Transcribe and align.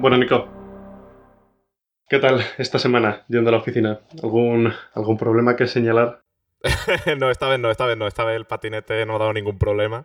Bueno, 0.00 0.16
Nico, 0.16 0.46
¿qué 2.08 2.20
tal 2.20 2.40
esta 2.56 2.78
semana 2.78 3.24
yendo 3.26 3.48
a 3.48 3.52
la 3.52 3.58
oficina? 3.58 3.98
¿Algún, 4.22 4.72
algún 4.94 5.16
problema 5.16 5.56
que 5.56 5.66
señalar? 5.66 6.22
no, 7.18 7.30
esta 7.30 7.48
vez 7.48 7.58
no, 7.58 7.68
esta 7.68 7.84
vez 7.84 7.98
no. 7.98 8.06
Esta 8.06 8.24
vez 8.24 8.36
el 8.36 8.44
patinete 8.44 9.04
no 9.06 9.16
ha 9.16 9.18
dado 9.18 9.32
ningún 9.32 9.58
problema. 9.58 10.04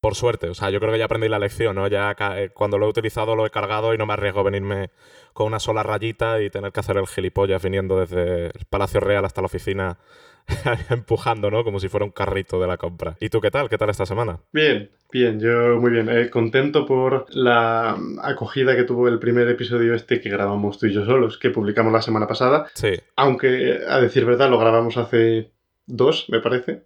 Por 0.00 0.14
suerte, 0.14 0.48
o 0.48 0.54
sea, 0.54 0.70
yo 0.70 0.80
creo 0.80 0.92
que 0.92 0.98
ya 0.98 1.04
aprendí 1.04 1.28
la 1.28 1.38
lección, 1.38 1.76
¿no? 1.76 1.86
Ya 1.86 2.16
eh, 2.36 2.50
cuando 2.54 2.78
lo 2.78 2.86
he 2.86 2.88
utilizado 2.88 3.36
lo 3.36 3.44
he 3.44 3.50
cargado 3.50 3.92
y 3.92 3.98
no 3.98 4.06
me 4.06 4.14
arriesgo 4.14 4.40
a 4.40 4.44
venirme 4.44 4.90
con 5.34 5.46
una 5.46 5.58
sola 5.58 5.82
rayita 5.82 6.40
y 6.40 6.48
tener 6.48 6.72
que 6.72 6.80
hacer 6.80 6.96
el 6.96 7.06
gilipollas 7.06 7.62
viniendo 7.62 8.00
desde 8.00 8.46
el 8.46 8.64
Palacio 8.70 9.00
Real 9.00 9.26
hasta 9.26 9.42
la 9.42 9.46
oficina 9.46 9.98
empujando, 10.90 11.50
¿no? 11.50 11.64
Como 11.64 11.80
si 11.80 11.88
fuera 11.88 12.06
un 12.06 12.12
carrito 12.12 12.60
de 12.60 12.66
la 12.66 12.76
compra. 12.76 13.16
¿Y 13.20 13.28
tú 13.28 13.40
qué 13.40 13.50
tal? 13.50 13.68
¿Qué 13.68 13.78
tal 13.78 13.90
esta 13.90 14.06
semana? 14.06 14.40
Bien, 14.52 14.90
bien, 15.12 15.38
yo 15.38 15.78
muy 15.78 15.90
bien. 15.90 16.08
Eh, 16.08 16.30
contento 16.30 16.86
por 16.86 17.26
la 17.34 17.96
acogida 18.22 18.76
que 18.76 18.84
tuvo 18.84 19.08
el 19.08 19.18
primer 19.18 19.48
episodio 19.48 19.94
este 19.94 20.20
que 20.20 20.30
grabamos 20.30 20.78
tú 20.78 20.86
y 20.86 20.94
yo 20.94 21.04
solos, 21.04 21.38
que 21.38 21.50
publicamos 21.50 21.92
la 21.92 22.02
semana 22.02 22.26
pasada. 22.26 22.68
Sí. 22.74 22.92
Aunque, 23.16 23.80
a 23.86 24.00
decir 24.00 24.24
verdad, 24.24 24.50
lo 24.50 24.58
grabamos 24.58 24.96
hace 24.96 25.52
dos, 25.86 26.26
me 26.30 26.40
parece. 26.40 26.84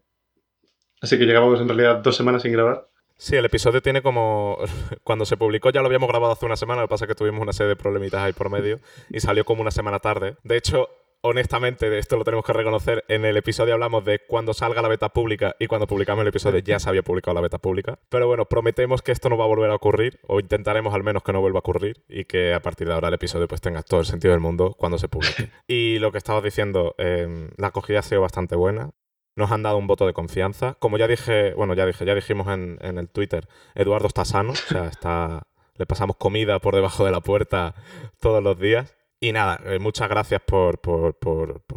Así 1.00 1.18
que 1.18 1.26
llegábamos 1.26 1.60
en 1.60 1.68
realidad 1.68 2.00
dos 2.02 2.16
semanas 2.16 2.42
sin 2.42 2.52
grabar. 2.52 2.88
Sí, 3.16 3.36
el 3.36 3.44
episodio 3.44 3.80
tiene 3.80 4.02
como. 4.02 4.58
Cuando 5.04 5.24
se 5.24 5.36
publicó 5.36 5.70
ya 5.70 5.80
lo 5.80 5.86
habíamos 5.86 6.08
grabado 6.08 6.32
hace 6.32 6.46
una 6.46 6.56
semana, 6.56 6.82
lo 6.82 6.88
que 6.88 6.92
pasa 6.92 7.04
es 7.04 7.08
que 7.08 7.14
tuvimos 7.14 7.40
una 7.40 7.52
serie 7.52 7.70
de 7.70 7.76
problemitas 7.76 8.20
ahí 8.20 8.32
por 8.32 8.50
medio 8.50 8.80
y 9.08 9.20
salió 9.20 9.44
como 9.44 9.62
una 9.62 9.70
semana 9.70 10.00
tarde. 10.00 10.36
De 10.42 10.56
hecho, 10.56 10.88
honestamente, 11.24 11.88
de 11.88 11.98
esto 11.98 12.16
lo 12.16 12.24
tenemos 12.24 12.44
que 12.44 12.52
reconocer, 12.52 13.02
en 13.08 13.24
el 13.24 13.38
episodio 13.38 13.72
hablamos 13.72 14.04
de 14.04 14.20
cuando 14.28 14.52
salga 14.52 14.82
la 14.82 14.88
beta 14.88 15.08
pública 15.08 15.56
y 15.58 15.68
cuando 15.68 15.86
publicamos 15.86 16.20
el 16.20 16.28
episodio 16.28 16.58
ya 16.58 16.78
se 16.78 16.88
había 16.90 17.02
publicado 17.02 17.34
la 17.34 17.40
beta 17.40 17.56
pública. 17.56 17.98
Pero 18.10 18.26
bueno, 18.26 18.44
prometemos 18.44 19.00
que 19.00 19.12
esto 19.12 19.30
no 19.30 19.38
va 19.38 19.44
a 19.44 19.48
volver 19.48 19.70
a 19.70 19.74
ocurrir, 19.74 20.20
o 20.26 20.38
intentaremos 20.38 20.92
al 20.92 21.02
menos 21.02 21.22
que 21.22 21.32
no 21.32 21.40
vuelva 21.40 21.58
a 21.58 21.60
ocurrir, 21.60 22.04
y 22.08 22.26
que 22.26 22.52
a 22.52 22.60
partir 22.60 22.88
de 22.88 22.92
ahora 22.92 23.08
el 23.08 23.14
episodio 23.14 23.48
pues 23.48 23.62
tenga 23.62 23.82
todo 23.82 24.00
el 24.00 24.06
sentido 24.06 24.32
del 24.32 24.40
mundo 24.40 24.74
cuando 24.78 24.98
se 24.98 25.08
publique. 25.08 25.50
y 25.66 25.98
lo 25.98 26.12
que 26.12 26.18
estabas 26.18 26.44
diciendo, 26.44 26.94
eh, 26.98 27.48
la 27.56 27.68
acogida 27.68 28.00
ha 28.00 28.02
sido 28.02 28.20
bastante 28.20 28.54
buena 28.54 28.90
nos 29.36 29.50
han 29.50 29.62
dado 29.62 29.78
un 29.78 29.86
voto 29.86 30.06
de 30.06 30.12
confianza. 30.12 30.76
Como 30.78 30.98
ya 30.98 31.08
dije, 31.08 31.54
bueno, 31.54 31.74
ya 31.74 31.86
dije, 31.86 32.04
ya 32.04 32.14
dijimos 32.14 32.48
en, 32.48 32.78
el 32.80 33.08
Twitter, 33.08 33.48
Eduardo 33.74 34.06
está 34.06 34.24
sano, 34.24 34.52
o 34.52 34.56
sea, 34.56 34.86
está, 34.86 35.42
le 35.76 35.86
pasamos 35.86 36.16
comida 36.16 36.58
por 36.60 36.74
debajo 36.74 37.04
de 37.04 37.10
la 37.10 37.20
puerta 37.20 37.74
todos 38.20 38.42
los 38.42 38.58
días. 38.58 38.96
Y 39.20 39.32
nada, 39.32 39.58
eh, 39.64 39.78
muchas 39.78 40.08
gracias 40.08 40.42
por, 40.42 40.78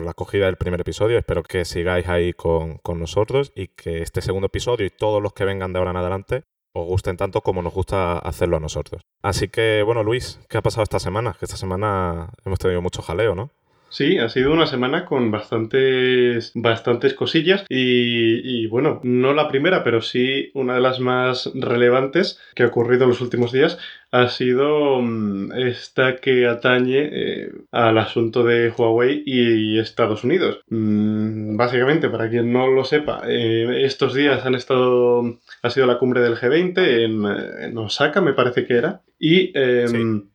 la 0.04 0.12
acogida 0.12 0.48
del 0.48 0.58
primer 0.58 0.82
episodio. 0.82 1.18
Espero 1.18 1.44
que 1.44 1.64
sigáis 1.66 2.08
ahí 2.08 2.34
con, 2.34 2.78
con 2.80 3.00
nosotros 3.00 3.54
y 3.56 3.70
que 3.70 4.02
este 4.02 4.22
segundo 4.22 4.48
episodio 4.48 4.86
y 4.86 4.90
todos 4.90 5.22
los 5.22 5.34
que 5.34 5.46
vengan 5.46 5.72
de 5.72 5.80
ahora 5.80 5.92
en 5.92 5.98
adelante 5.98 6.44
os 6.74 6.86
gusten 6.86 7.18
tanto 7.18 7.42
como 7.42 7.62
nos 7.62 7.74
gusta 7.74 8.20
hacerlo 8.20 8.58
a 8.58 8.60
nosotros. 8.60 9.02
Así 9.22 9.48
que, 9.48 9.82
bueno, 9.84 10.04
Luis, 10.04 10.40
¿qué 10.50 10.58
ha 10.58 10.62
pasado 10.62 10.84
esta 10.84 11.00
semana? 11.00 11.36
Que 11.40 11.46
esta 11.46 11.58
semana 11.58 12.32
hemos 12.46 12.60
tenido 12.60 12.82
mucho 12.82 13.02
jaleo, 13.02 13.34
¿no? 13.34 13.50
Sí, 13.90 14.18
ha 14.18 14.28
sido 14.28 14.52
una 14.52 14.68
semana 14.68 15.06
con 15.06 15.32
bastantes, 15.32 16.52
bastantes 16.56 17.14
cosillas 17.14 17.66
y, 17.70 18.68
bueno, 18.68 19.00
no 19.04 19.34
la 19.34 19.48
primera, 19.48 19.84
pero 19.84 20.02
sí 20.02 20.52
una 20.54 20.76
de 20.76 20.82
las 20.82 21.00
más 21.00 21.50
relevantes 21.56 22.40
que 22.54 22.64
ha 22.64 22.68
ocurrido 22.68 23.04
en 23.04 23.10
los 23.10 23.22
últimos 23.22 23.52
días 23.52 23.78
ha 24.12 24.30
sido 24.30 25.02
mm, 25.02 25.52
esta 25.54 26.18
que 26.18 26.48
atañe 26.48 27.10
eh, 27.12 27.52
al 27.72 27.98
asunto 27.98 28.44
de 28.44 28.70
Huawei 28.70 29.24
y 29.26 29.80
Estados 29.80 30.24
Unidos. 30.24 30.62
Mm, 30.70 31.58
básicamente, 31.58 32.10
para 32.10 32.30
quien 32.30 32.52
no 32.52 32.68
lo 32.68 32.84
sepa, 32.84 33.22
eh, 33.28 33.84
estos 33.84 34.14
días 34.14 34.46
han 34.46 34.56
estado, 34.56 35.40
ha 35.62 35.70
sido 35.70 35.88
la 35.88 35.98
cumbre 35.98 36.22
del 36.22 36.36
G20 36.36 37.66
en, 37.66 37.78
Osaka, 37.78 38.22
me 38.22 38.34
parece 38.34 38.66
que 38.66 38.76
era, 38.76 39.02
y... 39.20 39.52
Em, 39.58 40.28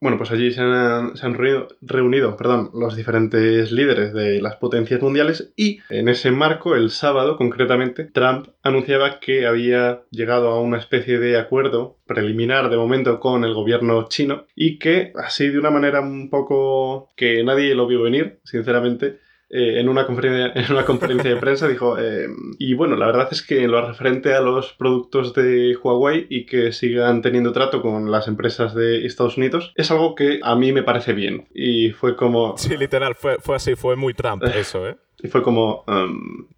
bueno, 0.00 0.18
pues 0.18 0.30
allí 0.30 0.50
se 0.50 0.60
han, 0.60 1.34
reunido, 1.80 2.36
perdón, 2.36 2.70
los 2.74 2.96
diferentes 2.96 3.72
líderes 3.72 4.12
de 4.12 4.42
las 4.42 4.56
potencias 4.56 5.00
mundiales 5.00 5.52
y 5.56 5.80
en 5.88 6.08
ese 6.08 6.30
marco, 6.30 6.74
el 6.74 6.90
sábado 6.90 7.36
concretamente, 7.36 8.04
Trump 8.04 8.48
anunciaba 8.62 9.20
que 9.20 9.46
había 9.46 10.02
llegado 10.10 10.50
a 10.50 10.60
una 10.60 10.78
especie 10.78 11.18
de 11.18 11.38
acuerdo 11.38 11.98
preliminar 12.06 12.68
de 12.68 12.76
momento 12.76 13.20
con 13.20 13.44
el 13.44 13.54
gobierno 13.54 14.06
chino 14.08 14.46
y 14.54 14.78
que 14.78 15.12
así 15.16 15.48
de 15.48 15.58
una 15.58 15.70
manera 15.70 16.00
un 16.00 16.28
poco 16.28 17.08
que 17.16 17.42
nadie 17.42 17.74
lo 17.74 17.86
vio 17.86 18.02
venir, 18.02 18.40
sinceramente, 18.44 19.18
eh, 19.48 19.78
en, 19.80 19.88
una 19.88 20.06
conferencia, 20.06 20.52
en 20.60 20.72
una 20.72 20.84
conferencia 20.84 21.30
de 21.30 21.40
prensa 21.40 21.68
dijo, 21.68 21.98
eh, 21.98 22.26
y 22.58 22.74
bueno, 22.74 22.96
la 22.96 23.06
verdad 23.06 23.28
es 23.30 23.42
que 23.42 23.62
en 23.62 23.70
lo 23.70 23.86
referente 23.86 24.34
a 24.34 24.40
los 24.40 24.72
productos 24.72 25.34
de 25.34 25.76
Huawei 25.76 26.26
y 26.28 26.46
que 26.46 26.72
sigan 26.72 27.22
teniendo 27.22 27.52
trato 27.52 27.80
con 27.80 28.10
las 28.10 28.26
empresas 28.26 28.74
de 28.74 29.06
Estados 29.06 29.36
Unidos, 29.36 29.72
es 29.76 29.90
algo 29.90 30.14
que 30.14 30.40
a 30.42 30.56
mí 30.56 30.72
me 30.72 30.82
parece 30.82 31.12
bien. 31.12 31.46
Y 31.54 31.90
fue 31.90 32.16
como... 32.16 32.56
Sí, 32.58 32.76
literal, 32.76 33.14
fue, 33.14 33.36
fue 33.38 33.56
así, 33.56 33.76
fue 33.76 33.94
muy 33.94 34.14
Trump 34.14 34.42
eso, 34.54 34.88
¿eh? 34.88 34.96
Y 35.22 35.28
fue 35.28 35.42
como... 35.42 35.84
Um, 35.86 36.48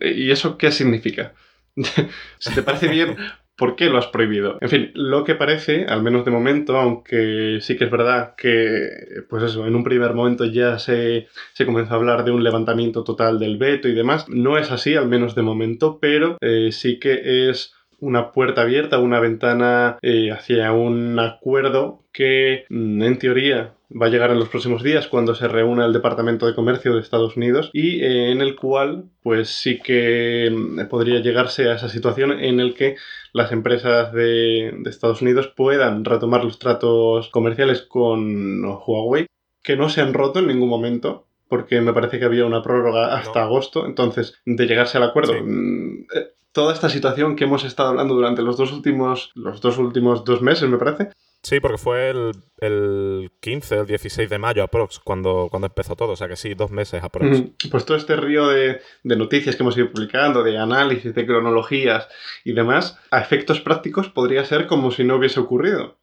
¿Y 0.00 0.30
eso 0.30 0.58
qué 0.58 0.72
significa? 0.72 1.32
si 2.38 2.54
te 2.54 2.62
parece 2.62 2.88
bien, 2.88 3.16
¿Por 3.56 3.74
qué 3.74 3.86
lo 3.86 3.96
has 3.96 4.08
prohibido? 4.08 4.58
En 4.60 4.68
fin, 4.68 4.90
lo 4.94 5.24
que 5.24 5.34
parece, 5.34 5.86
al 5.86 6.02
menos 6.02 6.26
de 6.26 6.30
momento, 6.30 6.76
aunque 6.76 7.58
sí 7.62 7.76
que 7.76 7.84
es 7.84 7.90
verdad 7.90 8.34
que, 8.36 8.90
pues 9.30 9.42
eso, 9.44 9.66
en 9.66 9.74
un 9.74 9.82
primer 9.82 10.12
momento 10.12 10.44
ya 10.44 10.78
se, 10.78 11.28
comenzó 11.64 11.94
a 11.94 11.96
hablar 11.96 12.24
de 12.24 12.32
un 12.32 12.44
levantamiento 12.44 13.02
total 13.02 13.38
del 13.38 13.56
veto 13.56 13.88
y 13.88 13.94
demás, 13.94 14.28
no 14.28 14.58
es 14.58 14.70
así, 14.70 14.94
al 14.94 15.08
menos 15.08 15.34
de 15.34 15.42
momento, 15.42 15.98
pero 16.00 16.36
eh, 16.42 16.70
sí 16.70 16.98
que 16.98 17.48
es 17.48 17.75
una 18.00 18.32
puerta 18.32 18.62
abierta, 18.62 18.98
una 18.98 19.20
ventana 19.20 19.98
eh, 20.02 20.30
hacia 20.30 20.72
un 20.72 21.18
acuerdo 21.18 22.04
que 22.12 22.64
mm, 22.68 23.02
en 23.02 23.18
teoría 23.18 23.74
va 23.90 24.06
a 24.06 24.08
llegar 24.08 24.30
en 24.30 24.38
los 24.38 24.48
próximos 24.48 24.82
días 24.82 25.06
cuando 25.06 25.34
se 25.34 25.48
reúna 25.48 25.86
el 25.86 25.92
Departamento 25.92 26.46
de 26.46 26.54
Comercio 26.54 26.94
de 26.94 27.00
Estados 27.00 27.36
Unidos 27.36 27.70
y 27.72 28.00
eh, 28.00 28.32
en 28.32 28.40
el 28.40 28.56
cual 28.56 29.04
pues 29.22 29.48
sí 29.48 29.78
que 29.78 30.50
mm, 30.52 30.88
podría 30.88 31.20
llegarse 31.20 31.68
a 31.68 31.76
esa 31.76 31.88
situación 31.88 32.32
en 32.32 32.60
el 32.60 32.74
que 32.74 32.96
las 33.32 33.52
empresas 33.52 34.12
de, 34.12 34.74
Estados 34.86 35.22
Unidos 35.22 35.52
puedan 35.54 36.04
retomar 36.04 36.44
los 36.44 36.58
tratos 36.58 37.28
comerciales 37.30 37.82
con 37.82 38.64
Huawei 38.64 39.26
que 39.62 39.76
no 39.76 39.88
se 39.88 40.00
han 40.00 40.14
roto 40.14 40.38
en 40.38 40.46
ningún 40.46 40.68
momento 40.68 41.26
porque 41.48 41.80
me 41.80 41.92
parece 41.92 42.18
que 42.18 42.24
había 42.24 42.46
una 42.46 42.62
prórroga 42.62 43.16
hasta 43.16 43.42
agosto 43.42 43.86
entonces 43.86 44.40
de 44.44 44.66
llegarse 44.66 44.98
al 44.98 45.04
acuerdo 45.04 45.34
mm, 45.34 46.06
eh, 46.14 46.32
toda 46.52 46.72
esta 46.72 46.88
situación 46.88 47.36
que 47.36 47.44
hemos 47.44 47.64
estado 47.64 47.90
hablando 47.90 48.14
durante 48.14 48.42
los 48.42 48.56
dos 48.56 48.72
últimos 48.72 49.30
los 49.34 49.60
dos 49.60 49.78
últimos 49.78 50.24
dos 50.24 50.40
meses 50.42 50.68
me 50.68 50.78
parece. 50.78 51.10
Sí, 51.46 51.60
porque 51.60 51.78
fue 51.78 52.10
el, 52.10 52.32
el 52.58 53.30
15, 53.38 53.80
el 53.80 53.86
16 53.86 54.28
de 54.28 54.38
mayo 54.38 54.64
aprox, 54.64 54.98
cuando, 54.98 55.46
cuando 55.48 55.68
empezó 55.68 55.94
todo, 55.94 56.14
o 56.14 56.16
sea 56.16 56.26
que 56.26 56.34
sí, 56.34 56.54
dos 56.54 56.72
meses 56.72 57.04
aprox. 57.04 57.40
Pues 57.70 57.84
todo 57.84 57.96
este 57.96 58.16
río 58.16 58.48
de, 58.48 58.80
noticias 59.04 59.54
que 59.54 59.62
hemos 59.62 59.76
ido 59.76 59.92
publicando, 59.92 60.42
de 60.42 60.58
análisis, 60.58 61.14
de 61.14 61.24
cronologías 61.24 62.08
y 62.42 62.52
demás, 62.52 62.98
a 63.12 63.20
efectos 63.20 63.60
prácticos 63.60 64.08
podría 64.08 64.44
ser 64.44 64.66
como 64.66 64.90
si 64.90 65.04
no 65.04 65.14
hubiese 65.14 65.38
ocurrido. 65.38 65.98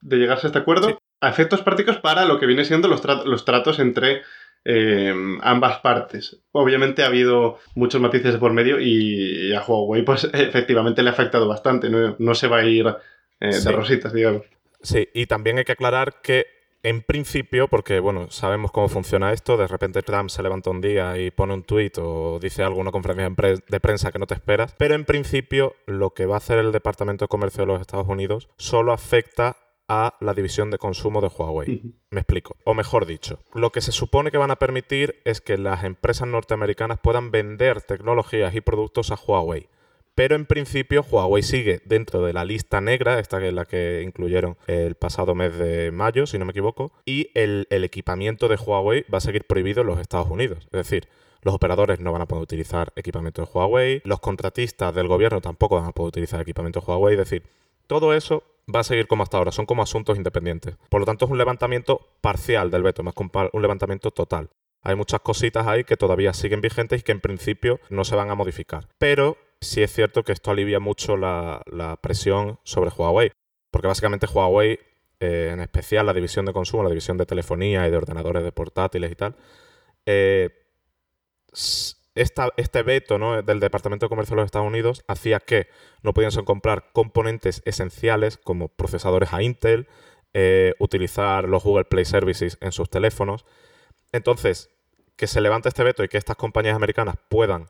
De 0.00 0.16
llegarse 0.16 0.46
a 0.46 0.48
este 0.48 0.58
acuerdo, 0.58 0.98
a 1.20 1.28
efectos 1.28 1.62
prácticos 1.62 1.98
para 1.98 2.24
lo 2.24 2.40
que 2.40 2.46
viene 2.46 2.64
siendo 2.64 2.88
los, 2.88 3.04
los 3.24 3.44
tratos 3.44 3.78
entre 3.78 4.22
eh, 4.64 5.14
ambas 5.42 5.78
partes. 5.80 6.38
Obviamente 6.52 7.02
ha 7.02 7.06
habido 7.06 7.58
muchos 7.74 8.00
matices 8.00 8.36
por 8.36 8.52
medio 8.52 8.80
y 8.80 9.52
a 9.54 9.62
Huawei 9.62 10.02
pues 10.02 10.24
efectivamente 10.32 11.02
le 11.02 11.10
ha 11.10 11.12
afectado 11.12 11.48
bastante, 11.48 11.88
no, 11.90 12.34
se 12.34 12.48
va 12.48 12.58
a 12.58 12.64
ir 12.64 12.86
eh, 13.40 13.60
de 13.62 13.72
rositas, 13.72 14.12
digamos. 14.12 14.42
Sí, 14.82 15.08
y 15.14 15.26
también 15.26 15.58
hay 15.58 15.64
que 15.64 15.72
aclarar 15.72 16.20
que 16.22 16.46
en 16.84 17.02
principio, 17.02 17.68
porque 17.68 18.00
bueno, 18.00 18.28
sabemos 18.30 18.72
cómo 18.72 18.88
funciona 18.88 19.32
esto, 19.32 19.56
de 19.56 19.68
repente 19.68 20.02
Trump 20.02 20.30
se 20.30 20.42
levanta 20.42 20.70
un 20.70 20.80
día 20.80 21.16
y 21.16 21.30
pone 21.30 21.54
un 21.54 21.62
tuit 21.62 21.96
o 21.98 22.40
dice 22.40 22.64
algo 22.64 22.76
en 22.76 22.82
una 22.82 22.90
conferencia 22.90 23.30
de 23.68 23.80
prensa 23.80 24.10
que 24.10 24.18
no 24.18 24.26
te 24.26 24.34
esperas, 24.34 24.74
pero 24.76 24.96
en 24.96 25.04
principio 25.04 25.76
lo 25.86 26.10
que 26.10 26.26
va 26.26 26.34
a 26.34 26.38
hacer 26.38 26.58
el 26.58 26.72
Departamento 26.72 27.24
de 27.24 27.28
Comercio 27.28 27.62
de 27.62 27.68
los 27.68 27.80
Estados 27.80 28.08
Unidos 28.08 28.48
solo 28.56 28.92
afecta 28.92 29.56
a 29.92 30.16
la 30.20 30.32
división 30.32 30.70
de 30.70 30.78
consumo 30.78 31.20
de 31.20 31.28
Huawei. 31.28 31.82
Me 32.10 32.20
explico. 32.20 32.56
O 32.64 32.72
mejor 32.72 33.04
dicho, 33.04 33.40
lo 33.52 33.72
que 33.72 33.82
se 33.82 33.92
supone 33.92 34.30
que 34.30 34.38
van 34.38 34.50
a 34.50 34.56
permitir 34.56 35.20
es 35.26 35.42
que 35.42 35.58
las 35.58 35.84
empresas 35.84 36.26
norteamericanas 36.26 36.98
puedan 36.98 37.30
vender 37.30 37.82
tecnologías 37.82 38.54
y 38.54 38.62
productos 38.62 39.10
a 39.10 39.16
Huawei. 39.16 39.68
Pero 40.14 40.34
en 40.34 40.46
principio 40.46 41.02
Huawei 41.02 41.42
sigue 41.42 41.80
dentro 41.84 42.22
de 42.22 42.32
la 42.32 42.44
lista 42.44 42.80
negra, 42.80 43.18
esta 43.18 43.38
que 43.38 43.48
es 43.48 43.54
la 43.54 43.66
que 43.66 44.02
incluyeron 44.02 44.56
el 44.66 44.94
pasado 44.94 45.34
mes 45.34 45.58
de 45.58 45.90
mayo, 45.90 46.26
si 46.26 46.38
no 46.38 46.46
me 46.46 46.52
equivoco, 46.52 46.92
y 47.04 47.30
el, 47.34 47.66
equipamiento 47.70 48.48
de 48.48 48.56
Huawei 48.56 49.04
va 49.12 49.18
a 49.18 49.22
seguir 49.22 49.44
prohibido 49.44 49.82
en 49.82 49.88
los 49.88 50.00
Estados 50.00 50.30
Unidos. 50.30 50.64
Es 50.66 50.88
decir, 50.88 51.08
los 51.42 51.54
operadores 51.54 52.00
no 52.00 52.12
van 52.12 52.22
a 52.22 52.26
poder 52.26 52.42
utilizar 52.42 52.92
equipamiento 52.96 53.42
de 53.42 53.48
Huawei, 53.52 54.00
los 54.04 54.20
contratistas 54.20 54.94
del 54.94 55.08
gobierno 55.08 55.40
tampoco 55.42 55.76
van 55.76 55.86
a 55.86 55.92
poder 55.92 56.08
utilizar 56.08 56.40
equipamiento 56.40 56.80
de 56.80 56.86
Huawei, 56.86 57.14
es 57.14 57.18
decir, 57.18 57.42
todo 57.86 58.14
eso 58.14 58.42
va 58.72 58.80
a 58.80 58.84
seguir 58.84 59.06
como 59.06 59.22
hasta 59.22 59.38
ahora, 59.38 59.52
son 59.52 59.66
como 59.66 59.82
asuntos 59.82 60.16
independientes. 60.16 60.76
Por 60.88 61.00
lo 61.00 61.06
tanto, 61.06 61.24
es 61.24 61.30
un 61.30 61.38
levantamiento 61.38 62.08
parcial 62.20 62.70
del 62.70 62.82
veto, 62.82 63.02
más 63.02 63.14
un 63.52 63.62
levantamiento 63.62 64.10
total. 64.10 64.50
Hay 64.82 64.96
muchas 64.96 65.20
cositas 65.20 65.66
ahí 65.66 65.84
que 65.84 65.96
todavía 65.96 66.32
siguen 66.32 66.60
vigentes 66.60 67.00
y 67.00 67.02
que 67.04 67.12
en 67.12 67.20
principio 67.20 67.80
no 67.88 68.04
se 68.04 68.16
van 68.16 68.30
a 68.30 68.34
modificar. 68.34 68.88
Pero 68.98 69.36
sí 69.60 69.82
es 69.82 69.92
cierto 69.92 70.24
que 70.24 70.32
esto 70.32 70.50
alivia 70.50 70.80
mucho 70.80 71.16
la, 71.16 71.62
presión 72.00 72.58
sobre 72.64 72.90
Huawei. 72.90 73.30
Porque 73.70 73.86
básicamente 73.86 74.26
Huawei 74.26 74.78
eh, 75.20 75.50
en 75.52 75.60
especial 75.60 76.04
la 76.06 76.12
división 76.12 76.46
de 76.46 76.52
consumo, 76.52 76.82
la 76.82 76.88
división 76.88 77.16
de 77.16 77.26
telefonía 77.26 77.86
y 77.86 77.90
de 77.92 77.96
ordenadores 77.96 78.42
de 78.42 78.50
portátiles 78.50 79.12
y 79.12 79.14
tal, 79.14 79.36
eh, 80.04 80.50
este 82.14 82.82
veto 82.82 83.42
del 83.42 83.60
Departamento 83.60 84.06
de 84.06 84.10
Comercio 84.10 84.34
de 84.34 84.42
los 84.42 84.46
Estados 84.46 84.68
Unidos 84.68 85.04
hacía 85.08 85.40
que 85.40 85.68
no 86.02 86.12
pudiesen 86.12 86.44
comprar 86.44 86.90
componentes 86.92 87.62
esenciales 87.64 88.36
como 88.36 88.68
procesadores 88.68 89.32
a 89.32 89.42
Intel, 89.42 89.88
eh, 90.34 90.74
utilizar 90.78 91.48
los 91.48 91.62
Google 91.62 91.84
Play 91.84 92.04
Services 92.04 92.58
en 92.60 92.72
sus 92.72 92.90
teléfonos. 92.90 93.44
Entonces, 94.12 94.70
que 95.16 95.26
se 95.26 95.40
levante 95.40 95.68
este 95.68 95.84
veto 95.84 96.04
y 96.04 96.08
que 96.08 96.18
estas 96.18 96.36
compañías 96.36 96.76
americanas 96.76 97.16
puedan 97.28 97.68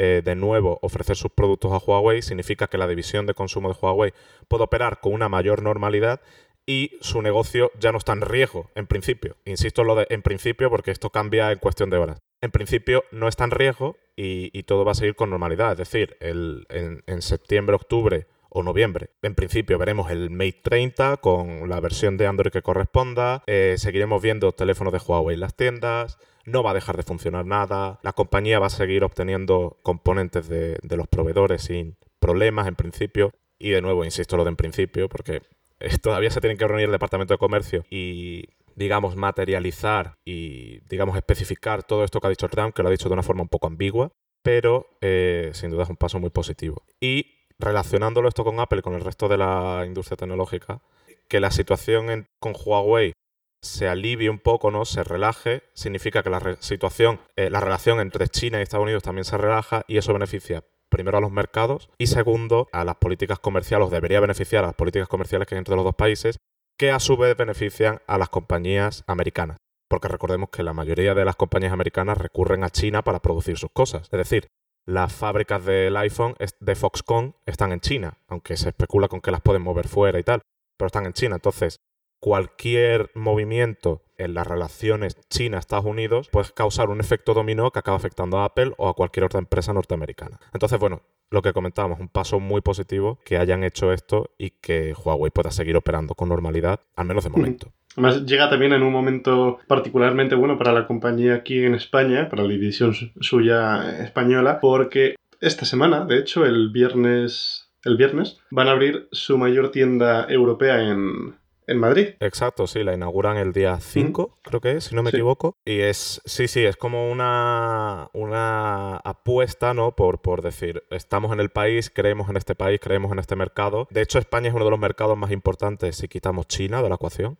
eh, 0.00 0.22
de 0.24 0.36
nuevo 0.36 0.78
ofrecer 0.82 1.16
sus 1.16 1.32
productos 1.32 1.72
a 1.72 1.84
Huawei 1.84 2.22
significa 2.22 2.68
que 2.68 2.78
la 2.78 2.86
división 2.86 3.26
de 3.26 3.34
consumo 3.34 3.68
de 3.68 3.76
Huawei 3.80 4.14
puede 4.46 4.62
operar 4.62 5.00
con 5.00 5.12
una 5.12 5.28
mayor 5.28 5.60
normalidad 5.62 6.20
y 6.66 6.98
su 7.00 7.20
negocio 7.20 7.72
ya 7.80 7.90
no 7.90 7.98
está 7.98 8.12
en 8.12 8.20
riesgo, 8.20 8.70
en 8.76 8.86
principio. 8.86 9.36
Insisto 9.44 9.82
en 9.82 9.88
lo 9.88 9.94
de 9.96 10.06
en 10.10 10.22
principio 10.22 10.70
porque 10.70 10.92
esto 10.92 11.10
cambia 11.10 11.50
en 11.50 11.58
cuestión 11.58 11.90
de 11.90 11.96
horas. 11.96 12.20
En 12.40 12.50
principio 12.50 13.04
no 13.10 13.28
está 13.28 13.44
en 13.44 13.50
riesgo 13.50 13.96
y, 14.16 14.62
todo 14.64 14.84
va 14.84 14.92
a 14.92 14.94
seguir 14.94 15.14
con 15.14 15.30
normalidad. 15.30 15.72
Es 15.72 15.78
decir, 15.78 16.16
en, 16.20 17.22
septiembre, 17.22 17.76
octubre 17.76 18.26
o 18.48 18.62
noviembre. 18.62 19.10
En 19.22 19.34
principio 19.34 19.78
veremos 19.78 20.10
el 20.10 20.30
Mate 20.30 20.60
30 20.62 21.18
con 21.18 21.68
la 21.68 21.80
versión 21.80 22.16
de 22.16 22.26
Android 22.26 22.52
que 22.52 22.62
corresponda. 22.62 23.42
Eh, 23.46 23.74
seguiremos 23.78 24.22
viendo 24.22 24.52
teléfonos 24.52 24.92
de 24.92 25.00
Huawei 25.04 25.34
en 25.34 25.40
las 25.40 25.54
tiendas 25.54 26.18
no 26.48 26.62
va 26.62 26.72
a 26.72 26.74
dejar 26.74 26.96
de 26.96 27.02
funcionar 27.02 27.46
nada, 27.46 28.00
la 28.02 28.12
compañía 28.12 28.58
va 28.58 28.66
a 28.66 28.70
seguir 28.70 29.04
obteniendo 29.04 29.78
componentes 29.82 30.48
de, 30.48 30.78
los 30.82 31.06
proveedores 31.06 31.62
sin 31.62 31.96
problemas 32.18 32.66
en 32.66 32.74
principio. 32.74 33.32
Y 33.58 33.70
de 33.70 33.82
nuevo, 33.82 34.04
insisto 34.04 34.36
lo 34.36 34.44
de 34.44 34.50
en 34.50 34.56
principio, 34.56 35.08
porque 35.08 35.42
todavía 36.02 36.30
se 36.30 36.40
tienen 36.40 36.58
que 36.58 36.66
reunir 36.66 36.86
el 36.86 36.92
Departamento 36.92 37.34
de 37.34 37.38
Comercio 37.38 37.84
y 37.90 38.44
digamos, 38.78 39.16
materializar 39.16 40.14
y, 40.24 40.80
digamos, 40.88 41.16
especificar 41.16 41.82
todo 41.82 42.04
esto 42.04 42.20
que 42.20 42.28
ha 42.28 42.30
dicho 42.30 42.48
Trump, 42.48 42.74
que 42.74 42.82
lo 42.82 42.88
ha 42.88 42.92
dicho 42.92 43.08
de 43.08 43.14
una 43.14 43.22
forma 43.22 43.42
un 43.42 43.48
poco 43.48 43.66
ambigua, 43.66 44.12
pero 44.42 44.86
eh, 45.00 45.50
sin 45.52 45.70
duda 45.70 45.82
es 45.82 45.90
un 45.90 45.96
paso 45.96 46.20
muy 46.20 46.30
positivo. 46.30 46.84
Y 47.00 47.26
relacionándolo 47.58 48.28
esto 48.28 48.44
con 48.44 48.60
Apple 48.60 48.78
y 48.78 48.82
con 48.82 48.94
el 48.94 49.00
resto 49.00 49.28
de 49.28 49.36
la 49.36 49.82
industria 49.84 50.16
tecnológica, 50.16 50.80
que 51.28 51.40
la 51.40 51.50
situación 51.50 52.28
con 52.38 52.54
Huawei 52.54 53.12
se 53.60 53.88
alivie 53.88 54.30
un 54.30 54.38
poco, 54.38 54.70
¿no? 54.70 54.84
Se 54.84 55.02
relaje, 55.02 55.64
significa 55.74 56.22
que 56.22 56.30
la 56.30 56.56
situación, 56.60 57.20
eh, 57.34 57.50
la 57.50 57.60
relación 57.60 57.98
entre 57.98 58.28
China 58.28 58.58
y 58.58 58.62
Estados 58.62 58.84
Unidos 58.84 59.02
también 59.02 59.24
se 59.24 59.36
relaja 59.36 59.82
y 59.88 59.98
eso 59.98 60.12
beneficia 60.12 60.64
primero 60.88 61.18
a 61.18 61.20
los 61.20 61.32
mercados 61.32 61.90
y 61.98 62.06
segundo 62.06 62.68
a 62.72 62.84
las 62.84 62.96
políticas 62.96 63.40
comerciales, 63.40 63.90
debería 63.90 64.20
beneficiar 64.20 64.62
a 64.62 64.68
las 64.68 64.76
políticas 64.76 65.08
comerciales 65.08 65.48
que 65.48 65.56
hay 65.56 65.58
entre 65.58 65.74
los 65.74 65.84
dos 65.84 65.96
países, 65.96 66.38
que 66.78 66.92
a 66.92 67.00
su 67.00 67.16
vez 67.16 67.36
benefician 67.36 68.00
a 68.06 68.18
las 68.18 68.28
compañías 68.28 69.02
americanas. 69.06 69.58
Porque 69.88 70.08
recordemos 70.08 70.50
que 70.50 70.62
la 70.62 70.72
mayoría 70.72 71.14
de 71.14 71.24
las 71.24 71.36
compañías 71.36 71.72
americanas 71.72 72.18
recurren 72.18 72.62
a 72.62 72.70
China 72.70 73.02
para 73.02 73.20
producir 73.20 73.58
sus 73.58 73.70
cosas. 73.72 74.02
Es 74.12 74.18
decir, 74.18 74.48
las 74.86 75.12
fábricas 75.12 75.64
del 75.64 75.96
iPhone 75.96 76.36
de 76.60 76.74
Foxconn 76.76 77.34
están 77.46 77.72
en 77.72 77.80
China, 77.80 78.18
aunque 78.28 78.56
se 78.56 78.68
especula 78.68 79.08
con 79.08 79.20
que 79.20 79.30
las 79.30 79.40
pueden 79.40 79.62
mover 79.62 79.88
fuera 79.88 80.18
y 80.18 80.22
tal, 80.22 80.40
pero 80.78 80.86
están 80.86 81.06
en 81.06 81.14
China. 81.14 81.34
Entonces, 81.36 81.80
cualquier 82.20 83.10
movimiento 83.14 84.02
en 84.16 84.34
las 84.34 84.46
relaciones 84.46 85.16
China-Estados 85.30 85.84
Unidos 85.84 86.28
puede 86.30 86.48
causar 86.54 86.90
un 86.90 87.00
efecto 87.00 87.34
dominó 87.34 87.70
que 87.70 87.78
acaba 87.78 87.96
afectando 87.96 88.38
a 88.38 88.46
Apple 88.46 88.72
o 88.76 88.88
a 88.88 88.94
cualquier 88.94 89.24
otra 89.24 89.38
empresa 89.38 89.72
norteamericana. 89.72 90.40
Entonces, 90.52 90.78
bueno, 90.78 91.02
lo 91.30 91.42
que 91.42 91.52
comentábamos, 91.52 92.00
un 92.00 92.08
paso 92.08 92.40
muy 92.40 92.60
positivo 92.60 93.18
que 93.24 93.38
hayan 93.38 93.62
hecho 93.62 93.92
esto 93.92 94.30
y 94.38 94.50
que 94.50 94.94
Huawei 94.94 95.30
pueda 95.30 95.50
seguir 95.50 95.76
operando 95.76 96.14
con 96.14 96.28
normalidad, 96.28 96.80
al 96.96 97.06
menos 97.06 97.24
de 97.24 97.30
momento. 97.30 97.72
Además, 97.92 98.24
llega 98.26 98.50
también 98.50 98.72
en 98.72 98.82
un 98.82 98.92
momento 98.92 99.58
particularmente 99.66 100.34
bueno 100.34 100.58
para 100.58 100.72
la 100.72 100.86
compañía 100.86 101.34
aquí 101.34 101.64
en 101.64 101.74
España, 101.74 102.28
para 102.28 102.42
la 102.42 102.48
división 102.48 102.94
suya 103.20 104.00
española, 104.00 104.60
porque 104.60 105.16
esta 105.40 105.64
semana, 105.64 106.04
de 106.04 106.18
hecho, 106.18 106.44
el 106.44 106.70
viernes, 106.70 107.70
el 107.84 107.96
viernes, 107.96 108.38
van 108.50 108.68
a 108.68 108.72
abrir 108.72 109.08
su 109.12 109.38
mayor 109.38 109.70
tienda 109.70 110.26
europea 110.28 110.80
en, 110.80 111.34
en 111.68 111.78
Madrid. 111.78 112.14
Exacto, 112.20 112.66
sí, 112.66 112.82
la 112.82 112.94
inauguran 112.94 113.36
el 113.36 113.52
día 113.52 113.78
5, 113.78 114.38
creo 114.42 114.60
que 114.60 114.72
es, 114.72 114.84
si 114.84 114.96
no 114.96 115.02
me 115.02 115.10
equivoco. 115.10 115.54
Y 115.64 115.80
es, 115.80 116.20
sí, 116.24 116.48
sí, 116.48 116.64
es 116.64 116.76
como 116.76 117.10
una, 117.10 118.08
una 118.14 118.96
apuesta, 118.96 119.74
¿no? 119.74 119.94
Por, 119.94 120.20
por 120.20 120.42
decir, 120.42 120.82
estamos 120.90 121.32
en 121.32 121.40
el 121.40 121.50
país, 121.50 121.90
creemos 121.90 122.28
en 122.30 122.36
este 122.36 122.54
país, 122.54 122.80
creemos 122.82 123.12
en 123.12 123.18
este 123.18 123.36
mercado. 123.36 123.86
De 123.90 124.02
hecho, 124.02 124.18
España 124.18 124.48
es 124.48 124.54
uno 124.54 124.64
de 124.64 124.70
los 124.70 124.80
mercados 124.80 125.16
más 125.16 125.30
importantes 125.30 125.96
si 125.96 126.08
quitamos 126.08 126.48
China 126.48 126.82
de 126.82 126.88
la 126.88 126.96
ecuación 126.96 127.38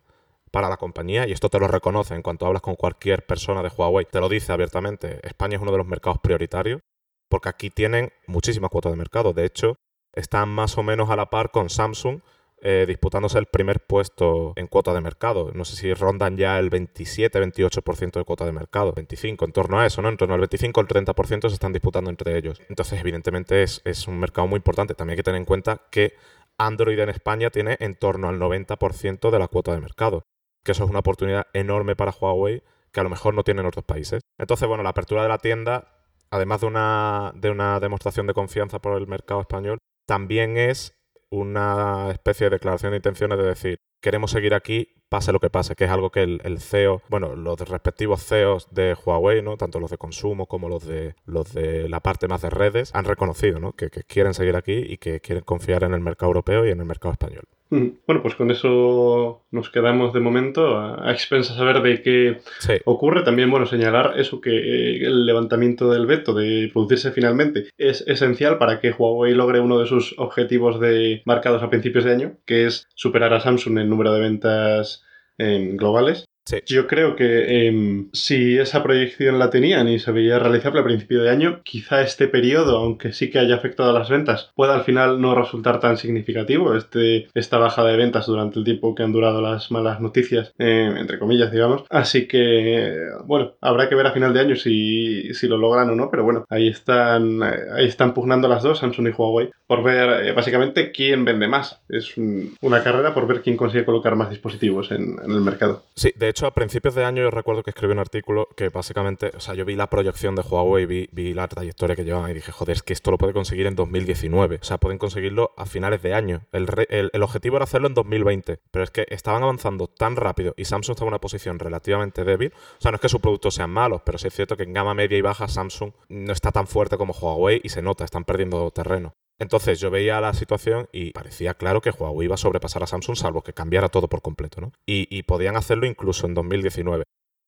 para 0.51 0.69
la 0.69 0.77
compañía 0.77 1.27
y 1.27 1.31
esto 1.31 1.49
te 1.49 1.59
lo 1.59 1.67
reconoce 1.67 2.15
en 2.15 2.21
cuanto 2.21 2.45
hablas 2.45 2.61
con 2.61 2.75
cualquier 2.75 3.25
persona 3.25 3.61
de 3.61 3.69
Huawei, 3.69 4.05
te 4.05 4.19
lo 4.19 4.29
dice 4.29 4.51
abiertamente, 4.51 5.19
España 5.27 5.55
es 5.55 5.61
uno 5.61 5.71
de 5.71 5.77
los 5.77 5.87
mercados 5.87 6.19
prioritarios 6.19 6.81
porque 7.29 7.49
aquí 7.49 7.69
tienen 7.69 8.11
muchísimas 8.25 8.71
cuotas 8.71 8.91
de 8.91 8.97
mercado, 8.97 9.33
de 9.33 9.45
hecho 9.45 9.75
están 10.13 10.49
más 10.49 10.77
o 10.77 10.83
menos 10.83 11.09
a 11.11 11.15
la 11.15 11.29
par 11.29 11.51
con 11.51 11.69
Samsung 11.69 12.21
eh, 12.61 12.85
disputándose 12.87 13.37
el 13.39 13.45
primer 13.45 13.79
puesto 13.79 14.53
en 14.55 14.67
cuota 14.67 14.93
de 14.93 15.01
mercado. 15.01 15.51
No 15.53 15.65
sé 15.65 15.75
si 15.75 15.93
rondan 15.93 16.37
ya 16.37 16.59
el 16.59 16.69
27-28% 16.69 18.11
de 18.19 18.23
cuota 18.23 18.45
de 18.45 18.51
mercado, 18.51 18.93
25, 18.93 19.45
en 19.45 19.51
torno 19.51 19.79
a 19.79 19.85
eso, 19.85 20.01
¿no? 20.01 20.09
En 20.09 20.17
torno 20.17 20.33
al 20.33 20.41
25 20.41 20.81
el 20.81 20.87
30% 20.87 21.49
se 21.49 21.53
están 21.53 21.73
disputando 21.73 22.09
entre 22.09 22.37
ellos. 22.37 22.61
Entonces, 22.69 22.99
evidentemente, 22.99 23.63
es, 23.63 23.81
es 23.85 24.07
un 24.07 24.19
mercado 24.19 24.47
muy 24.47 24.57
importante. 24.57 24.93
También 24.93 25.13
hay 25.13 25.17
que 25.17 25.23
tener 25.23 25.39
en 25.39 25.45
cuenta 25.45 25.81
que 25.89 26.13
Android 26.57 26.99
en 26.99 27.09
España 27.09 27.49
tiene 27.49 27.77
en 27.79 27.95
torno 27.95 28.29
al 28.29 28.39
90% 28.39 29.31
de 29.31 29.39
la 29.39 29.47
cuota 29.47 29.73
de 29.73 29.81
mercado, 29.81 30.23
que 30.63 30.73
eso 30.73 30.83
es 30.83 30.89
una 30.89 30.99
oportunidad 30.99 31.47
enorme 31.53 31.95
para 31.95 32.11
Huawei 32.11 32.61
que 32.91 32.99
a 32.99 33.03
lo 33.03 33.09
mejor 33.09 33.33
no 33.33 33.43
tienen 33.43 33.65
otros 33.65 33.85
países. 33.85 34.21
Entonces, 34.37 34.67
bueno, 34.67 34.83
la 34.83 34.89
apertura 34.89 35.23
de 35.23 35.29
la 35.29 35.37
tienda, 35.37 35.87
además 36.31 36.61
de 36.61 36.67
una, 36.67 37.31
de 37.35 37.51
una 37.51 37.79
demostración 37.79 38.27
de 38.27 38.33
confianza 38.33 38.79
por 38.79 38.97
el 38.97 39.07
mercado 39.07 39.41
español, 39.41 39.77
también 40.05 40.57
es 40.57 40.98
una 41.31 42.11
especie 42.11 42.45
de 42.45 42.51
declaración 42.57 42.91
de 42.91 42.97
intenciones 42.97 43.37
de 43.37 43.43
decir, 43.45 43.79
queremos 44.01 44.31
seguir 44.31 44.53
aquí, 44.53 44.93
pase 45.09 45.31
lo 45.31 45.39
que 45.39 45.49
pase, 45.49 45.75
que 45.75 45.85
es 45.85 45.91
algo 45.91 46.11
que 46.11 46.23
el, 46.23 46.59
CEO, 46.59 47.01
bueno, 47.09 47.35
los 47.35 47.59
respectivos 47.59 48.23
CEOs 48.23 48.73
de 48.73 48.95
Huawei, 48.95 49.41
¿no? 49.41 49.57
Tanto 49.57 49.79
los 49.79 49.91
de 49.91 49.97
consumo 49.97 50.45
como 50.45 50.69
los 50.69 50.85
de 50.85 51.15
los 51.25 51.53
de 51.53 51.89
la 51.89 51.99
parte 51.99 52.27
más 52.27 52.41
de 52.41 52.49
redes, 52.49 52.91
han 52.93 53.05
reconocido, 53.05 53.59
¿no? 53.59 53.73
Que, 53.73 53.89
que 53.89 54.03
quieren 54.03 54.33
seguir 54.33 54.55
aquí 54.55 54.73
y 54.73 54.97
que 54.97 55.19
quieren 55.19 55.43
confiar 55.43 55.83
en 55.83 55.93
el 55.93 56.01
mercado 56.01 56.29
europeo 56.29 56.65
y 56.65 56.71
en 56.71 56.79
el 56.79 56.85
mercado 56.85 57.11
español. 57.11 57.47
Mm. 57.69 57.87
Bueno, 58.07 58.21
pues 58.21 58.35
con 58.35 58.49
eso 58.49 59.43
nos 59.51 59.69
quedamos 59.69 60.13
de 60.13 60.19
momento 60.19 60.77
a, 60.77 61.11
expensas 61.11 61.57
a 61.59 61.63
ver 61.63 61.81
de 61.81 62.01
qué 62.01 62.41
ocurre. 62.85 63.23
También, 63.23 63.51
bueno, 63.51 63.65
señalar 63.65 64.19
eso 64.19 64.41
que 64.41 64.51
eh, 64.51 65.05
el 65.05 65.25
levantamiento 65.25 65.91
del 65.91 66.05
veto 66.05 66.33
de 66.33 66.69
producirse 66.73 67.11
finalmente 67.11 67.69
es 67.77 68.03
esencial 68.07 68.57
para 68.57 68.79
que 68.79 68.91
Huawei 68.91 69.33
logre 69.33 69.59
uno 69.59 69.79
de 69.79 69.85
sus 69.85 70.15
objetivos 70.17 70.79
de 70.79 71.21
marcados 71.25 71.61
a 71.61 71.69
principios 71.69 72.05
de 72.05 72.11
año, 72.11 72.37
que 72.45 72.65
es 72.65 72.87
superar 72.95 73.33
a 73.33 73.39
Samsung 73.39 73.77
en 73.79 73.88
número 73.89 74.13
de 74.13 74.19
ventas 74.21 75.03
eh, 75.37 75.71
globales. 75.73 76.28
Yo 76.65 76.87
creo 76.87 77.15
que 77.15 77.67
em, 77.67 78.09
si 78.13 78.57
esa 78.57 78.83
proyección 78.83 79.39
la 79.39 79.49
tenían 79.49 79.87
y 79.87 79.99
se 79.99 80.11
veía 80.11 80.39
realizable 80.39 80.81
a 80.81 80.83
principio 80.83 81.21
de 81.21 81.29
año, 81.29 81.61
quizá 81.63 82.01
este 82.01 82.27
periodo, 82.27 82.77
aunque 82.77 83.13
sí 83.13 83.29
que 83.29 83.39
haya 83.39 83.55
afectado 83.55 83.89
a 83.89 83.99
las 83.99 84.09
ventas, 84.09 84.51
pueda 84.55 84.75
al 84.75 84.83
final 84.83 85.21
no 85.21 85.35
resultar 85.35 85.79
tan 85.79 85.97
significativo, 85.97 86.75
este, 86.75 87.27
esta 87.33 87.57
baja 87.57 87.83
de 87.83 87.97
ventas 87.97 88.25
durante 88.25 88.59
el 88.59 88.65
tiempo 88.65 88.95
que 88.95 89.03
han 89.03 89.11
durado 89.11 89.41
las 89.41 89.71
malas 89.71 89.99
noticias, 89.99 90.53
em, 90.57 90.97
entre 90.97 91.19
comillas, 91.19 91.51
digamos. 91.51 91.83
Así 91.89 92.27
que, 92.27 92.97
bueno, 93.25 93.55
habrá 93.61 93.89
que 93.89 93.95
ver 93.95 94.07
a 94.07 94.13
final 94.13 94.33
de 94.33 94.39
año 94.39 94.55
si, 94.55 95.33
si 95.33 95.47
lo 95.47 95.57
logran 95.57 95.89
o 95.89 95.95
no, 95.95 96.09
pero 96.09 96.23
bueno, 96.23 96.45
ahí 96.49 96.67
están, 96.67 97.41
ahí 97.43 97.85
están 97.85 98.13
pugnando 98.13 98.47
las 98.47 98.63
dos, 98.63 98.79
Samsung 98.79 99.07
y 99.07 99.11
Huawei, 99.11 99.49
por 99.67 99.83
ver 99.83 100.25
eh, 100.25 100.31
básicamente 100.31 100.91
quién 100.91 101.25
vende 101.25 101.47
más. 101.47 101.81
Es 101.89 102.15
una 102.17 102.83
carrera 102.83 103.13
por 103.13 103.27
ver 103.27 103.41
quién 103.41 103.57
consigue 103.57 103.85
colocar 103.85 104.15
más 104.15 104.29
dispositivos 104.29 104.91
en, 104.91 105.17
en 105.23 105.31
el 105.31 105.41
mercado. 105.41 105.83
Sí, 105.95 106.11
de 106.15 106.29
hecho, 106.29 106.38
a 106.47 106.53
principios 106.53 106.95
de 106.95 107.05
año 107.05 107.23
yo 107.23 107.31
recuerdo 107.31 107.63
que 107.63 107.71
escribí 107.71 107.93
un 107.93 107.99
artículo 107.99 108.47
que 108.55 108.69
básicamente, 108.69 109.31
o 109.35 109.39
sea, 109.39 109.53
yo 109.53 109.65
vi 109.65 109.75
la 109.75 109.89
proyección 109.89 110.35
de 110.35 110.41
Huawei, 110.41 110.85
vi, 110.85 111.09
vi 111.11 111.33
la 111.33 111.47
trayectoria 111.47 111.95
que 111.95 112.03
llevaban 112.03 112.31
y 112.31 112.33
dije, 112.33 112.51
joder, 112.51 112.77
es 112.77 112.83
que 112.83 112.93
esto 112.93 113.11
lo 113.11 113.17
puede 113.17 113.33
conseguir 113.33 113.67
en 113.67 113.75
2019. 113.75 114.59
O 114.61 114.63
sea, 114.63 114.77
pueden 114.77 114.97
conseguirlo 114.97 115.53
a 115.57 115.65
finales 115.65 116.01
de 116.01 116.13
año. 116.13 116.41
El, 116.51 116.67
el, 116.89 117.23
objetivo 117.23 117.57
era 117.57 117.63
hacerlo 117.63 117.87
en 117.87 117.93
2020, 117.93 118.59
pero 118.71 118.83
es 118.83 118.91
que 118.91 119.05
estaban 119.09 119.43
avanzando 119.43 119.87
tan 119.87 120.15
rápido 120.15 120.53
y 120.57 120.65
Samsung 120.65 120.93
estaba 120.93 121.07
en 121.07 121.13
una 121.13 121.21
posición 121.21 121.59
relativamente 121.59 122.23
débil. 122.23 122.53
O 122.77 122.81
sea, 122.81 122.91
no 122.91 122.95
es 122.95 123.01
que 123.01 123.09
sus 123.09 123.21
productos 123.21 123.55
sean 123.55 123.71
malos, 123.71 124.01
pero 124.05 124.17
sí 124.17 124.27
es 124.27 124.33
cierto 124.33 124.57
que 124.57 124.63
en 124.63 124.73
gama 124.73 124.93
media 124.93 125.17
y 125.17 125.21
baja 125.21 125.47
Samsung 125.47 125.91
no 126.09 126.33
está 126.33 126.51
tan 126.51 126.67
fuerte 126.67 126.97
como 126.97 127.13
Huawei 127.13 127.61
y 127.63 127.69
se 127.69 127.81
nota, 127.81 128.05
están 128.05 128.25
perdiendo 128.25 128.71
terreno. 128.71 129.15
Entonces 129.39 129.79
yo 129.79 129.89
veía 129.89 130.19
la 130.19 130.33
situación 130.33 130.89
y 130.91 131.11
parecía 131.11 131.53
claro 131.53 131.81
que 131.81 131.91
Huawei 131.91 132.25
iba 132.25 132.35
a 132.35 132.37
sobrepasar 132.37 132.83
a 132.83 132.87
Samsung 132.87 133.15
salvo 133.15 133.41
que 133.41 133.53
cambiara 133.53 133.87
todo 133.87 134.09
por 134.09 134.21
completo, 134.21 134.59
¿no? 134.59 134.73
Y, 134.85 135.23
podían 135.23 135.55
hacerlo 135.55 135.85
incluso 135.85 136.27
en 136.27 136.33
2019. 136.33 137.05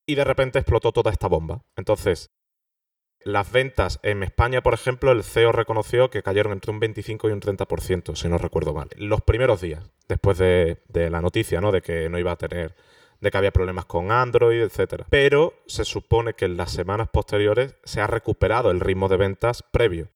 Y 0.07 0.15
de 0.15 0.23
repente 0.23 0.59
explotó 0.59 0.91
toda 0.91 1.11
esta 1.11 1.27
bomba. 1.27 1.61
Entonces, 1.75 2.31
Las 3.23 3.51
ventas 3.51 3.99
en 4.01 4.23
España, 4.23 4.63
por 4.63 4.73
ejemplo, 4.73 5.11
el 5.11 5.23
CEO 5.23 5.51
reconoció 5.51 6.09
que 6.09 6.23
cayeron 6.23 6.53
entre 6.53 6.71
un 6.71 6.79
25 6.79 7.29
y 7.29 7.33
un 7.33 7.39
30%, 7.39 8.15
si 8.15 8.27
no 8.27 8.39
recuerdo 8.39 8.73
mal. 8.73 8.89
Los 8.97 9.21
primeros 9.21 9.61
días, 9.61 9.91
después 10.07 10.39
de, 10.39 10.79
la 10.91 11.21
noticia, 11.21 11.61
¿no? 11.61 11.71
De 11.71 11.83
que 11.83 12.09
no 12.09 12.17
iba 12.17 12.31
a 12.31 12.35
tener, 12.37 12.75
de 13.19 13.29
que 13.29 13.37
había 13.37 13.51
problemas 13.51 13.85
con 13.85 14.11
Android, 14.11 14.61
etc. 14.61 15.03
Pero 15.09 15.53
se 15.67 15.85
supone 15.85 16.33
que 16.33 16.45
en 16.45 16.57
las 16.57 16.71
semanas 16.71 17.09
posteriores 17.09 17.75
se 17.83 18.01
ha 18.01 18.07
recuperado 18.07 18.71
el 18.71 18.79
ritmo 18.79 19.07
de 19.07 19.17
ventas 19.17 19.63
previo. 19.71 20.09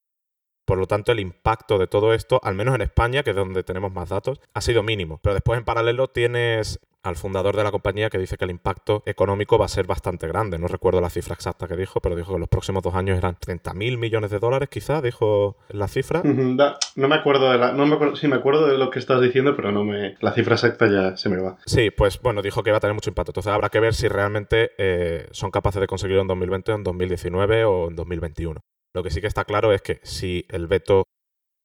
Por 0.65 0.77
lo 0.77 0.87
tanto, 0.87 1.11
el 1.11 1.19
impacto 1.19 1.77
de 1.77 1.87
todo 1.87 2.13
esto, 2.13 2.39
al 2.43 2.55
menos 2.55 2.75
en 2.75 2.81
España, 2.81 3.23
que 3.23 3.29
es 3.29 3.35
donde 3.35 3.63
tenemos 3.63 3.93
más 3.93 4.09
datos, 4.09 4.41
ha 4.53 4.61
sido 4.61 4.83
mínimo. 4.83 5.19
Pero 5.21 5.33
después, 5.33 5.57
en 5.57 5.65
paralelo, 5.65 6.07
tienes 6.07 6.79
al 7.05 7.15
fundador 7.15 7.55
de 7.55 7.63
la 7.63 7.71
compañía 7.71 8.09
que 8.09 8.17
dice 8.17 8.35
que 8.35 8.45
el 8.45 8.51
impacto 8.51 9.03
económico 9.05 9.57
va 9.57 9.65
a 9.65 9.69
ser 9.69 9.85
bastante 9.85 10.27
grande. 10.27 10.57
No 10.57 10.67
recuerdo 10.67 11.01
la 11.01 11.09
cifra 11.09 11.35
exacta 11.35 11.67
que 11.67 11.75
dijo, 11.75 11.99
pero 11.99 12.15
dijo 12.15 12.33
que 12.33 12.39
los 12.39 12.49
próximos 12.49 12.81
dos 12.81 12.95
años 12.95 13.17
eran 13.17 13.35
30.000 13.35 13.97
millones 13.97 14.31
de 14.31 14.39
dólares, 14.39 14.69
quizá, 14.69 15.01
dijo 15.01 15.55
la 15.69 15.87
cifra. 15.87 16.23
No 16.23 17.07
me 17.07 17.15
acuerdo 17.15 17.51
de 17.51 17.59
la. 17.59 17.71
No 17.73 17.85
me 17.85 17.95
acuerdo, 17.95 18.15
sí, 18.15 18.27
me 18.27 18.35
acuerdo 18.35 18.67
de 18.67 18.77
lo 18.77 18.89
que 18.89 18.99
estás 18.99 19.21
diciendo, 19.21 19.55
pero 19.55 19.71
no 19.71 19.83
me. 19.83 20.15
La 20.19 20.33
cifra 20.33 20.55
exacta 20.55 20.87
ya 20.87 21.15
se 21.15 21.29
me 21.29 21.37
va. 21.37 21.57
Sí, 21.65 21.91
pues 21.91 22.19
bueno, 22.21 22.41
dijo 22.41 22.63
que 22.63 22.71
va 22.71 22.77
a 22.77 22.79
tener 22.79 22.95
mucho 22.95 23.11
impacto. 23.11 23.31
Entonces 23.31 23.53
habrá 23.53 23.69
que 23.69 23.79
ver 23.79 23.93
si 23.93 24.07
realmente 24.07 24.71
eh, 24.77 25.27
son 25.31 25.51
capaces 25.51 25.79
de 25.79 25.87
conseguirlo 25.87 26.23
en 26.23 26.27
2020, 26.27 26.71
en 26.71 26.83
2019 26.83 27.65
o 27.65 27.89
en 27.89 27.95
2021. 27.95 28.61
Lo 28.95 29.03
que 29.03 29.11
sí 29.11 29.19
que 29.19 29.27
está 29.27 29.43
claro 29.43 29.73
es 29.73 29.81
que 29.81 29.99
si 30.03 30.45
el 30.47 30.67
veto 30.67 31.03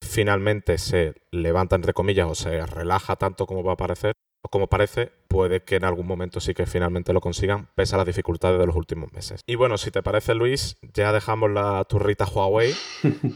finalmente 0.02 0.78
se 0.78 1.14
levanta 1.30 1.76
entre 1.76 1.92
comillas 1.92 2.28
o 2.28 2.34
se 2.34 2.66
relaja 2.66 3.14
tanto 3.14 3.46
como 3.46 3.62
va 3.62 3.75
a 3.75 3.76
parecer 3.76 4.14
o 4.42 4.49
como 4.49 4.66
parece, 4.66 5.12
puede 5.28 5.62
que 5.62 5.76
en 5.76 5.84
algún 5.84 6.08
momento 6.08 6.40
sí 6.40 6.54
que 6.54 6.66
finalmente 6.66 7.12
lo 7.12 7.20
consigan, 7.20 7.68
pese 7.76 7.94
a 7.94 7.99
las 7.99 8.06
dificultades 8.06 8.58
de 8.58 8.66
los 8.66 8.75
últimos 8.75 9.12
meses. 9.12 9.42
Y 9.46 9.54
bueno, 9.54 9.78
si 9.78 9.92
te 9.92 10.02
parece, 10.02 10.34
Luis, 10.34 10.76
ya 10.94 11.12
dejamos 11.12 11.50
la 11.50 11.84
turrita 11.84 12.25
Huawei 12.25 12.75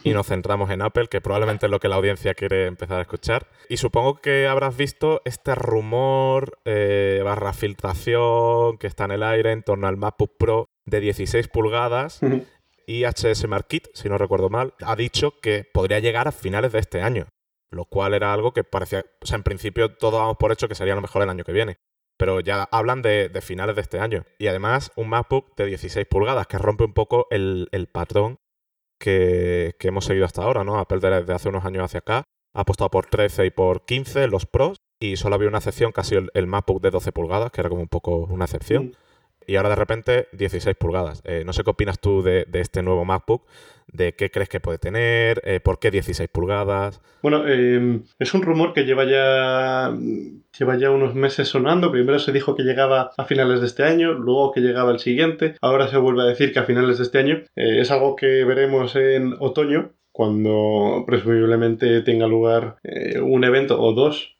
y 0.02 0.10
nos 0.10 0.26
centramos 0.26 0.70
en 0.70 0.82
Apple, 0.82 1.06
que 1.08 1.20
probablemente 1.20 1.66
es 1.66 1.70
lo 1.70 1.78
que 1.78 1.88
la 1.88 1.96
audiencia 1.96 2.34
quiere 2.34 2.66
empezar 2.66 2.98
a 2.98 3.02
escuchar. 3.02 3.46
Y 3.68 3.76
supongo 3.76 4.16
que 4.16 4.48
habrás 4.48 4.76
visto 4.76 5.20
este 5.24 5.54
rumor 5.54 6.58
eh, 6.64 7.20
barra 7.22 7.52
filtración 7.52 8.78
que 8.78 8.86
está 8.88 9.04
en 9.04 9.12
el 9.12 9.22
aire 9.22 9.52
en 9.52 9.62
torno 9.62 9.86
al 9.86 9.98
MacBook 9.98 10.36
Pro 10.38 10.66
de 10.86 11.00
16 11.00 11.48
pulgadas 11.48 12.20
IHS 12.86 13.46
Market, 13.48 13.88
si 13.94 14.08
no 14.08 14.18
recuerdo 14.18 14.50
mal, 14.50 14.74
ha 14.82 14.96
dicho 14.96 15.40
que 15.40 15.64
podría 15.64 15.98
llegar 15.98 16.28
a 16.28 16.32
finales 16.32 16.72
de 16.72 16.78
este 16.78 17.02
año, 17.02 17.28
lo 17.70 17.84
cual 17.84 18.14
era 18.14 18.32
algo 18.32 18.52
que 18.52 18.64
parecía, 18.64 19.04
o 19.22 19.26
sea, 19.26 19.36
en 19.36 19.42
principio 19.42 19.94
todos 19.96 20.20
damos 20.20 20.36
por 20.36 20.52
hecho 20.52 20.68
que 20.68 20.74
sería 20.74 20.94
lo 20.94 21.00
mejor 21.00 21.22
el 21.22 21.30
año 21.30 21.44
que 21.44 21.52
viene, 21.52 21.78
pero 22.16 22.40
ya 22.40 22.68
hablan 22.70 23.02
de, 23.02 23.30
finales 23.42 23.76
de 23.76 23.82
este 23.82 23.98
año. 23.98 24.24
Y 24.38 24.46
además 24.46 24.92
un 24.96 25.08
MacBook 25.08 25.56
de 25.56 25.66
16 25.66 26.06
pulgadas 26.06 26.46
que 26.46 26.58
rompe 26.58 26.84
un 26.84 26.94
poco 26.94 27.26
el, 27.30 27.68
patrón 27.92 28.38
que, 28.98 29.74
hemos 29.80 30.04
seguido 30.04 30.24
hasta 30.26 30.42
ahora, 30.42 30.64
¿no? 30.64 30.78
Apple 30.78 31.00
desde 31.00 31.32
hace 31.32 31.48
unos 31.48 31.64
años 31.64 31.84
hacia 31.84 31.98
acá 31.98 32.24
ha 32.56 32.60
apostado 32.60 32.90
por 32.90 33.06
13 33.06 33.46
y 33.46 33.50
por 33.50 33.84
15 33.84 34.28
los 34.28 34.46
Pros 34.46 34.76
y 35.00 35.16
solo 35.16 35.34
había 35.34 35.48
una 35.48 35.58
excepción, 35.58 35.90
casi 35.90 36.14
el, 36.14 36.30
el 36.34 36.46
MacBook 36.46 36.80
de 36.80 36.90
12 36.90 37.10
pulgadas, 37.12 37.50
que 37.50 37.60
era 37.60 37.68
como 37.68 37.82
un 37.82 37.88
poco 37.88 38.18
una 38.18 38.44
excepción. 38.44 38.86
Mm 38.86 39.03
y 39.46 39.56
ahora 39.56 39.70
de 39.70 39.76
repente 39.76 40.28
16 40.32 40.76
pulgadas. 40.76 41.22
Eh, 41.24 41.42
no 41.44 41.52
sé 41.52 41.64
qué 41.64 41.70
opinas 41.70 41.98
tú 41.98 42.22
de, 42.22 42.46
este 42.52 42.82
nuevo 42.82 43.04
MacBook, 43.04 43.42
de 43.92 44.14
qué 44.14 44.30
crees 44.30 44.48
que 44.48 44.60
puede 44.60 44.78
tener, 44.78 45.42
eh, 45.44 45.60
por 45.60 45.78
qué 45.78 45.90
16 45.90 46.28
pulgadas. 46.30 47.00
Bueno, 47.22 47.46
em, 47.46 48.02
es 48.18 48.34
un 48.34 48.42
rumor 48.42 48.72
que 48.72 48.84
lleva 48.84 49.04
ya, 49.04 49.94
lleva 50.58 50.76
ya 50.76 50.90
unos 50.90 51.14
meses 51.14 51.48
sonando. 51.48 51.90
Primero 51.90 52.18
se 52.18 52.32
dijo 52.32 52.54
que 52.54 52.62
llegaba 52.62 53.10
a 53.16 53.24
finales 53.24 53.60
de 53.60 53.66
este 53.66 53.84
año, 53.84 54.12
luego 54.12 54.52
que 54.52 54.60
llegaba 54.60 54.90
el 54.90 54.98
siguiente, 54.98 55.56
ahora 55.60 55.88
se 55.88 55.98
vuelve 55.98 56.22
a 56.22 56.26
decir 56.26 56.52
que 56.52 56.58
a 56.58 56.64
finales 56.64 56.98
de 56.98 57.04
este 57.04 57.18
año. 57.18 57.42
Eh, 57.56 57.80
es 57.80 57.90
algo 57.90 58.16
que 58.16 58.44
veremos 58.44 58.96
en 58.96 59.34
otoño, 59.38 59.92
cuando 60.12 61.04
presumiblemente 61.06 62.00
tenga 62.02 62.28
lugar 62.28 62.76
un 63.20 63.42
evento 63.42 63.82
o 63.82 63.92
dos 63.94 64.33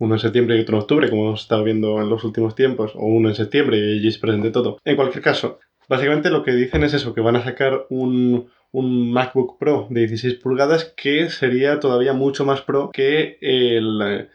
uno 0.00 0.14
en 0.14 0.18
septiembre 0.18 0.56
y 0.56 0.62
otro 0.62 0.76
en 0.76 0.82
octubre, 0.82 1.10
como 1.10 1.28
hemos 1.28 1.42
estado 1.42 1.62
viendo 1.62 2.00
en 2.00 2.08
los 2.08 2.24
últimos 2.24 2.54
tiempos, 2.54 2.92
o 2.94 3.06
uno 3.06 3.28
en 3.28 3.34
septiembre 3.34 3.78
y 3.78 3.98
allí 3.98 4.10
se 4.10 4.18
presente 4.18 4.50
todo. 4.50 4.78
En 4.84 4.96
cualquier 4.96 5.22
caso, 5.22 5.60
básicamente 5.88 6.30
lo 6.30 6.42
que 6.42 6.52
dicen 6.52 6.82
es 6.82 6.94
eso, 6.94 7.14
que 7.14 7.20
van 7.20 7.36
a 7.36 7.44
sacar 7.44 7.86
un, 7.90 8.50
MacBook 8.72 9.58
Pro 9.58 9.88
de 9.90 10.06
16 10.06 10.36
pulgadas 10.36 10.92
que 10.96 11.28
sería 11.28 11.80
todavía 11.80 12.12
mucho 12.12 12.44
más 12.44 12.62
pro 12.62 12.90
que 12.92 13.36
el 13.40 14.28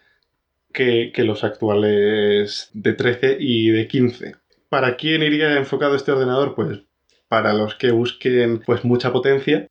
que, 0.72 1.10
que, 1.14 1.24
los 1.24 1.42
actuales 1.42 2.70
de 2.74 2.92
13 2.92 3.38
y 3.40 3.70
de 3.70 3.88
15. 3.88 4.34
¿Para 4.68 4.96
quién 4.96 5.22
iría 5.22 5.56
enfocado 5.56 5.96
este 5.96 6.12
ordenador? 6.12 6.54
Pues 6.54 6.80
para 7.28 7.54
los 7.54 7.74
que 7.74 7.90
busquen 7.90 8.60
pues 8.60 8.84
mucha 8.84 9.10
potencia 9.10 9.68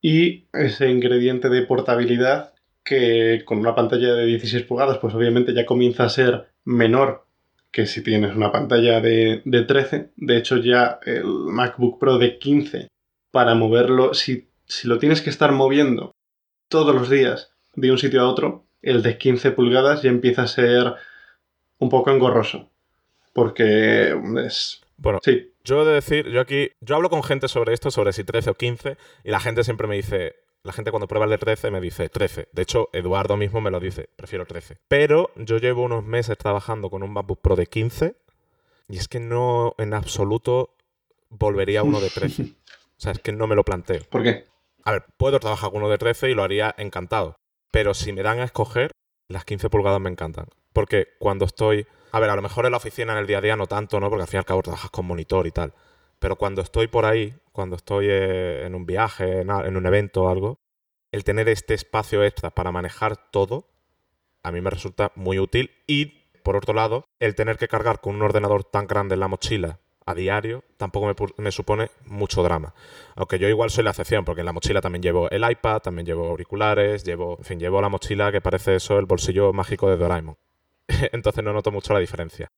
y 0.00 0.46
ese 0.54 0.90
ingrediente 0.90 1.50
de 1.50 1.62
portabilidad 1.62 2.54
que 2.86 3.42
con 3.44 3.58
una 3.58 3.74
pantalla 3.74 4.14
de 4.14 4.24
16 4.24 4.62
pulgadas, 4.62 4.98
pues 4.98 5.12
obviamente 5.12 5.52
ya 5.52 5.66
comienza 5.66 6.04
a 6.04 6.08
ser 6.08 6.46
menor 6.64 7.26
que 7.72 7.84
si 7.84 8.02
tienes 8.02 8.34
una 8.34 8.52
pantalla 8.52 9.00
de, 9.00 9.42
13. 9.44 10.12
De 10.16 10.36
hecho, 10.38 10.56
ya 10.58 11.00
el 11.04 11.24
MacBook 11.24 11.98
Pro 11.98 12.16
de 12.16 12.38
15, 12.38 12.88
para 13.32 13.54
moverlo, 13.54 14.14
si, 14.14 14.48
si 14.66 14.86
lo 14.88 14.98
tienes 14.98 15.20
que 15.20 15.30
estar 15.30 15.52
moviendo 15.52 16.14
todos 16.68 16.94
los 16.94 17.10
días 17.10 17.50
de 17.74 17.90
un 17.90 17.98
sitio 17.98 18.22
a 18.22 18.28
otro, 18.28 18.64
el 18.82 19.02
de 19.02 19.18
15 19.18 19.50
pulgadas 19.50 20.02
ya 20.02 20.10
empieza 20.10 20.42
a 20.42 20.46
ser 20.46 20.94
un 21.78 21.88
poco 21.88 22.10
engorroso. 22.10 22.70
Porque 23.32 24.16
es. 24.46 24.80
Bueno, 24.96 25.18
sí. 25.22 25.52
yo 25.64 25.82
he 25.82 25.86
de 25.86 25.92
decir, 25.92 26.30
yo 26.30 26.40
aquí. 26.40 26.70
Yo 26.80 26.94
hablo 26.94 27.10
con 27.10 27.22
gente 27.22 27.48
sobre 27.48 27.74
esto, 27.74 27.90
sobre 27.90 28.12
si 28.12 28.22
13 28.22 28.50
o 28.50 28.54
15, 28.54 28.96
y 29.24 29.30
la 29.30 29.40
gente 29.40 29.64
siempre 29.64 29.88
me 29.88 29.96
dice 29.96 30.45
la 30.66 30.72
gente 30.72 30.90
cuando 30.90 31.06
prueba 31.06 31.24
el 31.24 31.30
de 31.30 31.38
13 31.38 31.70
me 31.70 31.80
dice 31.80 32.08
13. 32.08 32.48
De 32.52 32.62
hecho, 32.62 32.90
Eduardo 32.92 33.36
mismo 33.36 33.60
me 33.60 33.70
lo 33.70 33.78
dice, 33.78 34.10
prefiero 34.16 34.46
13. 34.46 34.78
Pero 34.88 35.30
yo 35.36 35.58
llevo 35.58 35.82
unos 35.82 36.04
meses 36.04 36.36
trabajando 36.36 36.90
con 36.90 37.04
un 37.04 37.12
MacBook 37.12 37.40
Pro 37.40 37.54
de 37.54 37.66
15 37.66 38.16
y 38.88 38.98
es 38.98 39.06
que 39.06 39.20
no 39.20 39.74
en 39.78 39.94
absoluto 39.94 40.74
volvería 41.30 41.80
a 41.80 41.82
uno 41.84 42.00
de 42.00 42.10
13. 42.10 42.42
o 42.42 42.46
sea, 42.96 43.12
es 43.12 43.20
que 43.20 43.30
no 43.30 43.46
me 43.46 43.54
lo 43.54 43.62
planteo. 43.62 44.02
¿Por 44.10 44.24
qué? 44.24 44.44
A 44.82 44.90
ver, 44.90 45.04
puedo 45.16 45.38
trabajar 45.38 45.70
con 45.70 45.78
uno 45.78 45.88
de 45.88 45.98
13 45.98 46.30
y 46.30 46.34
lo 46.34 46.42
haría 46.42 46.74
encantado. 46.78 47.36
Pero 47.70 47.94
si 47.94 48.12
me 48.12 48.22
dan 48.22 48.40
a 48.40 48.44
escoger, 48.44 48.90
las 49.28 49.44
15 49.44 49.70
pulgadas 49.70 50.00
me 50.00 50.10
encantan. 50.10 50.46
Porque 50.72 51.08
cuando 51.20 51.44
estoy... 51.44 51.86
A 52.10 52.18
ver, 52.18 52.30
a 52.30 52.36
lo 52.36 52.42
mejor 52.42 52.66
en 52.66 52.72
la 52.72 52.78
oficina, 52.78 53.12
en 53.12 53.18
el 53.20 53.26
día 53.28 53.38
a 53.38 53.40
día, 53.40 53.56
no 53.56 53.68
tanto, 53.68 54.00
¿no? 54.00 54.08
Porque 54.08 54.22
al 54.22 54.28
fin 54.28 54.38
y 54.38 54.40
al 54.40 54.44
cabo 54.44 54.62
trabajas 54.62 54.90
con 54.90 55.06
monitor 55.06 55.46
y 55.46 55.52
tal. 55.52 55.72
Pero 56.26 56.34
cuando 56.34 56.60
estoy 56.60 56.88
por 56.88 57.04
ahí, 57.04 57.36
cuando 57.52 57.76
estoy 57.76 58.08
eh, 58.10 58.66
en 58.66 58.74
un 58.74 58.84
viaje, 58.84 59.42
en 59.42 59.76
un 59.76 59.86
evento 59.86 60.24
o 60.24 60.28
algo, 60.28 60.58
el 61.12 61.22
tener 61.22 61.48
este 61.48 61.74
espacio 61.74 62.24
extra 62.24 62.50
para 62.50 62.72
manejar 62.72 63.30
todo, 63.30 63.68
a 64.42 64.50
mí 64.50 64.60
me 64.60 64.70
resulta 64.70 65.12
muy 65.14 65.38
útil. 65.38 65.70
Y, 65.86 66.24
por 66.42 66.56
otro 66.56 66.74
lado, 66.74 67.04
el 67.20 67.36
tener 67.36 67.58
que 67.58 67.68
cargar 67.68 68.00
con 68.00 68.16
un 68.16 68.22
ordenador 68.22 68.64
tan 68.64 68.88
grande 68.88 69.14
en 69.14 69.20
la 69.20 69.28
mochila 69.28 69.78
a 70.04 70.16
diario 70.16 70.64
tampoco 70.76 71.14
me, 71.36 71.52
supone 71.52 71.92
mucho 72.06 72.42
drama. 72.42 72.74
Aunque 73.14 73.38
yo 73.38 73.46
igual 73.48 73.70
soy 73.70 73.84
la 73.84 73.90
excepción, 73.90 74.24
porque 74.24 74.40
en 74.40 74.46
la 74.46 74.52
mochila 74.52 74.80
también 74.80 75.04
llevo 75.04 75.30
el 75.30 75.48
iPad, 75.48 75.78
también 75.78 76.06
llevo 76.06 76.26
auriculares, 76.26 77.04
llevo, 77.04 77.36
en 77.38 77.44
fin, 77.44 77.60
llevo 77.60 77.80
la 77.80 77.88
mochila 77.88 78.32
que 78.32 78.40
parece 78.40 78.74
eso 78.74 78.98
el 78.98 79.06
bolsillo 79.06 79.52
mágico 79.52 79.88
de 79.88 79.96
Doraemon. 79.96 80.36
Entonces 81.12 81.44
no 81.44 81.52
noto 81.52 81.70
mucho 81.70 81.92
la 81.92 82.00
diferencia. 82.00 82.48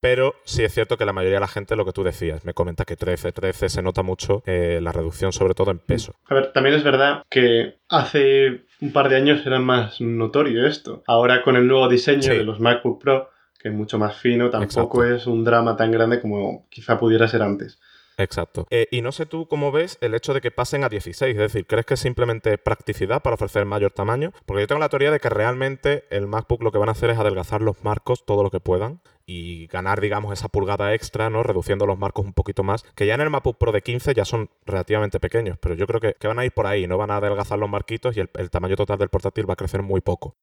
Pero 0.00 0.34
sí 0.44 0.62
es 0.62 0.72
cierto 0.72 0.96
que 0.96 1.06
la 1.06 1.12
mayoría 1.12 1.36
de 1.36 1.40
la 1.40 1.48
gente, 1.48 1.76
lo 1.76 1.84
que 1.84 1.92
tú 1.92 2.04
decías, 2.04 2.44
me 2.44 2.54
comenta 2.54 2.84
que 2.84 2.96
13, 2.96 3.32
13 3.32 3.68
se 3.68 3.82
nota 3.82 4.02
mucho 4.02 4.42
eh, 4.46 4.78
la 4.82 4.92
reducción, 4.92 5.32
sobre 5.32 5.54
todo 5.54 5.70
en 5.70 5.78
peso. 5.78 6.14
A 6.26 6.34
ver, 6.34 6.52
también 6.52 6.76
es 6.76 6.84
verdad 6.84 7.24
que 7.30 7.78
hace 7.88 8.66
un 8.80 8.92
par 8.92 9.08
de 9.08 9.16
años 9.16 9.44
era 9.46 9.58
más 9.58 10.00
notorio 10.00 10.66
esto. 10.66 11.02
Ahora 11.06 11.42
con 11.42 11.56
el 11.56 11.66
nuevo 11.66 11.88
diseño 11.88 12.28
de 12.28 12.44
los 12.44 12.60
MacBook 12.60 13.00
Pro, 13.00 13.30
que 13.58 13.68
es 13.68 13.74
mucho 13.74 13.98
más 13.98 14.16
fino, 14.16 14.50
tampoco 14.50 15.02
es 15.02 15.26
un 15.26 15.44
drama 15.44 15.76
tan 15.76 15.90
grande 15.90 16.20
como 16.20 16.66
quizá 16.68 16.98
pudiera 16.98 17.26
ser 17.26 17.42
antes. 17.42 17.80
Exacto. 18.18 18.66
Eh, 18.70 18.88
y 18.90 19.02
no 19.02 19.12
sé 19.12 19.26
tú 19.26 19.46
cómo 19.46 19.72
ves 19.72 19.98
el 20.00 20.14
hecho 20.14 20.32
de 20.32 20.40
que 20.40 20.50
pasen 20.50 20.84
a 20.84 20.88
16, 20.88 21.32
es 21.32 21.38
decir, 21.38 21.66
¿crees 21.66 21.84
que 21.84 21.94
es 21.94 22.00
simplemente 22.00 22.56
practicidad 22.56 23.22
para 23.22 23.34
ofrecer 23.34 23.66
mayor 23.66 23.92
tamaño? 23.92 24.32
Porque 24.46 24.62
yo 24.62 24.66
tengo 24.66 24.80
la 24.80 24.88
teoría 24.88 25.10
de 25.10 25.20
que 25.20 25.28
realmente 25.28 26.04
el 26.10 26.26
MacBook 26.26 26.62
lo 26.62 26.72
que 26.72 26.78
van 26.78 26.88
a 26.88 26.92
hacer 26.92 27.10
es 27.10 27.18
adelgazar 27.18 27.60
los 27.60 27.84
marcos 27.84 28.24
todo 28.24 28.42
lo 28.42 28.50
que 28.50 28.60
puedan 28.60 29.00
y 29.26 29.66
ganar, 29.66 30.00
digamos, 30.00 30.32
esa 30.32 30.48
pulgada 30.48 30.94
extra, 30.94 31.28
¿no? 31.28 31.42
Reduciendo 31.42 31.84
los 31.84 31.98
marcos 31.98 32.24
un 32.24 32.32
poquito 32.32 32.62
más, 32.62 32.84
que 32.94 33.06
ya 33.06 33.14
en 33.14 33.20
el 33.20 33.30
MacBook 33.30 33.58
Pro 33.58 33.72
de 33.72 33.82
15 33.82 34.14
ya 34.14 34.24
son 34.24 34.50
relativamente 34.64 35.20
pequeños, 35.20 35.58
pero 35.58 35.74
yo 35.74 35.86
creo 35.86 36.00
que, 36.00 36.16
van 36.26 36.38
a 36.38 36.44
ir 36.44 36.52
por 36.52 36.66
ahí, 36.66 36.86
no 36.86 36.96
van 36.96 37.10
a 37.10 37.18
adelgazar 37.18 37.58
los 37.58 37.68
marquitos 37.68 38.16
y 38.16 38.20
el, 38.20 38.50
tamaño 38.50 38.76
total 38.76 38.98
del 38.98 39.08
portátil 39.08 39.48
va 39.48 39.54
a 39.54 39.56
crecer 39.56 39.82
muy 39.82 40.00
poco. 40.00 40.36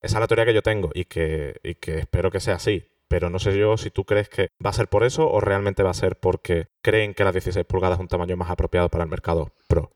Esa 0.00 0.18
es 0.18 0.20
la 0.20 0.26
teoría 0.28 0.44
que 0.44 0.54
yo 0.54 0.62
tengo 0.62 0.90
y 0.94 1.06
que, 1.06 1.56
y 1.64 1.74
que 1.76 1.98
espero 1.98 2.30
que 2.30 2.40
sea 2.40 2.56
así 2.56 2.84
pero 3.08 3.30
no 3.30 3.38
sé 3.38 3.58
yo 3.58 3.76
si 3.76 3.90
tú 3.90 4.04
crees 4.04 4.28
que 4.28 4.48
va 4.64 4.70
a 4.70 4.74
ser 4.74 4.88
por 4.88 5.04
eso 5.04 5.28
o 5.28 5.40
realmente 5.40 5.82
va 5.82 5.90
a 5.90 5.94
ser 5.94 6.16
porque 6.16 6.68
creen 6.82 7.14
que 7.14 7.24
las 7.24 7.32
16 7.32 7.64
pulgadas 7.66 7.98
es 7.98 8.00
un 8.00 8.08
tamaño 8.08 8.36
más 8.36 8.50
apropiado 8.50 8.88
para 8.88 9.04
el 9.04 9.10
mercado 9.10 9.52
Pro. 9.68 9.92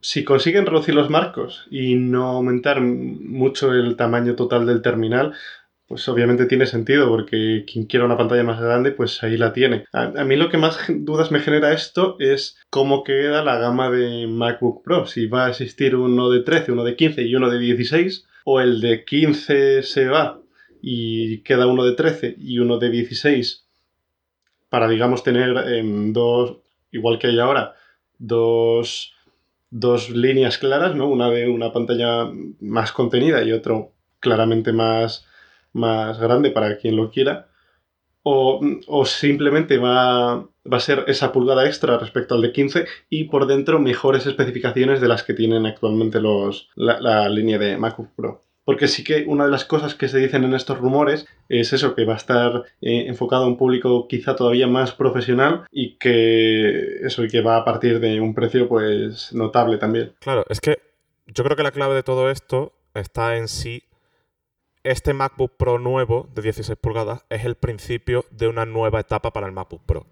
Si 0.00 0.24
consiguen 0.24 0.64
reducir 0.64 0.94
los 0.94 1.10
marcos 1.10 1.66
y 1.70 1.94
no 1.94 2.28
aumentar 2.28 2.80
mucho 2.80 3.74
el 3.74 3.96
tamaño 3.96 4.34
total 4.34 4.64
del 4.64 4.80
terminal, 4.80 5.34
pues 5.90 6.08
obviamente 6.08 6.46
tiene 6.46 6.66
sentido 6.66 7.08
porque 7.08 7.64
quien 7.70 7.84
quiera 7.84 8.06
una 8.06 8.16
pantalla 8.16 8.44
más 8.44 8.60
grande, 8.60 8.92
pues 8.92 9.22
ahí 9.24 9.36
la 9.36 9.52
tiene. 9.52 9.84
A, 9.92 10.06
mí 10.24 10.36
lo 10.36 10.48
que 10.48 10.56
más 10.56 10.78
dudas 10.88 11.32
me 11.32 11.40
genera 11.40 11.72
esto 11.72 12.16
es 12.20 12.56
cómo 12.70 13.02
queda 13.02 13.42
la 13.42 13.58
gama 13.58 13.90
de 13.90 14.28
MacBook 14.28 14.84
Pro, 14.84 15.06
si 15.06 15.26
va 15.26 15.46
a 15.46 15.50
existir 15.50 15.96
uno 15.96 16.30
de 16.30 16.42
13, 16.42 16.70
uno 16.72 16.84
de 16.84 16.94
15 16.94 17.22
y 17.22 17.34
uno 17.34 17.50
de 17.50 17.58
16, 17.58 18.24
o 18.44 18.60
el 18.60 18.80
de 18.80 19.04
15 19.04 19.82
se 19.82 20.06
va 20.06 20.40
y 20.82 21.38
queda 21.42 21.66
uno 21.66 21.84
de 21.84 21.92
13 21.92 22.36
y 22.38 22.58
uno 22.58 22.78
de 22.78 22.90
16 22.90 23.66
para, 24.68 24.88
digamos, 24.88 25.22
tener 25.22 25.56
en 25.74 26.12
dos, 26.12 26.58
igual 26.92 27.18
que 27.18 27.26
hay 27.26 27.38
ahora, 27.38 27.74
dos, 28.18 29.12
dos 29.70 30.10
líneas 30.10 30.58
claras, 30.58 30.94
¿no? 30.94 31.08
Una 31.08 31.28
de 31.30 31.48
una 31.48 31.72
pantalla 31.72 32.30
más 32.60 32.92
contenida 32.92 33.42
y 33.42 33.52
otro 33.52 33.92
claramente 34.20 34.72
más, 34.72 35.26
más 35.72 36.18
grande 36.18 36.50
para 36.50 36.78
quien 36.78 36.96
lo 36.96 37.10
quiera. 37.10 37.48
O, 38.22 38.60
o, 38.86 39.06
simplemente 39.06 39.78
va, 39.78 40.36
va, 40.36 40.76
a 40.76 40.80
ser 40.80 41.04
esa 41.08 41.32
pulgada 41.32 41.66
extra 41.66 41.98
respecto 41.98 42.34
al 42.34 42.42
de 42.42 42.52
15 42.52 42.84
y 43.08 43.24
por 43.24 43.46
dentro 43.46 43.80
mejores 43.80 44.26
especificaciones 44.26 45.00
de 45.00 45.08
las 45.08 45.22
que 45.22 45.32
tienen 45.32 45.64
actualmente 45.64 46.20
los, 46.20 46.68
la 46.76 47.28
línea 47.30 47.58
de 47.58 47.78
MacBook 47.78 48.10
Pro. 48.14 48.44
Porque 48.70 48.86
sí 48.86 49.02
que 49.02 49.24
una 49.26 49.46
de 49.46 49.50
las 49.50 49.64
cosas 49.64 49.96
que 49.96 50.06
se 50.06 50.18
dicen 50.18 50.44
en 50.44 50.54
estos 50.54 50.78
rumores 50.78 51.26
es 51.48 51.72
eso, 51.72 51.96
que 51.96 52.04
va 52.04 52.12
a 52.12 52.18
estar 52.18 52.62
eh, 52.80 53.06
enfocado 53.08 53.42
a 53.42 53.48
un 53.48 53.56
público 53.56 54.06
quizá 54.06 54.36
todavía 54.36 54.68
más 54.68 54.92
profesional 54.92 55.64
y 55.72 55.96
que 55.96 57.04
eso, 57.04 57.24
y 57.24 57.28
que 57.28 57.40
va 57.40 57.56
a 57.56 57.64
partir 57.64 57.98
de 57.98 58.20
un 58.20 58.32
precio 58.32 58.68
pues 58.68 59.32
notable 59.32 59.76
también. 59.78 60.12
Claro, 60.20 60.44
es 60.48 60.60
que 60.60 60.78
yo 61.26 61.42
creo 61.42 61.56
que 61.56 61.64
la 61.64 61.72
clave 61.72 61.96
de 61.96 62.04
todo 62.04 62.30
esto 62.30 62.72
está 62.94 63.38
en 63.38 63.48
sí. 63.48 63.82
Este 64.84 65.14
MacBook 65.14 65.56
Pro 65.56 65.80
nuevo 65.80 66.28
de 66.32 66.42
16 66.42 66.78
pulgadas 66.80 67.24
es 67.28 67.44
el 67.44 67.56
principio 67.56 68.24
de 68.30 68.46
una 68.46 68.66
nueva 68.66 69.00
etapa 69.00 69.32
para 69.32 69.48
el 69.48 69.52
MacBook 69.52 69.82
Pro. 69.84 70.06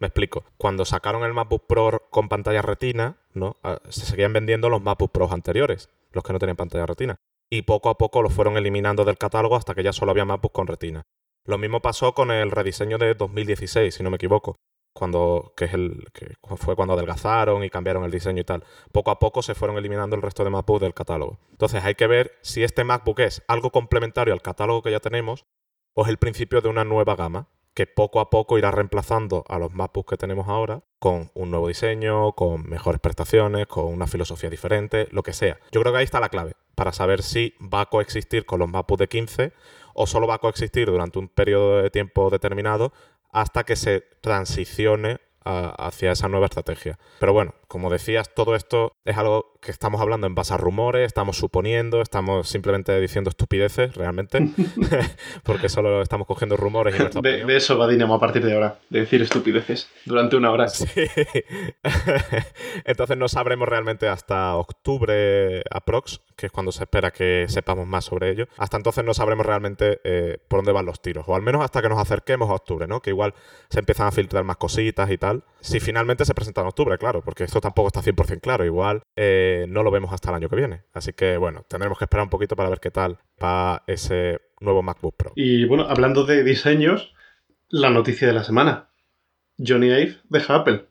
Me 0.00 0.08
explico. 0.08 0.44
Cuando 0.58 0.84
sacaron 0.84 1.24
el 1.24 1.32
MacBook 1.32 1.66
Pro 1.66 2.02
con 2.10 2.28
pantalla 2.28 2.60
retina, 2.60 3.16
¿no? 3.32 3.56
Ah, 3.62 3.80
se 3.88 4.04
seguían 4.04 4.34
vendiendo 4.34 4.68
los 4.68 4.82
MacBook 4.82 5.12
Pros 5.12 5.32
anteriores, 5.32 5.88
los 6.12 6.22
que 6.22 6.34
no 6.34 6.38
tenían 6.38 6.56
pantalla 6.56 6.84
retina 6.84 7.18
y 7.50 7.62
poco 7.62 7.88
a 7.88 7.98
poco 7.98 8.22
lo 8.22 8.30
fueron 8.30 8.56
eliminando 8.56 9.04
del 9.04 9.18
catálogo 9.18 9.56
hasta 9.56 9.74
que 9.74 9.82
ya 9.82 9.92
solo 9.92 10.10
había 10.10 10.24
MacBook 10.24 10.52
con 10.52 10.66
retina. 10.66 11.02
Lo 11.44 11.58
mismo 11.58 11.80
pasó 11.80 12.12
con 12.12 12.30
el 12.30 12.50
rediseño 12.50 12.98
de 12.98 13.14
2016, 13.14 13.94
si 13.94 14.02
no 14.02 14.10
me 14.10 14.16
equivoco, 14.16 14.56
cuando, 14.92 15.52
que, 15.56 15.66
es 15.66 15.74
el, 15.74 16.06
que 16.12 16.34
fue 16.56 16.74
cuando 16.74 16.94
adelgazaron 16.94 17.62
y 17.62 17.70
cambiaron 17.70 18.04
el 18.04 18.10
diseño 18.10 18.40
y 18.40 18.44
tal. 18.44 18.64
Poco 18.92 19.12
a 19.12 19.18
poco 19.18 19.42
se 19.42 19.54
fueron 19.54 19.76
eliminando 19.76 20.16
el 20.16 20.22
resto 20.22 20.42
de 20.42 20.50
MacBook 20.50 20.80
del 20.80 20.94
catálogo. 20.94 21.38
Entonces 21.52 21.84
hay 21.84 21.94
que 21.94 22.08
ver 22.08 22.32
si 22.42 22.64
este 22.64 22.82
MacBook 22.82 23.20
es 23.20 23.42
algo 23.46 23.70
complementario 23.70 24.34
al 24.34 24.42
catálogo 24.42 24.82
que 24.82 24.90
ya 24.90 25.00
tenemos 25.00 25.46
o 25.94 26.02
es 26.02 26.08
el 26.08 26.18
principio 26.18 26.60
de 26.60 26.68
una 26.68 26.84
nueva 26.84 27.14
gama 27.14 27.48
que 27.76 27.86
poco 27.86 28.20
a 28.20 28.30
poco 28.30 28.56
irá 28.56 28.70
reemplazando 28.70 29.44
a 29.48 29.58
los 29.58 29.74
MacBooks 29.74 30.08
que 30.08 30.16
tenemos 30.16 30.48
ahora 30.48 30.82
con 30.98 31.30
un 31.34 31.50
nuevo 31.50 31.68
diseño, 31.68 32.32
con 32.32 32.66
mejores 32.66 33.02
prestaciones, 33.02 33.66
con 33.66 33.84
una 33.84 34.06
filosofía 34.06 34.48
diferente, 34.48 35.08
lo 35.10 35.22
que 35.22 35.34
sea. 35.34 35.58
Yo 35.70 35.82
creo 35.82 35.92
que 35.92 35.98
ahí 35.98 36.04
está 36.04 36.18
la 36.18 36.30
clave 36.30 36.54
para 36.74 36.94
saber 36.94 37.22
si 37.22 37.54
va 37.60 37.82
a 37.82 37.86
coexistir 37.86 38.46
con 38.46 38.60
los 38.60 38.70
MacBooks 38.70 39.00
de 39.00 39.08
15 39.08 39.52
o 39.92 40.06
solo 40.06 40.26
va 40.26 40.36
a 40.36 40.38
coexistir 40.38 40.86
durante 40.86 41.18
un 41.18 41.28
periodo 41.28 41.82
de 41.82 41.90
tiempo 41.90 42.30
determinado 42.30 42.94
hasta 43.30 43.64
que 43.64 43.76
se 43.76 44.04
transicione 44.22 45.20
hacia 45.46 46.12
esa 46.12 46.28
nueva 46.28 46.46
estrategia. 46.46 46.98
Pero 47.18 47.32
bueno, 47.32 47.54
como 47.68 47.90
decías, 47.90 48.34
todo 48.34 48.54
esto 48.54 48.92
es 49.04 49.16
algo 49.16 49.52
que 49.60 49.70
estamos 49.70 50.00
hablando 50.00 50.26
en 50.26 50.34
base 50.34 50.54
a 50.54 50.56
rumores, 50.56 51.06
estamos 51.06 51.36
suponiendo, 51.36 52.00
estamos 52.00 52.48
simplemente 52.48 52.98
diciendo 53.00 53.30
estupideces 53.30 53.94
realmente, 53.94 54.50
porque 55.42 55.68
solo 55.68 56.02
estamos 56.02 56.26
cogiendo 56.26 56.56
rumores 56.56 56.94
y 56.94 57.20
de, 57.20 57.44
de, 57.44 57.56
eso 57.56 57.78
va 57.78 57.86
Dinamo 57.88 58.14
a 58.14 58.20
partir 58.20 58.44
de 58.44 58.54
ahora, 58.54 58.78
de 58.90 59.00
decir 59.00 59.22
estupideces 59.22 59.88
durante 60.04 60.36
una 60.36 60.50
hora. 60.50 60.68
Sí. 60.68 60.86
Entonces 62.84 63.16
no 63.16 63.28
sabremos 63.28 63.68
realmente 63.68 64.08
hasta 64.08 64.56
octubre 64.56 65.62
aprox, 65.70 66.20
que 66.36 66.46
es 66.46 66.52
cuando 66.52 66.72
se 66.72 66.84
espera 66.84 67.10
que 67.10 67.46
sepamos 67.48 67.86
más 67.86 68.04
sobre 68.04 68.30
ello. 68.30 68.46
Hasta 68.56 68.76
entonces 68.76 69.04
no 69.04 69.14
sabremos 69.14 69.46
realmente 69.46 70.00
eh, 70.04 70.38
por 70.48 70.58
dónde 70.58 70.72
van 70.72 70.86
los 70.86 71.00
tiros, 71.00 71.24
o 71.26 71.34
al 71.34 71.42
menos 71.42 71.62
hasta 71.62 71.80
que 71.80 71.88
nos 71.88 71.98
acerquemos 71.98 72.50
a 72.50 72.54
octubre, 72.54 72.86
¿no? 72.86 73.00
Que 73.00 73.10
igual 73.10 73.34
se 73.70 73.78
empiezan 73.78 74.06
a 74.06 74.12
filtrar 74.12 74.44
más 74.44 74.56
cositas 74.56 75.10
y 75.10 75.18
tal. 75.18 75.35
Si 75.60 75.80
finalmente 75.80 76.24
se 76.24 76.34
presenta 76.34 76.60
en 76.60 76.68
octubre, 76.68 76.96
claro, 76.98 77.22
porque 77.22 77.44
esto 77.44 77.60
tampoco 77.60 77.88
está 77.88 78.02
100% 78.02 78.40
claro. 78.40 78.64
Igual 78.64 79.02
eh, 79.16 79.66
no 79.68 79.82
lo 79.82 79.90
vemos 79.90 80.12
hasta 80.12 80.30
el 80.30 80.36
año 80.36 80.48
que 80.48 80.56
viene. 80.56 80.82
Así 80.92 81.12
que 81.12 81.36
bueno, 81.36 81.64
tendremos 81.68 81.98
que 81.98 82.04
esperar 82.04 82.24
un 82.24 82.30
poquito 82.30 82.56
para 82.56 82.68
ver 82.68 82.80
qué 82.80 82.90
tal 82.90 83.18
va 83.42 83.82
ese 83.86 84.40
nuevo 84.60 84.82
MacBook 84.82 85.16
Pro. 85.16 85.32
Y 85.34 85.64
bueno, 85.66 85.86
hablando 85.88 86.24
de 86.24 86.42
diseños, 86.44 87.14
la 87.68 87.90
noticia 87.90 88.28
de 88.28 88.34
la 88.34 88.44
semana. 88.44 88.90
Johnny 89.58 89.88
Ive 89.88 90.16
deja 90.28 90.56
Apple. 90.56 90.86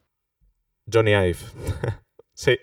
Johnny 0.92 1.12
Ive. 1.12 1.38
sí. 2.34 2.58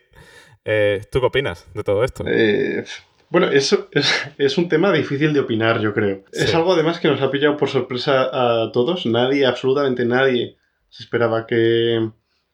Eh, 0.64 1.02
¿Tú 1.10 1.20
qué 1.20 1.26
opinas 1.26 1.66
de 1.74 1.82
todo 1.82 2.04
esto? 2.04 2.24
Eh, 2.26 2.84
bueno, 3.32 3.48
eso 3.48 3.88
es, 4.36 4.58
un 4.58 4.68
tema 4.68 4.92
difícil 4.92 5.32
de 5.32 5.40
opinar, 5.40 5.80
yo 5.80 5.94
creo. 5.94 6.22
Es 6.32 6.54
algo 6.54 6.74
además 6.74 7.00
que 7.00 7.08
nos 7.08 7.22
ha 7.22 7.30
pillado 7.30 7.56
por 7.56 7.70
sorpresa 7.70 8.28
a 8.30 8.70
todos. 8.72 9.06
Nadie, 9.06 9.46
absolutamente 9.46 10.04
nadie, 10.04 10.58
se 10.92 11.02
esperaba 11.02 11.46
que, 11.46 12.10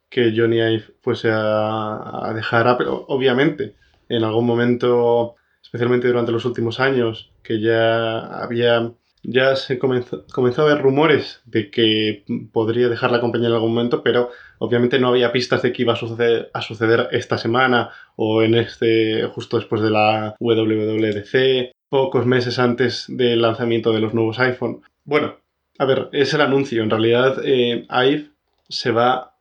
que 0.09 0.33
Johnny 0.35 0.79
fuese 1.01 1.29
a, 1.33 2.33
dejar 2.37 2.68
Apple. 2.68 2.87
Obviamente, 2.88 3.74
en 4.09 4.22
algún 4.22 4.46
momento, 4.46 5.35
especialmente 5.61 6.07
durante 6.07 6.31
los 6.31 6.44
últimos 6.44 6.81
años, 6.81 7.33
que 7.42 7.61
ya 7.61 8.20
había. 8.42 8.92
Ya 9.24 9.57
se 9.57 9.81
comenzó, 9.81 10.24
comenzó 10.33 10.62
a 10.62 10.70
haber 10.70 10.81
rumores 10.81 11.42
de 11.44 11.72
que 11.72 12.24
podría 12.53 12.88
dejar 12.88 13.11
la 13.11 13.20
compañía 13.20 13.48
en 13.48 13.55
algún 13.55 13.74
momento, 13.74 14.05
pero 14.05 14.31
obviamente 14.59 15.01
no 15.01 15.09
había 15.09 15.33
pistas 15.33 15.61
de 15.61 15.72
que 15.72 15.83
iba 15.83 15.94
a 15.94 15.96
suceder, 15.96 16.51
a 16.55 16.62
suceder 16.62 17.09
esta 17.11 17.37
semana 17.37 17.90
o 18.14 18.42
en 18.42 18.55
este, 18.55 19.27
justo 19.27 19.59
después 19.59 19.83
de 19.83 19.90
la 19.90 20.37
WWDC, 20.38 21.72
pocos 21.88 22.27
meses 22.27 22.61
antes 22.61 23.07
del 23.09 23.42
lanzamiento 23.42 23.92
de 23.92 24.01
los 24.01 24.14
nuevos 24.14 24.38
iPhone. 24.38 24.83
Bueno, 25.05 25.35
a 25.79 25.85
ver, 25.85 26.09
es 26.12 26.35
el 26.35 26.41
anuncio. 26.41 26.83
En 26.83 26.91
realidad, 26.91 27.41
eh, 27.45 27.87
Ive 27.88 28.31
se 28.69 28.91
va 28.91 29.37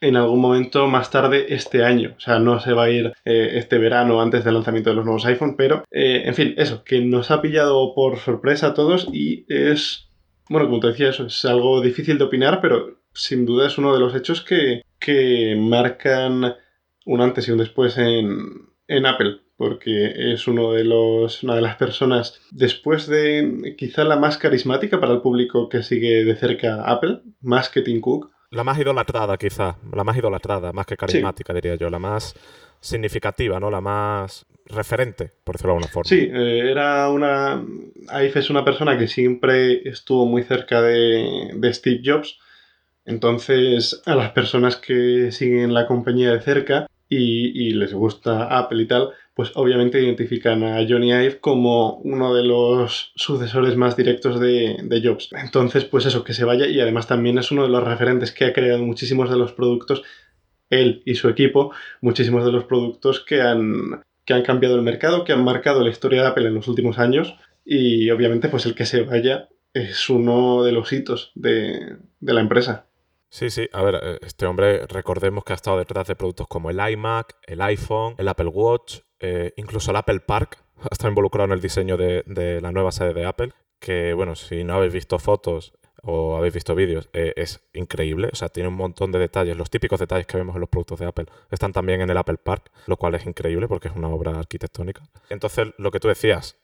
en 0.00 0.16
algún 0.16 0.40
momento 0.40 0.86
más 0.86 1.10
tarde 1.10 1.52
este 1.52 1.84
año. 1.84 2.14
O 2.16 2.20
sea, 2.20 2.38
no 2.38 2.58
se 2.60 2.72
va 2.72 2.84
a 2.84 2.90
ir 2.90 3.12
eh, 3.24 3.50
este 3.54 3.78
verano 3.78 4.22
antes 4.22 4.44
del 4.44 4.54
lanzamiento 4.54 4.90
de 4.90 4.96
los 4.96 5.04
nuevos 5.04 5.26
iPhone, 5.26 5.56
pero 5.56 5.84
eh, 5.90 6.22
en 6.24 6.34
fin, 6.34 6.54
eso, 6.56 6.84
que 6.84 7.00
nos 7.00 7.30
ha 7.30 7.42
pillado 7.42 7.94
por 7.94 8.18
sorpresa 8.18 8.68
a 8.68 8.74
todos 8.74 9.08
y 9.12 9.44
es, 9.48 10.08
bueno, 10.48 10.68
como 10.68 10.80
te 10.80 10.88
decía, 10.88 11.10
eso 11.10 11.26
es 11.26 11.44
algo 11.44 11.80
difícil 11.82 12.16
de 12.16 12.24
opinar, 12.24 12.60
pero 12.62 13.00
sin 13.12 13.44
duda 13.44 13.66
es 13.66 13.76
uno 13.76 13.92
de 13.92 14.00
los 14.00 14.14
hechos 14.14 14.42
que, 14.42 14.82
que 14.98 15.56
marcan 15.58 16.54
un 17.04 17.20
antes 17.20 17.48
y 17.48 17.50
un 17.50 17.58
después 17.58 17.98
en, 17.98 18.70
en 18.88 19.06
Apple 19.06 19.40
porque 19.60 20.32
es 20.32 20.48
uno 20.48 20.72
de 20.72 20.84
los, 20.84 21.42
una 21.42 21.54
de 21.54 21.60
las 21.60 21.76
personas, 21.76 22.40
después 22.50 23.06
de 23.06 23.74
quizá 23.76 24.04
la 24.04 24.16
más 24.16 24.38
carismática 24.38 24.98
para 24.98 25.12
el 25.12 25.20
público 25.20 25.68
que 25.68 25.82
sigue 25.82 26.24
de 26.24 26.34
cerca 26.34 26.82
Apple, 26.86 27.20
más 27.42 27.68
que 27.68 27.82
Tim 27.82 28.00
Cook, 28.00 28.30
la 28.52 28.64
más 28.64 28.78
idolatrada, 28.78 29.36
quizá. 29.36 29.76
La 29.92 30.02
más 30.02 30.16
idolatrada, 30.16 30.72
más 30.72 30.86
que 30.86 30.96
carismática, 30.96 31.52
diría 31.52 31.74
yo. 31.76 31.90
La 31.90 31.98
más 31.98 32.34
significativa, 32.80 33.60
¿no? 33.60 33.70
La 33.70 33.82
más 33.82 34.46
referente, 34.64 35.30
por 35.44 35.56
decirlo 35.56 35.74
de 35.74 35.76
alguna 35.76 35.92
forma. 35.92 36.08
Sí, 36.08 36.30
eh, 36.32 36.70
era 36.70 37.10
una. 37.10 37.62
Ive 38.12 38.40
es 38.40 38.48
una 38.48 38.64
persona 38.64 38.98
que 38.98 39.08
siempre 39.08 39.86
estuvo 39.88 40.24
muy 40.24 40.42
cerca 40.42 40.80
de, 40.80 41.50
de 41.54 41.74
Steve 41.74 42.00
Jobs. 42.02 42.40
Entonces, 43.04 44.02
a 44.06 44.14
las 44.14 44.30
personas 44.32 44.76
que 44.76 45.30
siguen 45.32 45.74
la 45.74 45.86
compañía 45.86 46.32
de 46.32 46.40
cerca 46.40 46.86
y, 47.10 47.70
les 47.74 47.92
gusta 47.92 48.56
Apple 48.56 48.82
y 48.82 48.86
tal, 48.86 49.10
pues 49.34 49.50
obviamente 49.56 50.00
identifican 50.00 50.62
a 50.62 50.86
Johnny 50.88 51.10
Ive 51.10 51.40
como 51.40 51.96
uno 51.96 52.34
de 52.34 52.44
los 52.44 53.12
sucesores 53.16 53.76
más 53.76 53.96
directos 53.96 54.38
de, 54.38 55.02
Jobs. 55.04 55.28
Entonces, 55.32 55.84
pues 55.84 56.06
eso, 56.06 56.22
que 56.22 56.34
se 56.34 56.44
vaya 56.44 56.66
y 56.66 56.80
además 56.80 57.08
también 57.08 57.36
es 57.38 57.50
uno 57.50 57.64
de 57.64 57.68
los 57.68 57.82
referentes 57.82 58.30
que 58.32 58.44
ha 58.44 58.52
creado 58.52 58.82
muchísimos 58.84 59.28
de 59.28 59.36
los 59.36 59.52
productos, 59.52 60.02
él 60.70 61.02
y 61.04 61.16
su 61.16 61.28
equipo, 61.28 61.72
muchísimos 62.00 62.44
de 62.44 62.52
los 62.52 62.64
productos 62.64 63.18
que 63.20 63.42
han, 63.42 64.04
que 64.24 64.34
han 64.34 64.42
cambiado 64.42 64.76
el 64.76 64.82
mercado, 64.82 65.24
que 65.24 65.32
han 65.32 65.42
marcado 65.42 65.82
la 65.82 65.90
historia 65.90 66.22
de 66.22 66.28
Apple 66.28 66.46
en 66.46 66.54
los 66.54 66.68
últimos 66.68 67.00
años 67.00 67.34
y 67.64 68.08
obviamente 68.10 68.48
pues 68.48 68.66
el 68.66 68.76
que 68.76 68.86
se 68.86 69.02
vaya 69.02 69.48
es 69.74 70.08
uno 70.08 70.62
de 70.62 70.72
los 70.72 70.92
hitos 70.92 71.32
de, 71.34 71.96
de 72.20 72.34
la 72.34 72.40
empresa. 72.40 72.86
Sí, 73.30 73.48
sí, 73.48 73.68
a 73.72 73.82
ver, 73.82 74.00
eh, 74.02 74.18
este 74.22 74.44
hombre 74.46 74.86
recordemos 74.88 75.44
que 75.44 75.52
ha 75.52 75.56
estado 75.56 75.78
detrás 75.78 76.08
de 76.08 76.16
productos 76.16 76.48
como 76.48 76.68
el 76.68 76.80
iMac, 76.80 77.36
el 77.46 77.60
iPhone, 77.60 78.16
el 78.18 78.26
Apple 78.26 78.48
Watch, 78.48 78.98
eh, 79.20 79.52
incluso 79.56 79.92
el 79.92 79.98
Apple 79.98 80.20
Park 80.20 80.58
ha 80.82 80.88
estado 80.90 81.10
involucrado 81.10 81.46
en 81.46 81.52
el 81.52 81.60
diseño 81.60 81.96
de, 81.96 82.60
la 82.60 82.72
nueva 82.72 82.90
sede 82.90 83.14
de 83.14 83.24
Apple, 83.24 83.52
que 83.78 84.14
bueno, 84.14 84.34
si 84.34 84.64
no 84.64 84.74
habéis 84.74 84.92
visto 84.92 85.20
fotos 85.20 85.74
o 86.02 86.36
habéis 86.36 86.54
visto 86.54 86.74
vídeos, 86.74 87.08
eh, 87.12 87.32
es 87.36 87.68
increíble, 87.72 88.30
o 88.32 88.34
sea, 88.34 88.48
tiene 88.48 88.68
un 88.68 88.74
montón 88.74 89.12
de 89.12 89.20
detalles, 89.20 89.56
los 89.56 89.70
típicos 89.70 90.00
detalles 90.00 90.26
que 90.26 90.36
vemos 90.36 90.56
en 90.56 90.62
los 90.62 90.70
productos 90.70 90.98
de 90.98 91.06
Apple 91.06 91.26
están 91.52 91.72
también 91.72 92.00
en 92.00 92.10
el 92.10 92.16
Apple 92.16 92.38
Park, 92.38 92.72
lo 92.86 92.96
cual 92.96 93.14
es 93.14 93.26
increíble 93.26 93.68
porque 93.68 93.88
es 93.88 93.94
una 93.94 94.08
obra 94.08 94.36
arquitectónica. 94.36 95.04
Entonces, 95.28 95.68
lo 95.78 95.92
que 95.92 96.00
tú 96.00 96.08
decías, 96.08 96.58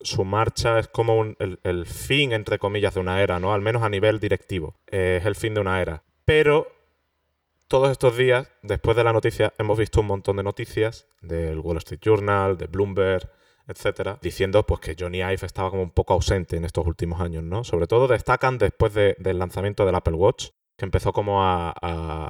su 0.00 0.24
marcha 0.24 0.80
es 0.80 0.88
como 0.88 1.24
el, 1.38 1.86
fin, 1.86 2.32
entre 2.32 2.58
comillas, 2.58 2.94
de 2.94 3.00
una 3.00 3.22
era, 3.22 3.38
¿no? 3.38 3.52
Al 3.52 3.60
menos 3.60 3.82
a 3.82 3.88
nivel 3.88 4.20
directivo. 4.20 4.76
es 4.86 5.24
el 5.26 5.34
fin 5.34 5.54
de 5.54 5.60
una 5.60 5.80
era. 5.82 6.04
Pero 6.28 6.70
todos 7.68 7.90
estos 7.90 8.18
días, 8.18 8.52
después 8.60 8.94
de 8.98 9.02
la 9.02 9.14
noticia, 9.14 9.54
hemos 9.56 9.78
visto 9.78 10.02
un 10.02 10.08
montón 10.08 10.36
de 10.36 10.42
noticias 10.42 11.06
del 11.22 11.58
Wall 11.58 11.78
Street 11.78 12.02
Journal, 12.04 12.58
de 12.58 12.66
Bloomberg, 12.66 13.32
etcétera, 13.66 14.18
diciendo 14.20 14.62
pues 14.66 14.80
que 14.80 14.94
Johnny 14.98 15.20
Ive 15.20 15.46
estaba 15.46 15.70
como 15.70 15.82
un 15.82 15.90
poco 15.90 16.12
ausente 16.12 16.58
en 16.58 16.66
estos 16.66 16.86
últimos 16.86 17.22
años, 17.22 17.44
¿no? 17.44 17.64
Sobre 17.64 17.86
todo 17.86 18.06
destacan 18.08 18.58
después 18.58 18.92
del 18.92 19.38
lanzamiento 19.38 19.86
del 19.86 19.94
Apple 19.94 20.16
Watch, 20.16 20.48
que 20.76 20.84
empezó 20.84 21.14
como 21.14 21.42
a, 21.42 22.28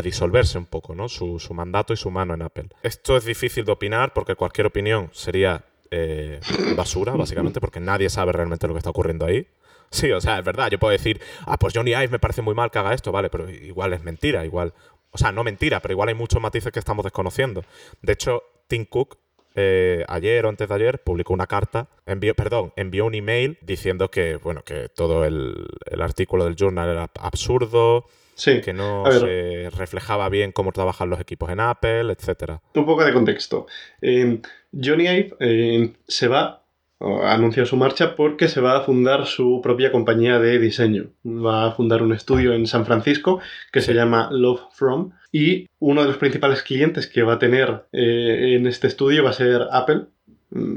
disolverse 0.00 0.56
un 0.56 0.66
poco, 0.66 0.94
¿no? 0.94 1.08
Su, 1.08 1.40
mandato 1.52 1.92
y 1.92 1.96
su 1.96 2.12
mano 2.12 2.34
en 2.34 2.42
Apple. 2.42 2.68
Esto 2.84 3.16
es 3.16 3.24
difícil 3.24 3.64
de 3.64 3.72
opinar 3.72 4.12
porque 4.12 4.36
cualquier 4.36 4.68
opinión 4.68 5.10
sería 5.12 5.64
eh, 5.90 6.38
basura, 6.76 7.16
básicamente, 7.16 7.58
porque 7.58 7.80
nadie 7.80 8.10
sabe 8.10 8.30
realmente 8.30 8.68
lo 8.68 8.74
que 8.74 8.78
está 8.78 8.90
ocurriendo 8.90 9.26
ahí. 9.26 9.48
Sí, 9.90 10.10
o 10.12 10.20
sea, 10.20 10.38
es 10.38 10.44
verdad. 10.44 10.70
Yo 10.70 10.78
puedo 10.78 10.92
decir, 10.92 11.20
ah, 11.46 11.58
pues 11.58 11.74
Johnny 11.74 11.90
Ive 11.90 12.08
me 12.08 12.18
parece 12.18 12.42
muy 12.42 12.54
mal 12.54 12.70
que 12.70 12.78
haga 12.78 12.94
esto, 12.94 13.10
vale, 13.12 13.28
pero 13.28 13.50
igual 13.50 13.92
es 13.92 14.02
mentira, 14.02 14.44
igual. 14.44 14.72
O 15.10 15.18
sea, 15.18 15.32
no 15.32 15.42
mentira, 15.42 15.80
pero 15.80 15.92
igual 15.92 16.08
hay 16.08 16.14
muchos 16.14 16.40
matices 16.40 16.72
que 16.72 16.78
estamos 16.78 17.04
desconociendo. 17.04 17.64
De 18.00 18.12
hecho, 18.12 18.42
Tim 18.68 18.84
Cook 18.84 19.18
eh, 19.56 20.04
ayer 20.06 20.46
o 20.46 20.48
antes 20.48 20.68
de 20.68 20.74
ayer 20.74 21.02
publicó 21.02 21.32
una 21.34 21.46
carta, 21.46 21.88
envió, 22.06 22.34
perdón, 22.34 22.72
envió 22.76 23.04
un 23.04 23.14
email 23.14 23.58
diciendo 23.62 24.10
que, 24.10 24.36
bueno, 24.36 24.62
que 24.62 24.88
todo 24.88 25.24
el, 25.24 25.66
artículo 26.00 26.44
del 26.44 26.54
journal 26.54 26.88
era 26.88 27.10
absurdo, 27.18 28.06
que 28.42 28.72
no 28.72 29.04
se 29.10 29.68
reflejaba 29.70 30.28
bien 30.28 30.52
cómo 30.52 30.72
trabajan 30.72 31.10
los 31.10 31.20
equipos 31.20 31.50
en 31.50 31.60
Apple, 31.60 32.12
etcétera. 32.12 32.62
Un 32.74 32.86
poco 32.86 33.04
de 33.04 33.12
contexto. 33.12 33.66
Eh, 34.00 34.40
Johnny 34.72 35.08
Ive 35.08 35.36
eh, 35.40 35.92
se 36.06 36.28
va 36.28 36.64
anuncia 37.00 37.64
su 37.64 37.76
marcha 37.76 38.14
porque 38.14 38.48
se 38.48 38.60
va 38.60 38.76
a 38.76 38.82
fundar 38.82 39.26
su 39.26 39.60
propia 39.62 39.90
compañía 39.90 40.38
de 40.38 40.58
diseño. 40.58 41.10
Va 41.24 41.66
a 41.66 41.72
fundar 41.72 42.02
un 42.02 42.12
estudio 42.12 42.52
en 42.52 42.66
San 42.66 42.84
Francisco 42.84 43.40
que 43.72 43.80
se 43.80 43.94
llama 43.94 44.28
Love 44.30 44.62
From 44.72 45.12
y 45.32 45.66
uno 45.78 46.02
de 46.02 46.08
los 46.08 46.18
principales 46.18 46.62
clientes 46.62 47.06
que 47.06 47.22
va 47.22 47.34
a 47.34 47.38
tener 47.38 47.84
eh, 47.92 48.56
en 48.56 48.66
este 48.66 48.86
estudio 48.86 49.24
va 49.24 49.30
a 49.30 49.34
ser 49.34 49.66
Apple. 49.72 50.06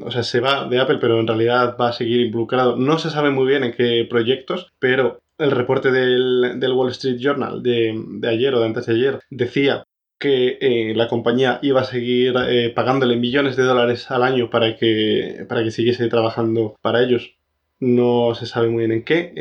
O 0.04 0.12
sea, 0.12 0.24
se 0.24 0.40
va 0.40 0.68
de 0.70 0.80
Apple, 0.80 1.00
pero 1.02 1.20
en 1.20 1.28
realidad 1.28 1.76
va 1.80 1.90
a 1.90 1.94
seguir 1.94 2.22
involucrado. 2.22 2.78
No 2.78 3.00
se 3.00 3.10
sabe 3.10 3.32
muy 3.32 3.48
bien 3.48 3.64
en 3.64 3.74
qué 3.74 4.06
proyectos, 4.08 4.72
pero 4.80 5.20
el 5.40 5.52
reporte 5.52 5.92
del, 5.92 6.74
Wall 6.74 6.92
Street 6.92 7.18
Journal 7.20 7.64
de, 7.64 8.00
de 8.08 8.30
ayer 8.30 8.54
o 8.54 8.60
de 8.60 8.66
antes 8.68 8.86
de 8.86 8.94
ayer 8.94 9.20
decía 9.32 9.84
que 10.24 10.58
eh, 10.62 10.94
la 10.96 11.10
compañía 11.10 11.60
iba 11.62 11.82
a 11.82 11.84
seguir 11.84 12.34
eh, 12.48 12.70
pagándole 12.70 13.18
millones 13.18 13.58
de 13.58 13.64
dólares 13.64 14.10
al 14.10 14.24
año 14.24 14.50
para 14.50 14.78
que, 14.78 15.46
para 15.50 15.66
que 15.66 15.72
siguiese 15.72 16.08
trabajando 16.08 16.78
para 16.82 17.04
ellos. 17.04 17.36
No 17.82 18.34
se 18.34 18.46
sabe 18.46 18.70
muy 18.70 18.86
bien 18.86 18.94
en 18.94 19.04
qué. 19.04 19.34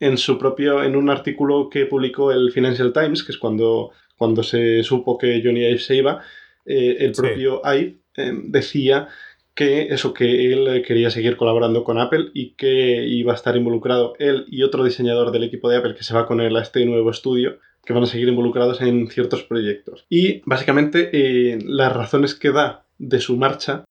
en 0.00 0.18
su 0.18 0.36
propio, 0.36 0.82
en 0.82 0.96
un 0.96 1.10
artículo 1.10 1.70
que 1.70 1.86
publicó 1.86 2.32
el 2.32 2.50
Financial 2.50 2.92
Times, 2.92 3.22
que 3.22 3.30
es 3.30 3.38
cuando, 3.38 3.92
cuando 4.16 4.42
se 4.42 4.82
supo 4.82 5.16
que 5.16 5.40
Johnny 5.44 5.60
Ive 5.60 5.78
se 5.78 5.94
iba, 5.94 6.20
eh, 6.66 6.96
el 6.98 7.12
propio 7.12 7.62
Ive 7.64 7.98
decía 8.48 9.06
que 9.54 9.94
eso, 9.94 10.12
que 10.12 10.52
él 10.52 10.82
quería 10.84 11.10
seguir 11.10 11.36
colaborando 11.36 11.84
con 11.84 12.00
Apple 12.00 12.30
y 12.34 12.54
que 12.54 13.06
iba 13.06 13.30
a 13.30 13.36
estar 13.36 13.56
involucrado 13.56 14.14
él 14.18 14.44
y 14.48 14.64
otro 14.64 14.82
diseñador 14.82 15.30
del 15.30 15.44
equipo 15.44 15.68
de 15.68 15.76
Apple 15.76 15.94
que 15.94 16.02
se 16.02 16.14
va 16.14 16.26
con 16.26 16.40
él 16.40 16.56
a 16.56 16.62
este 16.62 16.84
nuevo 16.84 17.10
estudio 17.10 17.60
que 17.84 17.92
van 17.92 18.02
a 18.02 18.06
seguir 18.06 18.28
involucrados 18.28 18.80
en 18.80 19.08
ciertos 19.08 19.42
proyectos. 19.42 20.06
Y 20.08 20.42
básicamente 20.44 21.10
eh, 21.12 21.58
las 21.64 21.92
razones 21.92 22.34
que 22.34 22.52
da 22.52 22.86
de 22.98 23.20
su 23.20 23.36
marcha 23.36 23.84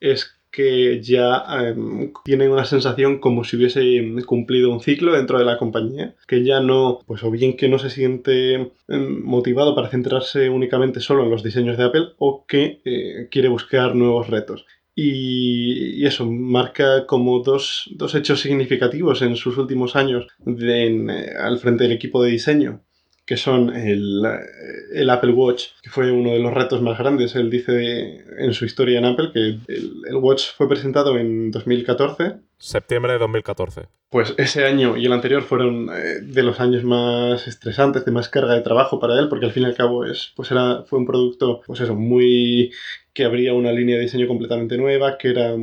es 0.00 0.40
que 0.50 1.00
ya 1.00 1.44
em, 1.60 2.12
tiene 2.24 2.48
una 2.48 2.64
sensación 2.64 3.18
como 3.18 3.44
si 3.44 3.56
hubiese 3.56 4.02
cumplido 4.26 4.70
un 4.70 4.80
ciclo 4.80 5.12
dentro 5.12 5.38
de 5.38 5.44
la 5.44 5.58
compañía, 5.58 6.16
que 6.26 6.44
ya 6.44 6.60
no, 6.60 7.00
pues 7.06 7.22
o 7.22 7.30
bien 7.30 7.56
que 7.56 7.68
no 7.68 7.78
se 7.78 7.90
siente 7.90 8.54
em, 8.88 9.22
motivado 9.24 9.74
para 9.74 9.90
centrarse 9.90 10.50
únicamente 10.50 11.00
solo 11.00 11.22
en 11.24 11.30
los 11.30 11.42
diseños 11.44 11.76
de 11.76 11.84
Apple 11.84 12.08
o 12.18 12.44
que 12.46 12.80
eh, 12.84 13.28
quiere 13.30 13.48
buscar 13.48 13.94
nuevos 13.94 14.28
retos. 14.28 14.66
Y, 14.94 16.04
eso 16.04 16.26
marca 16.26 17.06
como 17.06 17.40
dos, 17.40 17.90
hechos 18.14 18.40
significativos 18.40 19.22
en 19.22 19.36
sus 19.36 19.56
últimos 19.56 19.94
años 19.94 20.26
eh, 20.46 21.34
al 21.38 21.58
frente 21.58 21.84
del 21.84 21.92
equipo 21.92 22.22
de 22.22 22.30
diseño 22.32 22.82
que 23.30 23.36
son 23.36 23.76
el, 23.76 25.08
Apple 25.08 25.30
Watch, 25.30 25.66
que 25.80 25.88
fue 25.88 26.10
uno 26.10 26.32
de 26.32 26.40
los 26.40 26.52
retos 26.52 26.82
más 26.82 26.98
grandes. 26.98 27.36
Él 27.36 27.48
dice 27.48 28.24
en 28.38 28.52
su 28.54 28.64
historia 28.64 28.98
en 28.98 29.04
Apple 29.04 29.30
que 29.32 29.56
el, 29.68 30.16
Watch 30.16 30.46
fue 30.56 30.68
presentado 30.68 31.16
en 31.16 31.52
2014. 31.52 32.40
Septiembre 32.58 33.12
de 33.12 33.20
2014. 33.20 33.82
Pues 34.08 34.34
ese 34.36 34.66
año 34.66 34.96
y 34.96 35.06
el 35.06 35.12
anterior 35.12 35.42
fueron 35.42 35.90
eh, 35.90 36.22
de 36.22 36.42
los 36.42 36.58
años 36.58 36.82
más 36.82 37.46
estresantes, 37.46 38.04
de 38.04 38.10
más 38.10 38.28
carga 38.28 38.54
de 38.54 38.62
trabajo 38.62 38.98
para 38.98 39.16
él, 39.20 39.28
porque 39.28 39.46
al 39.46 39.52
fin 39.52 39.62
y 39.62 39.66
al 39.66 39.76
cabo 39.76 40.04
es, 40.04 40.32
pues 40.34 40.50
era, 40.50 40.82
fue 40.88 40.98
un 40.98 41.06
producto, 41.06 41.60
pues 41.64 41.78
eso, 41.80 41.94
muy 41.94 42.72
que 43.14 43.24
abría 43.24 43.54
una 43.54 43.70
línea 43.70 43.94
de 43.94 44.02
diseño 44.02 44.26
completamente 44.26 44.76
nueva, 44.76 45.18
que 45.18 45.28
era 45.28 45.54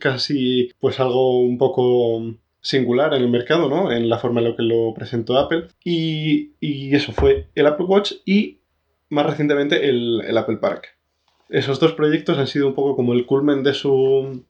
casi 0.00 0.72
pues 0.80 0.98
algo 0.98 1.40
un 1.40 1.56
poco 1.56 2.34
singular 2.60 3.14
en 3.14 3.22
el 3.22 3.28
mercado, 3.28 3.68
¿no? 3.68 3.90
En 3.92 4.08
la 4.08 4.18
forma 4.18 4.40
en 4.40 4.50
la 4.50 4.56
que 4.56 4.62
lo 4.62 4.92
presentó 4.94 5.38
Apple. 5.38 5.68
Y, 5.84 6.50
eso 6.94 7.12
fue 7.12 7.48
el 7.54 7.66
Apple 7.66 7.86
Watch 7.86 8.12
y 8.24 8.60
más 9.08 9.26
recientemente 9.26 9.88
el, 9.88 10.36
Apple 10.36 10.58
Park. 10.58 10.96
Esos 11.48 11.80
dos 11.80 11.92
proyectos 11.92 12.38
han 12.38 12.46
sido 12.46 12.68
un 12.68 12.74
poco 12.74 12.94
como 12.94 13.12
el 13.12 13.26
culmen 13.26 13.62
de 13.62 13.74
su, 13.74 14.44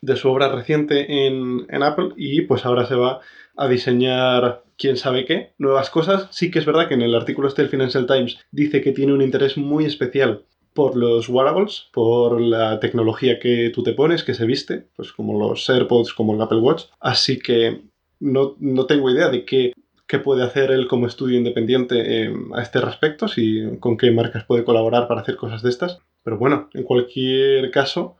de 0.00 0.16
su 0.16 0.28
obra 0.28 0.48
reciente 0.48 1.26
en, 1.26 1.66
en 1.68 1.82
Apple 1.82 2.10
y 2.16 2.42
pues 2.42 2.64
ahora 2.64 2.86
se 2.86 2.94
va 2.94 3.20
a 3.56 3.68
diseñar 3.68 4.62
quién 4.76 4.96
sabe 4.96 5.24
qué, 5.24 5.54
nuevas 5.58 5.90
cosas. 5.90 6.28
Sí 6.30 6.50
que 6.50 6.58
es 6.58 6.66
verdad 6.66 6.88
que 6.88 6.94
en 6.94 7.02
el 7.02 7.14
artículo 7.14 7.48
este 7.48 7.62
del 7.62 7.70
Financial 7.70 8.06
Times 8.06 8.38
dice 8.50 8.80
que 8.82 8.92
tiene 8.92 9.12
un 9.12 9.22
interés 9.22 9.56
muy 9.56 9.84
especial 9.84 10.44
por 10.74 10.96
los 10.96 11.28
wearables, 11.28 11.88
por 11.92 12.40
la 12.40 12.80
tecnología 12.80 13.38
que 13.38 13.70
tú 13.72 13.82
te 13.82 13.92
pones, 13.92 14.24
que 14.24 14.34
se 14.34 14.44
viste, 14.44 14.88
pues 14.96 15.12
como 15.12 15.38
los 15.38 15.70
AirPods, 15.70 16.12
como 16.12 16.34
el 16.34 16.42
Apple 16.42 16.58
Watch. 16.58 16.84
Así 17.00 17.38
que 17.38 17.82
no, 18.20 18.56
tengo 18.86 19.10
idea 19.10 19.28
de 19.28 19.44
qué, 19.44 19.72
qué, 20.06 20.18
puede 20.18 20.42
hacer 20.42 20.72
él 20.72 20.88
como 20.88 21.06
estudio 21.06 21.38
independiente 21.38 22.24
eh, 22.24 22.34
a 22.54 22.62
este 22.62 22.80
respecto, 22.80 23.28
si 23.28 23.78
con 23.78 23.96
qué 23.96 24.10
marcas 24.10 24.44
puede 24.44 24.64
colaborar 24.64 25.06
para 25.06 25.20
hacer 25.20 25.36
cosas 25.36 25.62
de 25.62 25.70
estas. 25.70 26.00
Pero 26.24 26.38
bueno, 26.38 26.68
en 26.74 26.82
cualquier 26.82 27.70
caso, 27.70 28.16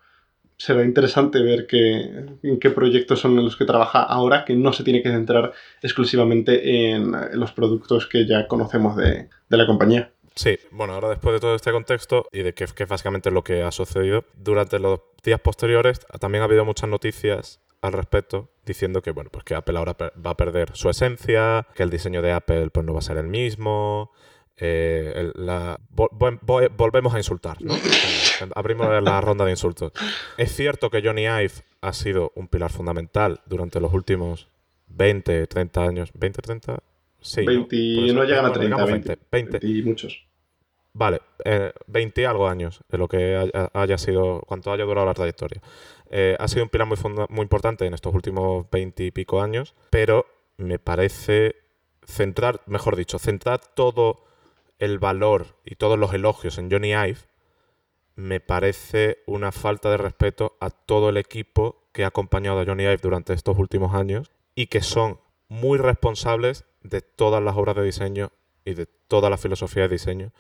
será 0.57 0.85
interesante 0.85 1.43
ver 1.43 1.67
en 1.73 2.59
qué 2.61 2.71
proyectos 2.71 3.19
son 3.19 3.35
los 3.37 3.57
que 3.57 3.64
trabaja 3.64 4.03
ahora, 4.03 4.45
que 4.45 4.55
no 4.55 4.73
se 4.73 4.85
tiene 4.85 5.03
que 5.03 5.11
centrar 5.11 5.53
exclusivamente 5.83 6.90
en 6.90 7.12
los 7.33 7.51
productos 7.51 8.07
que 8.07 8.27
ya 8.27 8.47
conocemos 8.47 8.95
de 8.97 9.29
la 9.49 9.67
compañía. 9.67 10.13
Sí, 10.35 10.59
bueno, 10.73 10.94
ahora 10.94 11.11
después 11.11 11.33
de 11.33 11.40
todo 11.40 11.55
este 11.55 11.70
contexto 11.70 12.27
y 12.33 12.42
de 12.42 12.55
que, 12.55 12.66
que 12.66 12.85
básicamente 12.87 13.31
lo 13.31 13.44
que 13.44 13.62
ha 13.62 13.70
sucedido, 13.70 14.25
durante 14.35 14.79
los 14.79 15.01
días 15.23 15.40
posteriores 15.40 16.01
también 16.20 16.42
ha 16.42 16.47
habido 16.47 16.64
muchas 16.64 16.90
noticias 16.90 17.61
al 17.85 17.92
respecto 17.92 18.49
diciendo 18.64 19.03
que 19.03 19.11
bueno 19.11 19.29
pues 19.31 19.44
que 19.44 19.55
Apple 19.55 19.77
ahora 19.77 19.94
va 19.94 20.31
a 20.31 20.37
perder 20.37 20.75
su 20.75 20.88
esencia 20.88 21.66
que 21.75 21.83
el 21.83 21.90
diseño 21.90 22.23
de 22.23 22.33
Apple 22.33 22.70
pues 22.70 22.87
no 22.87 22.94
va 22.94 23.01
a 23.01 23.03
ser 23.03 23.18
el 23.18 23.27
mismo 23.27 24.11
eh, 24.57 25.33
volvemos 26.77 27.12
a 27.14 27.18
insultar 27.18 27.61
¿no? 27.61 27.75
abrimos 28.55 28.88
la 29.03 29.20
ronda 29.20 29.44
de 29.44 29.51
insultos 29.51 29.92
es 30.38 30.57
cierto 30.57 30.88
que 30.88 31.03
Johnny 31.03 31.25
Ive 31.25 31.53
ha 31.83 31.92
sido 31.92 32.33
un 32.37 32.49
pilar 32.49 32.73
fundamental 32.73 33.42
durante 33.44 33.81
los 33.81 33.92
últimos 33.92 34.49
20 34.87 35.47
30 35.47 35.83
años 35.83 36.11
20 36.14 36.40
30 36.40 36.79
Sí, 37.24 37.42
20, 37.42 38.12
¿no? 38.12 38.24
llegan 38.24 38.44
a 38.44 38.52
30, 38.52 38.84
20, 38.84 39.18
20, 39.32 39.66
y 39.66 39.82
muchos. 39.82 40.26
Vale, 40.92 41.22
20 41.87 42.20
y 42.20 42.24
algo 42.24 42.46
años 42.46 42.82
de 42.88 42.98
lo 42.98 43.08
que 43.08 43.50
haya, 43.72 43.98
sido, 43.98 44.42
cuanto 44.46 44.70
haya 44.70 44.84
durado 44.84 45.06
la 45.06 45.14
trayectoria. 45.14 45.62
Eh, 46.10 46.37
ha 46.38 46.46
sido 46.48 46.64
un 46.64 46.68
pilar 46.68 46.87
muy, 46.87 46.98
muy 47.30 47.42
importante 47.42 47.87
en 47.87 47.94
estos 47.94 48.14
últimos 48.14 48.70
20 48.70 49.04
y 49.04 49.10
pico 49.10 49.40
años, 49.40 49.74
pero 49.88 50.26
me 50.58 50.78
parece 50.78 51.56
centrar, 52.06 52.60
mejor 52.66 52.94
dicho, 52.94 53.18
centrar 53.18 53.58
todo 53.74 54.26
el 54.78 54.98
valor 54.98 55.56
y 55.64 55.76
todos 55.76 55.98
los 55.98 56.12
elogios 56.12 56.58
en 56.58 56.70
Johnny 56.70 56.90
Ive 56.90 57.18
me 58.16 58.38
parece 58.40 59.22
una 59.26 59.50
falta 59.50 59.90
de 59.90 59.96
respeto 59.96 60.56
a 60.60 60.70
todo 60.70 61.08
el 61.08 61.16
equipo 61.16 61.88
que 61.92 62.04
ha 62.04 62.08
acompañado 62.08 62.60
a 62.60 62.66
Johnny 62.66 62.84
Ive 62.84 62.98
durante 62.98 63.32
estos 63.32 63.58
últimos 63.58 63.94
años 63.94 64.30
y 64.54 64.66
que 64.66 64.82
son 64.82 65.18
muy 65.48 65.78
responsables 65.78 66.64
de 66.85 67.03
todas 67.03 67.42
las 67.42 67.57
obras 67.57 67.75
de 67.75 67.83
diseño 67.83 68.31
y 68.64 68.75
de 68.75 68.87
toda 68.87 69.29
la 69.29 69.37
filosofía 69.37 69.83
de 69.83 69.88
diseño 69.88 70.33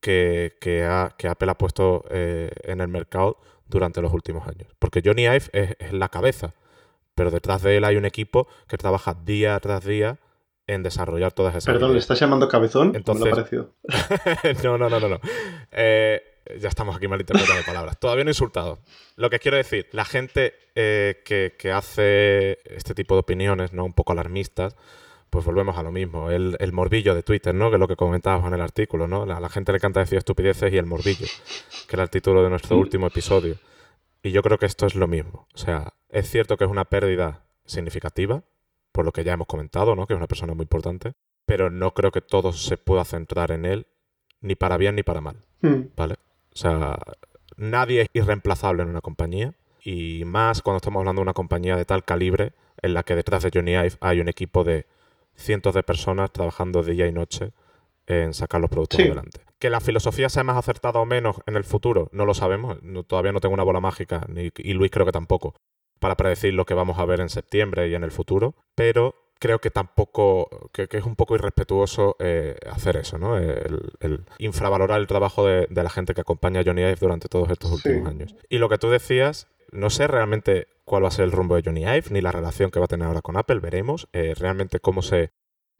que, 0.00 0.56
que, 0.60 0.84
Apple 1.28 1.50
ha 1.50 1.58
puesto 1.58 2.04
eh, 2.10 2.50
en 2.62 2.80
el 2.80 2.88
mercado 2.88 3.38
durante 3.66 4.00
los 4.00 4.12
últimos 4.12 4.46
años. 4.46 4.68
Porque 4.78 5.02
Johnny 5.04 5.24
Ive 5.24 5.50
es, 5.52 5.92
la 5.92 6.08
cabeza, 6.08 6.54
pero 7.14 7.30
detrás 7.30 7.62
de 7.62 7.76
él 7.76 7.84
hay 7.84 7.96
un 7.96 8.04
equipo 8.04 8.48
que 8.68 8.78
trabaja 8.78 9.14
día 9.14 9.58
tras 9.60 9.84
día 9.84 10.18
en 10.66 10.82
desarrollar 10.82 11.32
todas 11.32 11.54
esas 11.54 11.66
Perdón, 11.66 11.92
¿le 11.92 11.98
estás 11.98 12.20
llamando 12.20 12.48
cabezón? 12.48 12.94
Entonces... 12.94 13.24
Me 13.24 13.58
lo 13.58 13.72
ha 13.72 14.62
no, 14.62 14.78
no, 14.78 14.88
no, 14.88 15.00
no. 15.00 15.08
no. 15.08 15.20
Eh, 15.72 16.22
ya 16.58 16.68
estamos 16.68 16.96
aquí 16.96 17.08
malinterpretando 17.08 17.62
palabras. 17.64 17.98
Todavía 17.98 18.24
no 18.24 18.30
he 18.30 18.32
insultado. 18.32 18.78
Lo 19.16 19.30
que 19.30 19.38
quiero 19.38 19.56
decir, 19.56 19.88
la 19.92 20.04
gente 20.04 20.54
eh, 20.74 21.22
que, 21.24 21.72
hace 21.72 22.58
este 22.64 22.94
tipo 22.94 23.14
de 23.14 23.20
opiniones, 23.20 23.72
¿no? 23.72 23.84
Un 23.84 23.92
poco 23.92 24.12
alarmistas, 24.12 24.76
pues 25.30 25.44
volvemos 25.44 25.78
a 25.78 25.82
lo 25.82 25.92
mismo. 25.92 26.30
El, 26.30 26.72
morbillo 26.72 27.14
de 27.14 27.22
Twitter, 27.22 27.54
¿no? 27.54 27.70
Que 27.70 27.76
es 27.76 27.80
lo 27.80 27.88
que 27.88 27.96
comentábamos 27.96 28.48
en 28.48 28.54
el 28.54 28.60
artículo, 28.60 29.06
¿no? 29.06 29.22
A 29.22 29.40
la 29.40 29.48
gente 29.48 29.72
le 29.72 29.78
encanta 29.78 30.00
decir 30.00 30.18
estupideces 30.18 30.72
y 30.72 30.76
el 30.76 30.86
morbillo, 30.86 31.26
que 31.88 31.96
era 31.96 32.02
el 32.02 32.10
título 32.10 32.42
de 32.42 32.50
nuestro 32.50 32.76
último 32.76 33.06
episodio. 33.06 33.56
Y 34.22 34.32
yo 34.32 34.42
creo 34.42 34.58
que 34.58 34.66
esto 34.66 34.86
es 34.86 34.94
lo 34.94 35.06
mismo. 35.06 35.46
O 35.54 35.58
sea, 35.58 35.94
es 36.10 36.28
cierto 36.28 36.56
que 36.56 36.64
es 36.64 36.70
una 36.70 36.84
pérdida 36.84 37.44
significativa, 37.64 38.42
por 38.92 39.04
lo 39.04 39.12
que 39.12 39.24
ya 39.24 39.32
hemos 39.32 39.46
comentado, 39.46 39.94
¿no? 39.94 40.06
Que 40.06 40.14
es 40.14 40.18
una 40.18 40.26
persona 40.26 40.52
muy 40.52 40.64
importante, 40.64 41.14
pero 41.46 41.70
no 41.70 41.94
creo 41.94 42.10
que 42.10 42.20
todo 42.20 42.52
se 42.52 42.76
pueda 42.76 43.04
centrar 43.04 43.52
en 43.52 43.64
él, 43.64 43.86
ni 44.40 44.56
para 44.56 44.76
bien 44.76 44.96
ni 44.96 45.02
para 45.02 45.20
mal. 45.20 45.36
Hmm. 45.62 45.84
¿Vale? 45.96 46.14
O 46.52 46.56
sea, 46.56 46.98
nadie 47.56 48.02
es 48.02 48.08
irreemplazable 48.12 48.82
en 48.82 48.88
una 48.88 49.00
compañía, 49.00 49.54
y 49.82 50.24
más 50.26 50.60
cuando 50.60 50.78
estamos 50.78 51.00
hablando 51.00 51.20
de 51.20 51.24
una 51.24 51.34
compañía 51.34 51.76
de 51.76 51.84
tal 51.84 52.04
calibre, 52.04 52.52
en 52.82 52.94
la 52.94 53.02
que 53.02 53.14
detrás 53.14 53.42
de 53.42 53.50
Johnny 53.52 53.72
Ive 53.72 53.96
hay 54.00 54.20
un 54.20 54.28
equipo 54.28 54.64
de 54.64 54.86
cientos 55.34 55.74
de 55.74 55.82
personas 55.82 56.32
trabajando 56.32 56.82
día 56.82 57.06
y 57.06 57.12
noche 57.12 57.52
en 58.06 58.34
sacar 58.34 58.60
los 58.60 58.70
productos 58.70 59.00
adelante. 59.00 59.40
Que 59.58 59.70
la 59.70 59.80
filosofía 59.80 60.28
sea 60.28 60.44
más 60.44 60.56
acertada 60.56 61.00
o 61.00 61.06
menos 61.06 61.36
en 61.46 61.56
el 61.56 61.64
futuro, 61.64 62.08
no 62.12 62.26
lo 62.26 62.34
sabemos. 62.34 62.78
todavía 63.06 63.32
no 63.32 63.40
tengo 63.40 63.54
una 63.54 63.62
bola 63.62 63.80
mágica, 63.80 64.26
ni, 64.28 64.50
y 64.56 64.72
Luis 64.72 64.90
creo 64.90 65.06
que 65.06 65.12
tampoco, 65.12 65.54
para 65.98 66.16
predecir 66.16 66.54
lo 66.54 66.64
que 66.64 66.74
vamos 66.74 66.98
a 66.98 67.04
ver 67.04 67.20
en 67.20 67.28
septiembre 67.28 67.88
y 67.88 67.94
en 67.94 68.02
el 68.02 68.10
futuro. 68.10 68.54
Pero 68.74 69.14
creo 69.40 69.58
que 69.60 69.70
tampoco, 69.70 70.48
que, 70.72 70.86
es 70.90 71.04
un 71.04 71.16
poco 71.16 71.34
irrespetuoso 71.34 72.16
eh, 72.20 72.56
hacer 72.70 72.96
eso, 72.96 73.18
¿no? 73.18 73.36
El, 73.38 74.24
infravalorar 74.38 75.00
el 75.00 75.06
trabajo 75.06 75.46
de, 75.46 75.66
la 75.70 75.90
gente 75.90 76.14
que 76.14 76.20
acompaña 76.20 76.60
a 76.60 76.64
Johnny 76.64 76.82
Ive 76.82 76.96
durante 76.96 77.28
todos 77.28 77.50
estos 77.50 77.72
últimos 77.72 78.08
años. 78.08 78.36
Y 78.48 78.58
lo 78.58 78.68
que 78.68 78.78
tú 78.78 78.90
decías, 78.90 79.48
no 79.72 79.90
sé 79.90 80.06
realmente 80.06 80.68
cuál 80.84 81.04
va 81.04 81.08
a 81.08 81.12
ser 81.12 81.24
el 81.24 81.32
rumbo 81.32 81.56
de 81.56 81.62
Johnny 81.64 81.82
Ive, 81.82 82.04
ni 82.10 82.20
la 82.20 82.32
relación 82.32 82.70
que 82.70 82.78
va 82.78 82.86
a 82.86 82.88
tener 82.88 83.06
ahora 83.06 83.22
con 83.22 83.36
Apple, 83.36 83.60
veremos 83.60 84.08
eh, 84.12 84.34
realmente 84.36 84.80
cómo 84.80 85.02
se 85.02 85.30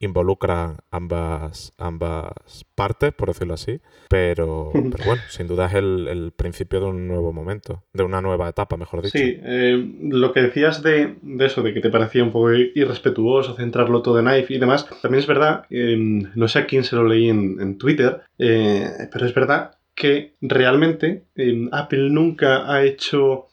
involucra 0.01 0.77
ambas, 0.89 1.73
ambas 1.77 2.33
partes, 2.75 3.13
por 3.13 3.29
decirlo 3.29 3.53
así. 3.53 3.79
Pero, 4.09 4.71
pero 4.73 5.05
bueno, 5.05 5.21
sin 5.29 5.47
duda 5.47 5.67
es 5.67 5.75
el, 5.75 6.33
principio 6.35 6.79
de 6.79 6.85
un 6.87 7.07
nuevo 7.07 7.31
momento, 7.31 7.83
de 7.93 8.03
una 8.03 8.19
nueva 8.19 8.49
etapa, 8.49 8.77
mejor 8.77 9.03
dicho. 9.03 9.17
Sí, 9.17 9.37
eh, 9.43 9.93
lo 10.01 10.33
que 10.33 10.41
decías 10.41 10.81
de, 10.81 11.17
eso, 11.39 11.61
de 11.61 11.73
que 11.73 11.81
te 11.81 11.89
parecía 11.89 12.23
un 12.23 12.31
poco 12.31 12.51
irrespetuoso 12.53 13.55
centrarlo 13.55 14.01
todo 14.01 14.19
en 14.19 14.27
Ive 14.27 14.47
y 14.49 14.57
demás, 14.57 14.87
también 15.01 15.19
es 15.19 15.27
verdad, 15.27 15.65
em, 15.69 16.31
no 16.35 16.47
sé 16.47 16.59
a 16.59 16.65
quién 16.65 16.83
se 16.83 16.95
lo 16.95 17.07
leí 17.07 17.29
en, 17.29 17.77
Twitter, 17.77 18.21
eh, 18.39 18.87
pero 19.11 19.25
es 19.25 19.33
verdad 19.33 19.77
que 19.93 20.35
realmente 20.41 21.25
em, 21.35 21.69
Apple 21.71 22.09
nunca 22.09 22.71
ha 22.71 22.83
hecho 22.83 23.47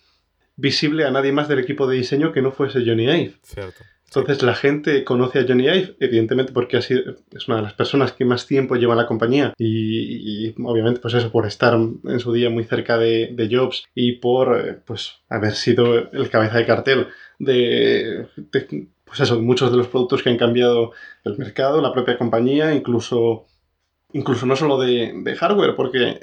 visible 0.59 1.07
a 1.07 1.11
nadie 1.11 1.33
más 1.33 1.49
del 1.49 1.61
equipo 1.61 1.87
de 1.87 1.97
diseño 1.97 2.33
que 2.33 2.43
no 2.43 2.53
fuese 2.53 2.85
Johnny 2.85 3.05
Ive. 3.05 3.35
Cierto. 3.43 3.83
Entonces 4.07 4.43
la 4.43 4.55
gente 4.55 5.05
conoce 5.05 5.39
a 5.39 5.45
Johnny 5.47 5.65
Ive, 5.65 5.97
evidentemente 6.01 6.53
porque 6.53 6.79
es 6.79 6.91
una 7.47 7.59
de 7.59 7.63
las 7.63 7.75
personas 7.75 8.13
que 8.13 8.25
más 8.25 8.47
tiempo 8.47 8.77
lleva 8.77 8.95
en 8.95 8.99
la 8.99 9.07
compañía 9.07 9.53
y, 9.59 10.55
obviamente 10.63 11.01
pues 11.01 11.13
eso 11.15 11.31
por 11.31 11.47
estar 11.47 11.75
en 11.75 12.21
su 12.21 12.33
día 12.33 12.49
muy 12.49 12.65
cerca 12.65 12.97
de, 12.97 13.49
Jobs 13.51 13.85
y 13.95 14.13
por 14.13 14.59
eh, 14.59 14.79
pues 14.85 15.21
haber 15.29 15.53
sido 15.53 16.11
el 16.11 16.31
cabeza 16.31 16.57
de 16.57 16.67
cartel 16.67 17.09
de, 17.39 18.27
pues 19.05 19.21
eso, 19.21 19.41
muchos 19.41 19.71
de 19.71 19.77
los 19.77 19.89
productos 19.89 20.23
que 20.23 20.31
han 20.31 20.39
cambiado 20.39 20.93
el 21.25 21.37
mercado, 21.37 21.83
la 21.83 21.93
propia 21.93 22.17
compañía, 22.17 22.75
incluso 22.75 23.47
incluso 24.13 24.47
no 24.47 24.57
solo 24.57 24.79
de, 24.79 25.37
hardware, 25.39 25.75
porque 25.75 26.19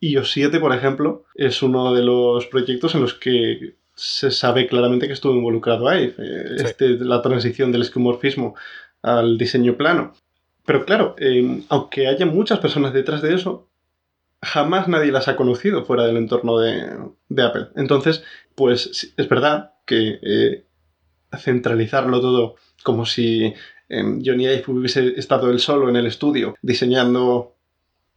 iOS 0.00 0.32
7, 0.32 0.58
por 0.60 0.74
ejemplo, 0.74 1.24
es 1.34 1.62
uno 1.62 1.94
de 1.94 2.02
los 2.02 2.46
proyectos 2.46 2.94
en 2.94 3.02
los 3.02 3.14
que 3.14 3.74
se 3.94 4.30
sabe 4.30 4.66
claramente 4.66 5.06
que 5.06 5.12
estuvo 5.12 5.34
involucrado 5.34 5.88
ahí, 5.88 6.14
eh, 6.16 6.44
este, 6.56 6.88
la 7.00 7.20
transición 7.20 7.70
del 7.70 7.82
esquimorfismo 7.82 8.54
al 9.02 9.36
diseño 9.36 9.76
plano. 9.76 10.14
Pero 10.64 10.84
claro, 10.84 11.14
em, 11.18 11.64
aunque 11.68 12.06
haya 12.06 12.26
muchas 12.26 12.60
personas 12.60 12.92
detrás 12.92 13.22
de 13.22 13.34
eso, 13.34 13.68
jamás 14.42 14.88
nadie 14.88 15.12
las 15.12 15.28
ha 15.28 15.36
conocido 15.36 15.84
fuera 15.84 16.06
del 16.06 16.16
entorno 16.16 16.58
de, 16.58 17.42
Apple. 17.42 17.68
Entonces, 17.76 18.24
pues 18.54 19.12
es 19.16 19.28
verdad 19.28 19.74
que 19.84 20.18
eh, 20.22 20.64
centralizarlo 21.36 22.20
todo 22.20 22.54
como 22.82 23.04
si 23.04 23.44
em, 23.44 23.52
Johnny 23.90 24.44
Ive 24.44 24.64
hubiese 24.68 25.18
estado 25.18 25.50
él 25.50 25.58
solo 25.58 25.88
en 25.88 25.96
el 25.96 26.06
estudio 26.06 26.54
diseñando, 26.62 27.56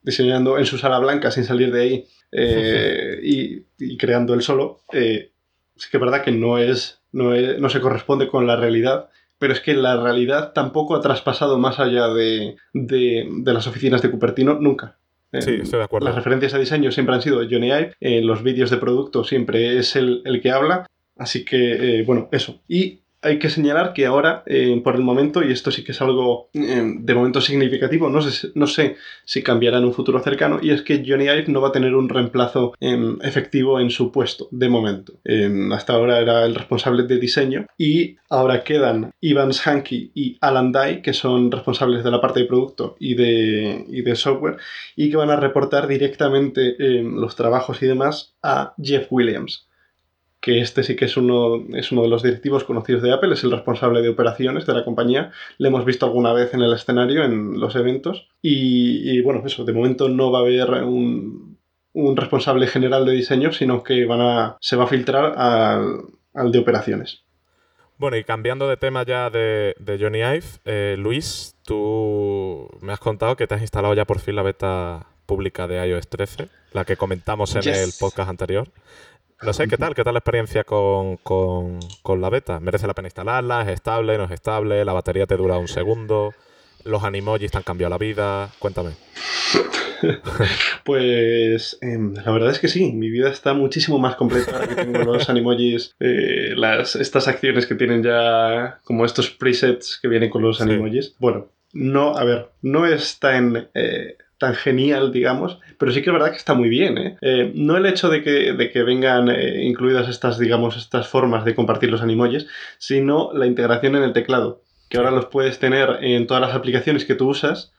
diseñando 0.02 0.58
en 0.58 0.66
su 0.66 0.78
sala 0.78 1.00
blanca 1.00 1.32
sin 1.32 1.44
salir 1.44 1.72
de 1.72 1.82
ahí 1.82 2.06
eh, 2.32 3.20
y, 3.24 3.64
y, 3.80 3.98
creando 3.98 4.34
él 4.34 4.42
solo, 4.42 4.82
sí 4.92 5.90
que 5.90 5.98
es 5.98 6.02
verdad 6.02 6.24
que 6.24 6.32
no 6.32 6.58
es, 6.58 7.02
no 7.12 7.70
se 7.70 7.82
corresponde 7.82 8.28
con 8.28 8.48
la 8.48 8.56
realidad, 8.56 9.10
pero 9.44 9.54
es 9.54 9.60
que 9.60 9.74
la 9.74 10.02
realidad 10.02 10.54
tampoco 10.54 10.96
ha 10.96 11.02
traspasado 11.02 11.58
más 11.58 11.80
allá 11.80 12.08
de, 12.08 12.56
las 12.74 13.68
oficinas 13.68 14.02
de 14.02 14.10
Cupertino 14.10 14.54
nunca. 14.54 14.98
Sí, 15.34 15.56
estoy 15.62 15.80
de 15.80 15.84
acuerdo. 15.84 16.08
Las 16.08 16.16
referencias 16.16 16.54
a 16.54 16.60
diseño 16.60 16.92
siempre 16.92 17.16
han 17.16 17.22
sido 17.22 17.40
Johnny 17.40 17.68
Ive, 17.68 17.94
en 18.00 18.28
los 18.28 18.44
vídeos 18.44 18.70
de 18.70 18.78
producto 18.78 19.24
siempre 19.24 19.80
es 19.80 19.96
el, 19.96 20.22
el 20.26 20.42
que 20.42 20.52
habla, 20.52 20.86
así 21.18 21.44
que, 21.44 22.00
eh, 22.00 22.04
bueno, 22.04 22.30
eso. 22.32 22.62
Y 22.68 23.02
hay 23.24 23.40
que 23.40 23.50
señalar 23.50 23.94
que 23.94 24.06
ahora, 24.06 24.44
eh, 24.46 24.80
por 24.84 24.96
el 24.96 25.02
momento, 25.02 25.44
y 25.44 25.52
esto 25.52 25.72
sí 25.72 25.84
que 25.84 25.94
es 25.94 26.02
algo 26.02 26.50
eh, 26.54 26.84
de 26.98 27.16
momento 27.16 27.42
significativo, 27.42 28.10
no 28.10 28.22
sé, 28.68 28.96
si 29.26 29.44
cambiará 29.44 29.78
en 29.78 29.86
un 29.86 29.94
futuro 29.94 30.20
cercano, 30.20 30.60
y 30.62 30.72
es 30.72 30.82
que 30.82 31.04
Johnny 31.06 31.26
Ive 31.26 31.46
no 31.48 31.62
va 31.62 31.70
a 31.70 31.72
tener 31.72 31.96
un 31.96 32.10
reemplazo 32.10 32.74
em, 32.80 33.18
efectivo 33.22 33.80
en 33.80 33.90
su 33.90 34.12
puesto, 34.12 34.48
de 34.52 34.70
momento. 34.70 35.14
Hasta 35.72 35.94
ahora 35.94 36.20
era 36.20 36.46
el 36.46 36.56
responsable 36.56 37.04
de 37.04 37.18
diseño, 37.18 37.66
y 37.78 38.18
ahora 38.30 38.64
quedan 38.64 39.12
Ivan 39.22 39.54
Sankey 39.54 40.12
y 40.14 40.38
Alan 40.42 40.72
Dye, 40.72 41.02
que 41.02 41.14
son 41.14 41.52
responsables 41.52 42.04
de 42.04 42.12
la 42.12 42.22
parte 42.22 42.42
de 42.42 42.46
producto 42.46 42.96
y 43.00 43.16
de, 43.16 44.16
software, 44.16 44.58
y 44.96 45.10
que 45.10 45.18
van 45.18 45.32
a 45.32 45.36
reportar 45.38 45.88
directamente 45.88 46.76
los 47.04 47.36
trabajos 47.36 47.82
y 47.82 47.88
demás 47.88 48.36
a 48.44 48.74
Jeff 48.82 49.08
Williams 49.10 49.68
que 50.44 50.60
este 50.60 50.84
sí 50.84 50.98
que 50.98 51.06
es 51.06 51.16
uno, 51.16 51.64
es 51.74 51.94
uno 51.94 52.02
de 52.02 52.10
los 52.10 52.22
directivos 52.22 52.66
conocidos 52.66 53.02
de 53.02 53.14
Apple, 53.14 53.34
es 53.34 53.46
el 53.46 53.52
responsable 53.52 54.02
de 54.02 54.10
operaciones 54.10 54.66
de 54.66 54.74
la 54.74 54.84
compañía. 54.84 55.32
Le 55.58 55.70
hemos 55.70 55.86
visto 55.86 56.06
alguna 56.06 56.34
vez 56.34 56.54
en 56.54 56.62
el 56.62 56.74
escenario, 56.74 57.24
en 57.24 57.62
los 57.62 57.78
eventos. 57.78 58.28
Y, 58.42 59.22
bueno, 59.22 59.42
eso, 59.46 59.64
de 59.64 59.72
momento 59.72 60.10
no 60.10 60.34
va 60.34 60.40
a 60.40 60.42
haber 60.42 60.84
un, 60.84 61.58
responsable 61.94 62.68
general 62.68 63.06
de 63.06 63.14
diseño, 63.14 63.54
sino 63.54 63.84
que 63.84 64.04
van 64.04 64.20
a, 64.20 64.58
se 64.60 64.76
va 64.76 64.84
a 64.84 64.88
filtrar 64.88 65.34
al, 65.38 66.52
de 66.52 66.60
operaciones. 66.60 67.24
Bueno, 67.98 68.18
y 68.18 68.26
cambiando 68.26 68.68
de 68.68 68.76
tema 68.76 69.04
ya 69.04 69.30
de, 69.30 69.76
Johnny 69.98 70.20
Ive, 70.20 70.44
eh, 70.66 70.96
Luis, 71.00 71.56
tú 71.64 72.68
me 72.82 72.92
has 72.92 73.00
contado 73.00 73.38
que 73.38 73.48
te 73.48 73.56
has 73.56 73.62
instalado 73.62 73.94
ya 73.94 74.04
por 74.04 74.20
fin 74.20 74.36
la 74.36 74.44
beta 74.44 75.08
pública 75.26 75.68
de 75.68 75.88
iOS 75.88 76.10
13, 76.10 76.50
la 76.74 76.84
que 76.84 76.98
comentamos 76.98 77.56
en 77.56 77.66
el 77.66 77.92
podcast 77.98 78.30
anterior. 78.30 78.68
No 79.46 79.52
sé, 79.52 79.68
¿qué 79.68 79.76
tal? 79.76 79.94
¿Qué 79.94 80.06
tal 80.06 80.14
la 80.14 80.20
experiencia 80.20 80.64
con, 80.64 81.20
la 82.18 82.30
beta? 82.30 82.62
¿Merece 82.62 82.88
la 82.88 82.94
pena 82.94 83.10
instalarla? 83.10 83.64
¿Es 83.64 83.68
estable? 83.70 84.18
¿No 84.18 84.24
es 84.24 84.32
estable? 84.32 84.86
¿La 84.86 84.94
batería 84.94 85.26
te 85.26 85.36
dura 85.36 85.58
un 85.58 85.68
segundo? 85.68 86.34
¿Los 86.86 87.04
animojis 87.04 87.52
te 87.52 87.58
han 87.58 87.64
cambiado 87.64 87.90
la 87.90 87.98
vida? 87.98 88.50
Cuéntame. 88.60 88.92
pues 90.86 91.78
em, 91.82 92.14
la 92.14 92.32
verdad 92.32 92.52
es 92.52 92.60
que 92.60 92.70
sí, 92.70 92.94
mi 92.94 93.10
vida 93.10 93.30
está 93.30 93.54
muchísimo 93.54 94.00
más 94.00 94.16
completa 94.16 94.52
ahora 94.52 94.68
que 94.68 94.76
tengo 94.76 95.00
los 95.00 95.30
animojis, 95.30 95.94
eh, 96.00 96.54
las, 96.56 96.96
estas 96.96 97.28
acciones 97.28 97.66
que 97.66 97.76
tienen 97.76 98.02
ya 98.02 98.80
como 98.86 99.04
estos 99.04 99.30
presets 99.30 100.00
que 100.02 100.08
vienen 100.08 100.30
con 100.30 100.42
los 100.42 100.62
animojis. 100.62 101.16
Bueno, 101.20 101.50
no, 101.74 102.16
a 102.16 102.24
ver, 102.24 102.50
no 102.62 102.86
está 102.86 103.36
en... 103.38 103.68
Eh, 103.74 104.18
tan 104.44 104.56
genial, 104.56 105.14
digamos, 105.14 105.58
pero 105.78 105.94
sí 105.94 106.02
que 106.02 106.10
es 106.10 106.14
verdad 106.14 106.32
que 106.32 106.36
está 106.36 106.54
muy 106.54 106.68
bien. 106.68 106.98
¿eh? 106.98 107.18
Eh, 107.22 107.54
no 107.56 107.78
el 107.78 107.86
hecho 107.86 108.10
de 108.10 108.22
que, 108.22 108.52
de 108.52 108.72
que 108.72 108.84
vengan 108.84 109.30
eh, 109.30 109.64
incluidas 109.64 110.10
estas, 110.10 110.38
digamos, 110.38 110.76
estas 110.76 111.08
formas 111.08 111.46
de 111.46 111.56
compartir 111.56 111.90
los 111.90 112.02
animojis, 112.02 112.46
sino 112.78 113.32
la 113.32 113.46
integración 113.46 113.96
en 113.96 114.04
el 114.04 114.12
teclado, 114.12 114.62
que 114.90 114.98
ahora 114.98 115.12
los 115.12 115.28
puedes 115.28 115.60
tener 115.60 116.00
en 116.02 116.28
todas 116.28 116.42
las 116.42 116.54
aplicaciones 116.54 117.06
que 117.06 117.16
tú 117.16 117.30
usas. 117.30 117.72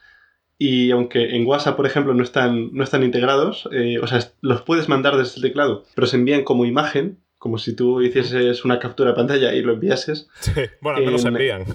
Y 0.56 0.90
aunque 0.90 1.36
en 1.36 1.44
WhatsApp, 1.44 1.76
por 1.76 1.84
ejemplo, 1.84 2.14
no 2.14 2.22
están, 2.22 2.72
no 2.72 2.82
están 2.82 3.02
integrados, 3.02 3.68
o 4.00 4.06
sea, 4.06 4.20
los 4.40 4.62
puedes 4.62 4.88
mandar 4.88 5.18
desde 5.18 5.36
el 5.36 5.42
teclado, 5.42 5.84
pero 5.94 6.06
se 6.06 6.16
envían 6.16 6.44
como 6.44 6.64
imagen, 6.64 7.18
como 7.36 7.58
si 7.58 7.76
tú 7.76 8.00
hicieses 8.00 8.64
una 8.64 8.78
captura 8.78 9.10
de 9.10 9.16
pantalla 9.16 9.52
y 9.52 9.60
lo 9.60 9.74
enviases. 9.74 10.30
Sí, 10.40 10.52
bueno, 10.80 10.98
al 10.98 11.04
menos 11.04 11.24
envían. 11.26 11.66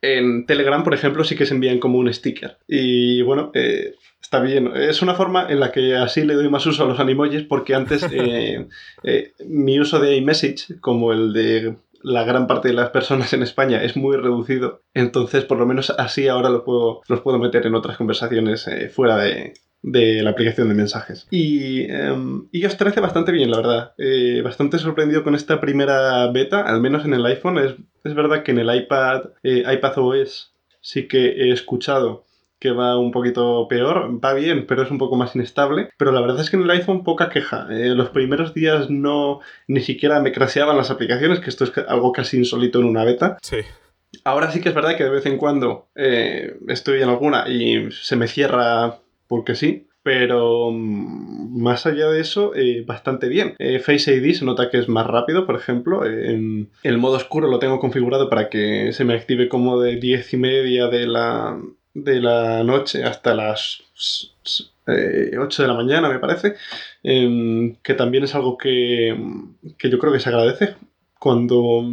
En 0.00 0.46
Telegram, 0.46 0.84
por 0.84 0.94
ejemplo, 0.94 1.24
sí 1.24 1.36
que 1.36 1.46
se 1.46 1.54
envían 1.54 1.80
como 1.80 1.98
un 1.98 2.12
sticker. 2.12 2.58
Y 2.68 3.22
bueno, 3.22 3.50
eh, 3.54 3.94
está 4.20 4.40
bien. 4.40 4.70
Es 4.76 5.02
una 5.02 5.14
forma 5.14 5.46
en 5.48 5.60
la 5.60 5.72
que 5.72 5.96
así 5.96 6.24
le 6.24 6.34
doy 6.34 6.48
más 6.48 6.66
uso 6.66 6.84
a 6.84 6.86
los 6.86 7.00
animojis 7.00 7.42
porque 7.42 7.74
antes 7.74 8.02
eh, 8.12 8.68
eh, 9.02 9.32
mi 9.46 9.80
uso 9.80 9.98
de 9.98 10.16
iMessage, 10.16 10.80
como 10.80 11.12
el 11.12 11.32
de 11.32 11.76
la 12.02 12.22
gran 12.22 12.46
parte 12.46 12.68
de 12.68 12.74
las 12.74 12.90
personas 12.90 13.32
en 13.32 13.42
España, 13.42 13.82
es 13.82 13.96
muy 13.96 14.16
reducido. 14.16 14.82
Entonces, 14.94 15.44
por 15.44 15.58
lo 15.58 15.66
menos 15.66 15.90
así 15.90 16.28
ahora 16.28 16.48
lo 16.48 16.64
puedo, 16.64 17.02
los 17.08 17.20
puedo 17.20 17.38
meter 17.38 17.66
en 17.66 17.74
otras 17.74 17.96
conversaciones 17.96 18.70
fuera 18.92 19.16
de, 19.16 19.54
de 19.82 20.22
la 20.22 20.30
aplicación 20.30 20.68
de 20.68 20.74
mensajes. 20.74 21.26
Y 21.30 21.82
eh, 21.82 22.14
iOS 22.52 22.76
13 22.76 23.00
bastante 23.00 23.32
bien, 23.32 23.50
la 23.50 23.58
verdad. 23.58 23.92
Eh, 23.98 24.42
bastante 24.42 24.78
sorprendido 24.78 25.24
con 25.24 25.34
esta 25.34 25.60
primera 25.60 26.30
beta, 26.30 26.62
al 26.62 26.80
menos 26.80 27.04
en 27.04 27.14
el 27.14 27.24
iPhone. 27.26 27.58
Es, 27.58 27.74
es 28.04 28.14
verdad 28.14 28.42
que 28.42 28.52
en 28.52 28.58
el 28.58 28.74
iPad, 28.74 29.30
eh, 29.42 29.64
iPad 29.72 29.98
OS 29.98 30.54
sí 30.80 31.06
que 31.08 31.26
he 31.26 31.52
escuchado 31.52 32.26
que 32.58 32.72
va 32.72 32.98
un 32.98 33.12
poquito 33.12 33.68
peor, 33.68 34.18
va 34.24 34.34
bien, 34.34 34.66
pero 34.66 34.82
es 34.82 34.90
un 34.90 34.98
poco 34.98 35.16
más 35.16 35.36
inestable. 35.36 35.90
Pero 35.96 36.12
la 36.12 36.20
verdad 36.20 36.40
es 36.40 36.50
que 36.50 36.56
en 36.56 36.62
el 36.62 36.70
iPhone 36.70 37.04
poca 37.04 37.28
queja. 37.28 37.68
Eh, 37.70 37.94
los 37.94 38.10
primeros 38.10 38.52
días 38.52 38.90
no 38.90 39.40
ni 39.68 39.80
siquiera 39.80 40.20
me 40.20 40.32
craseaban 40.32 40.76
las 40.76 40.90
aplicaciones, 40.90 41.40
que 41.40 41.50
esto 41.50 41.64
es 41.64 41.72
algo 41.86 42.12
casi 42.12 42.36
insólito 42.36 42.80
en 42.80 42.86
una 42.86 43.04
beta. 43.04 43.38
Sí. 43.42 43.58
Ahora 44.24 44.50
sí 44.50 44.60
que 44.60 44.70
es 44.70 44.74
verdad 44.74 44.96
que 44.96 45.04
de 45.04 45.10
vez 45.10 45.26
en 45.26 45.36
cuando 45.36 45.88
eh, 45.94 46.56
estoy 46.66 47.02
en 47.02 47.10
alguna 47.10 47.48
y 47.48 47.90
se 47.92 48.16
me 48.16 48.26
cierra 48.26 48.98
porque 49.28 49.54
sí. 49.54 49.86
Pero 50.02 50.70
mm, 50.70 51.60
más 51.60 51.86
allá 51.86 52.08
de 52.08 52.20
eso, 52.20 52.54
eh, 52.54 52.82
bastante 52.86 53.28
bien. 53.28 53.54
Eh, 53.58 53.78
Face 53.78 54.14
ID 54.14 54.34
se 54.34 54.44
nota 54.44 54.70
que 54.70 54.78
es 54.78 54.88
más 54.88 55.06
rápido, 55.06 55.46
por 55.46 55.56
ejemplo. 55.56 56.04
En 56.06 56.70
el 56.82 56.98
modo 56.98 57.16
oscuro 57.16 57.48
lo 57.48 57.58
tengo 57.58 57.78
configurado 57.78 58.28
para 58.30 58.48
que 58.48 58.92
se 58.92 59.04
me 59.04 59.14
active 59.14 59.48
como 59.48 59.80
de 59.80 59.96
10 59.96 60.34
y 60.34 60.36
media 60.36 60.88
de 60.88 61.06
la, 61.06 61.60
de 61.94 62.20
la 62.20 62.64
noche 62.64 63.04
hasta 63.04 63.34
las 63.34 63.82
eh, 64.86 65.36
8 65.38 65.62
de 65.62 65.68
la 65.68 65.74
mañana, 65.74 66.08
me 66.08 66.18
parece. 66.18 66.54
Em, 67.02 67.76
que 67.82 67.94
también 67.94 68.24
es 68.24 68.34
algo 68.34 68.56
que, 68.56 69.16
que 69.78 69.90
yo 69.90 69.98
creo 69.98 70.12
que 70.12 70.20
se 70.20 70.30
agradece 70.30 70.76
cuando, 71.18 71.84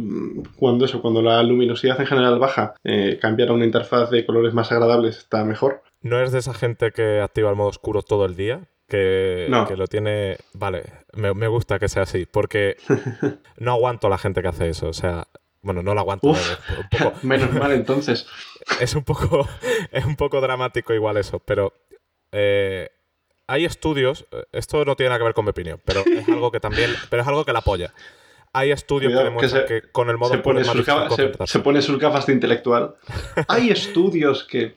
cuando 0.56 0.84
eso, 0.84 1.02
cuando 1.02 1.20
la 1.20 1.42
luminosidad 1.42 2.00
en 2.00 2.06
general 2.06 2.38
baja, 2.38 2.74
eh, 2.84 3.18
cambiar 3.20 3.50
a 3.50 3.54
una 3.54 3.64
interfaz 3.64 4.10
de 4.10 4.24
colores 4.24 4.54
más 4.54 4.70
agradables 4.72 5.18
está 5.18 5.44
mejor. 5.44 5.82
¿No 6.02 6.18
eres 6.18 6.32
de 6.32 6.38
esa 6.38 6.54
gente 6.54 6.92
que 6.92 7.20
activa 7.20 7.50
el 7.50 7.56
modo 7.56 7.68
oscuro 7.68 8.02
todo 8.02 8.24
el 8.24 8.36
día? 8.36 8.68
Que, 8.88 9.46
No. 9.48 9.66
que 9.66 9.76
lo 9.76 9.86
tiene. 9.86 10.36
Vale, 10.52 10.84
me, 11.14 11.34
me 11.34 11.48
gusta 11.48 11.78
que 11.78 11.88
sea 11.88 12.02
así, 12.02 12.26
porque 12.26 12.76
no 13.58 13.72
aguanto 13.72 14.06
a 14.06 14.10
la 14.10 14.18
gente 14.18 14.42
que 14.42 14.48
hace 14.48 14.68
eso. 14.68 14.88
O 14.88 14.92
sea, 14.92 15.26
bueno, 15.66 15.82
no 15.82 15.94
lo 15.94 16.00
aguanto. 16.00 16.28
Uf. 16.28 16.38
es 16.38 16.78
un 16.78 16.88
poco, 16.88 17.12
Menos 17.22 17.52
mal 17.52 17.72
entonces. 17.72 18.26
es 18.80 18.94
un 18.94 19.02
poco, 19.02 19.48
es 19.90 20.04
un 20.04 20.14
poco 20.14 20.40
dramático 20.40 20.94
igual 20.94 21.16
eso, 21.16 21.40
pero 21.40 21.72
eh, 22.30 22.88
hay 23.48 23.64
estudios, 23.64 24.26
eh, 24.30 24.44
esto 24.52 24.84
no 24.84 24.94
tiene 24.94 25.08
nada 25.10 25.18
que 25.18 25.24
ver 25.24 25.34
con 25.34 25.44
mi 25.44 25.50
opinión, 25.50 25.80
pero 25.84 26.04
es 26.06 26.28
algo 26.28 26.52
que 26.52 26.60
también, 26.60 26.92
pero 27.10 27.22
es 27.22 27.28
algo 27.28 27.44
que 27.44 27.52
la 27.52 27.58
apoya. 27.58 27.92
Hay 28.52 28.70
estudios 28.70 29.10
Cuidado, 29.10 29.24
que 29.24 29.30
demuestran 29.30 29.66
que 29.66 29.90
con 29.90 30.08
el 30.08 30.16
modo 30.16 30.30
Se 30.30 30.38
pone, 30.38 30.60
es 30.60 30.86
gafas, 30.86 31.50
se, 31.50 31.58
pone 31.58 31.82
sus 31.82 31.98
gafas 31.98 32.26
de 32.26 32.32
intelectual. 32.32 32.94
Hay 33.48 33.68
estudios 33.68 34.44
que... 34.44 34.76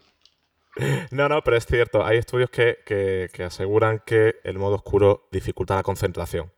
No, 1.11 1.27
no, 1.29 1.41
pero 1.43 1.57
es 1.57 1.65
cierto, 1.65 2.05
hay 2.05 2.17
estudios 2.17 2.49
que, 2.49 2.77
que- 2.85 3.29
que 3.33 3.43
aseguran 3.43 4.01
que 4.05 4.35
el 4.43 4.57
modo 4.57 4.75
oscuro 4.75 5.27
dificulta 5.31 5.75
la 5.75 5.83
concentración. 5.83 6.51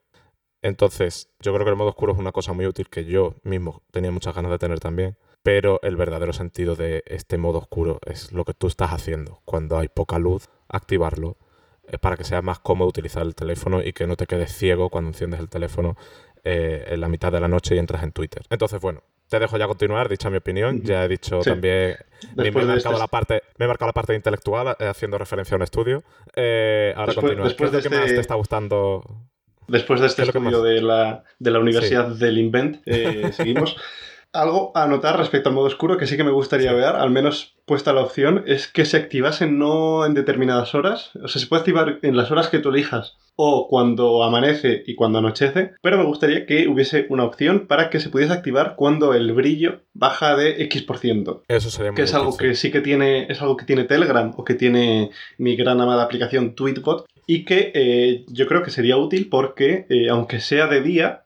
Entonces, 0.61 1.29
yo 1.39 1.53
creo 1.53 1.65
que 1.65 1.71
el 1.71 1.77
modo 1.77 1.89
oscuro 1.89 2.13
es 2.13 2.19
una 2.19 2.31
cosa 2.31 2.53
muy 2.53 2.67
útil 2.67 2.89
que 2.89 3.05
yo 3.05 3.35
mismo 3.43 3.83
tenía 3.91 4.11
muchas 4.11 4.35
ganas 4.35 4.51
de 4.51 4.59
tener 4.59 4.79
también, 4.79 5.17
pero 5.43 5.79
el 5.83 5.95
verdadero 5.95 6.33
sentido 6.33 6.75
de 6.75 7.03
este 7.07 7.37
modo 7.37 7.59
oscuro 7.59 7.99
es 8.05 8.31
lo 8.31 8.45
que 8.45 8.53
tú 8.53 8.67
estás 8.67 8.91
haciendo. 8.91 9.41
Cuando 9.45 9.77
hay 9.79 9.87
poca 9.89 10.19
luz, 10.19 10.49
activarlo 10.69 11.37
eh, 11.87 11.97
para 11.97 12.17
que 12.17 12.23
sea 12.25 12.41
más 12.43 12.59
cómodo 12.59 12.89
utilizar 12.89 13.23
el 13.23 13.35
teléfono 13.35 13.81
y 13.83 13.93
que 13.93 14.05
no 14.07 14.17
te 14.17 14.27
quedes 14.27 14.53
ciego 14.55 14.89
cuando 14.89 15.09
enciendes 15.09 15.39
el 15.39 15.49
teléfono 15.49 15.97
eh, 16.43 16.85
en 16.89 17.01
la 17.01 17.09
mitad 17.09 17.31
de 17.31 17.39
la 17.39 17.47
noche 17.47 17.75
y 17.75 17.79
entras 17.79 18.03
en 18.03 18.11
Twitter. 18.11 18.43
Entonces, 18.51 18.79
bueno, 18.81 19.01
te 19.31 19.39
dejo 19.39 19.57
ya 19.57 19.65
continuar, 19.65 20.09
dicha 20.09 20.29
mi 20.29 20.35
opinión. 20.37 20.81
Ya 20.83 21.05
he 21.05 21.07
dicho 21.07 21.41
Sí. 21.41 21.49
también 21.51 21.95
me, 22.35 22.35
me 22.35 22.41
he 22.41 22.45
Después 22.45 22.67
de 22.67 22.73
marcado 22.73 22.95
este- 22.95 22.99
la 23.03 23.07
parte, 23.07 23.41
me 23.57 23.63
he 23.63 23.67
marcado 23.69 23.87
la 23.87 23.93
parte 23.93 24.13
intelectual 24.13 24.75
eh, 24.77 24.87
haciendo 24.87 25.17
referencia 25.17 25.55
a 25.55 25.57
un 25.57 25.63
estudio. 25.63 26.03
Eh, 26.35 26.91
ahora 26.97 27.07
Después- 27.13 27.23
continúa. 27.23 27.45
después 27.47 27.71
¿Qué 27.71 27.77
es 27.77 27.83
de 27.83 27.89
que 27.89 27.95
más 27.95 28.03
este- 28.05 28.15
te 28.15 28.21
está 28.21 28.35
gustando? 28.35 29.03
Después 29.69 30.01
de 30.01 30.07
este 30.07 30.23
¿Qué 30.23 30.29
es 30.29 30.35
estudio 30.35 30.61
de 30.61 30.81
la, 30.81 31.23
de 31.39 31.49
la 31.51 31.59
Universidad 31.59 32.07
del 32.09 32.39
Invent, 32.39 32.81
eh, 32.85 33.31
seguimos. 33.33 33.77
Algo 34.33 34.71
a 34.75 34.87
notar 34.87 35.17
respecto 35.17 35.49
al 35.49 35.55
modo 35.55 35.67
oscuro 35.67 35.97
que 35.97 36.07
sí 36.07 36.15
que 36.15 36.23
me 36.23 36.31
gustaría 36.31 36.71
ver, 36.73 36.95
al 36.95 37.11
menos 37.11 37.55
puesta 37.65 37.93
la 37.93 38.01
opción, 38.01 38.43
es 38.47 38.67
que 38.67 38.85
se 38.85 38.97
activase 38.97 39.47
no 39.47 40.05
en 40.05 40.13
determinadas 40.13 40.73
horas. 40.73 41.11
O 41.21 41.27
sea, 41.27 41.41
se 41.41 41.47
puede 41.47 41.61
activar 41.61 41.99
en 42.01 42.15
las 42.15 42.31
horas 42.31 42.47
que 42.47 42.59
tú 42.59 42.69
elijas 42.69 43.17
o 43.35 43.67
cuando 43.67 44.23
amanece 44.23 44.83
y 44.85 44.95
cuando 44.95 45.19
anochece, 45.19 45.71
pero 45.81 45.97
me 45.97 46.03
gustaría 46.03 46.45
que 46.45 46.67
hubiese 46.67 47.07
una 47.09 47.23
opción 47.23 47.67
para 47.67 47.89
que 47.89 47.99
se 47.99 48.09
pudiese 48.09 48.33
activar 48.33 48.75
cuando 48.75 49.13
el 49.13 49.33
brillo 49.33 49.81
baja 49.93 50.35
de 50.35 50.61
X%. 50.63 51.43
Eso 51.47 51.69
sería 51.69 51.91
muy 51.91 51.95
que 51.95 52.03
es 52.03 52.13
algo 52.13 52.37
que 52.37 52.55
sí 52.55 52.71
que 52.71 52.81
tiene 52.81 53.25
es 53.29 53.41
algo 53.41 53.57
que 53.57 53.65
tiene 53.65 53.85
Telegram 53.85 54.31
o 54.37 54.43
que 54.43 54.53
tiene 54.53 55.11
mi 55.37 55.55
gran 55.55 55.81
amada 55.81 56.03
aplicación 56.03 56.55
Tweetbot 56.55 57.05
y 57.25 57.45
que 57.45 57.71
eh, 57.73 58.25
yo 58.27 58.47
creo 58.47 58.63
que 58.63 58.71
sería 58.71 58.97
útil 58.97 59.27
porque 59.29 59.85
eh, 59.89 60.09
aunque 60.09 60.39
sea 60.39 60.67
de 60.67 60.81
día 60.81 61.23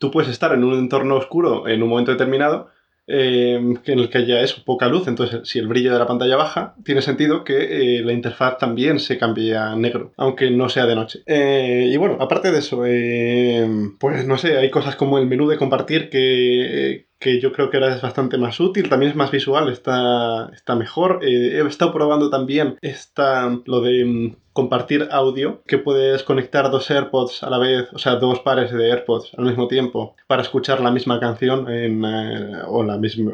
tú 0.00 0.10
puedes 0.10 0.30
estar 0.30 0.52
en 0.52 0.64
un 0.64 0.74
entorno 0.74 1.14
oscuro 1.14 1.68
en 1.68 1.82
un 1.84 1.88
momento 1.88 2.10
determinado 2.10 2.70
que 3.06 3.56
en 3.92 3.98
el 3.98 4.08
que 4.08 4.18
haya 4.18 4.40
eso, 4.40 4.62
poca 4.64 4.88
luz. 4.88 5.08
Entonces 5.08 5.40
si 5.48 5.58
el 5.58 5.66
brillo 5.66 5.92
de 5.92 5.98
la 5.98 6.06
pantalla 6.06 6.36
baja 6.36 6.74
tiene 6.84 7.02
sentido 7.02 7.42
que 7.42 7.98
eh, 7.98 8.02
la 8.04 8.12
interfaz 8.12 8.58
también 8.58 9.00
se 9.00 9.18
cambie 9.18 9.56
a 9.56 9.74
negro 9.76 10.12
aunque 10.16 10.50
no 10.50 10.68
sea 10.68 10.86
de 10.86 10.94
noche. 10.94 11.22
Eh, 11.26 11.90
y 11.92 11.96
bueno 11.96 12.16
aparte 12.20 12.52
de 12.52 12.58
eso 12.58 12.84
eh, 12.86 13.68
pues 13.98 14.26
no 14.26 14.38
sé 14.38 14.58
hay 14.58 14.70
cosas 14.70 14.96
como 14.96 15.18
el 15.18 15.26
menú 15.26 15.48
de 15.48 15.58
compartir 15.58 16.08
que 16.08 17.09
que 17.20 17.38
yo 17.38 17.52
creo 17.52 17.70
que 17.70 17.76
ahora 17.76 17.94
es 17.94 18.02
bastante 18.02 18.38
más 18.38 18.58
útil, 18.58 18.88
también 18.88 19.10
es 19.10 19.16
más 19.16 19.30
visual, 19.30 19.70
está, 19.70 20.50
está 20.54 20.74
mejor. 20.74 21.20
Eh, 21.22 21.58
he 21.58 21.66
estado 21.68 21.92
probando 21.92 22.30
también 22.30 22.76
esta, 22.80 23.60
lo 23.66 23.82
de 23.82 24.04
mm, 24.04 24.36
compartir 24.54 25.06
audio, 25.10 25.62
que 25.66 25.78
puedes 25.78 26.22
conectar 26.22 26.70
dos 26.70 26.90
AirPods 26.90 27.42
a 27.42 27.50
la 27.50 27.58
vez, 27.58 27.88
o 27.92 27.98
sea, 27.98 28.16
dos 28.16 28.40
pares 28.40 28.72
de 28.72 28.90
AirPods 28.90 29.32
al 29.36 29.44
mismo 29.44 29.68
tiempo 29.68 30.16
para 30.26 30.42
escuchar 30.42 30.80
la 30.80 30.90
misma 30.90 31.20
canción 31.20 31.70
en, 31.70 32.04
eh, 32.04 32.62
o 32.66 32.82
la 32.82 32.96
misma... 32.96 33.32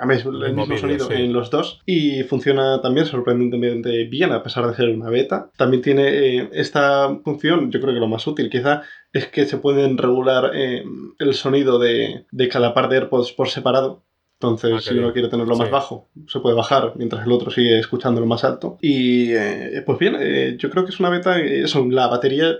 el 0.00 0.06
mismo 0.08 0.32
mismo 0.32 0.64
vídeo, 0.64 0.78
sonido 0.78 1.06
sí. 1.08 1.14
en 1.14 1.32
los 1.32 1.50
dos 1.50 1.80
y 1.86 2.22
funciona 2.24 2.80
también 2.80 3.06
sorprendentemente 3.06 4.04
bien 4.04 4.32
a 4.32 4.42
pesar 4.42 4.66
de 4.66 4.74
ser 4.74 4.88
una 4.90 5.10
beta. 5.10 5.50
También 5.56 5.82
tiene 5.82 6.08
eh, 6.08 6.48
esta 6.52 7.16
función, 7.24 7.70
yo 7.70 7.80
creo 7.80 7.94
que 7.94 8.00
lo 8.00 8.08
más 8.08 8.26
útil 8.26 8.50
quizá 8.50 8.82
es 9.12 9.26
que 9.28 9.46
se 9.46 9.58
pueden 9.58 9.96
regular 9.98 10.50
eh, 10.54 10.84
el 11.18 11.34
sonido 11.34 11.78
de, 11.78 12.26
de 12.30 12.48
cada 12.48 12.74
par 12.74 12.88
de 12.88 12.96
AirPods 12.96 13.32
por 13.32 13.48
separado. 13.48 14.02
Entonces, 14.38 14.70
Ah, 14.76 14.80
si 14.82 14.90
uno 14.90 15.00
bien. 15.02 15.12
quiere 15.14 15.28
tenerlo 15.28 15.56
más 15.56 15.68
Sí. 15.68 15.72
bajo, 15.72 16.08
se 16.28 16.40
puede 16.40 16.54
bajar 16.54 16.92
mientras 16.96 17.24
el 17.24 17.32
otro 17.32 17.50
sigue 17.50 17.78
escuchándolo 17.78 18.26
más 18.26 18.44
alto. 18.44 18.76
Y 18.82 19.32
eh, 19.32 19.82
pues 19.86 19.98
bien, 19.98 20.14
eh, 20.20 20.56
yo 20.58 20.68
creo 20.68 20.84
que 20.84 20.90
es 20.90 21.00
una 21.00 21.08
beta. 21.08 21.38
eh, 21.40 21.62
Eso, 21.62 21.86
la 21.88 22.06
batería, 22.08 22.54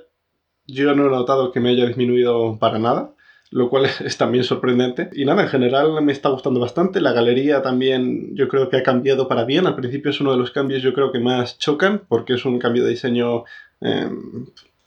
yo 0.67 0.95
no 0.95 1.07
he 1.07 1.11
notado 1.11 1.53
que 1.53 1.61
me 1.61 1.69
haya 1.69 1.85
disminuido 1.87 2.59
para 2.59 2.79
nada, 2.79 3.13
lo 3.51 3.69
cual 3.71 3.87
es, 4.05 4.17
también 4.19 4.45
sorprendente. 4.45 5.11
Y 5.13 5.25
nada, 5.25 5.43
en 5.43 5.49
general 5.49 6.03
me 6.03 6.13
está 6.13 6.29
gustando 6.31 6.61
bastante. 6.61 7.01
La 7.01 7.13
galería 7.13 7.63
también, 7.63 8.35
yo 8.37 8.49
creo 8.49 8.69
que 8.69 8.77
ha 8.79 8.83
cambiado 8.83 9.29
para 9.29 9.45
bien. 9.45 9.67
Al 9.67 9.77
principio 9.77 10.11
es 10.11 10.21
uno 10.21 10.33
de 10.33 10.39
los 10.39 10.51
cambios, 10.51 10.83
yo 10.83 10.93
creo 10.95 11.13
que 11.13 11.21
más 11.21 11.59
chocan, 11.59 12.03
porque 12.09 12.35
es 12.35 12.45
un 12.45 12.59
cambio 12.59 12.85
de 12.85 12.91
diseño. 12.91 13.45
eh, 13.81 14.09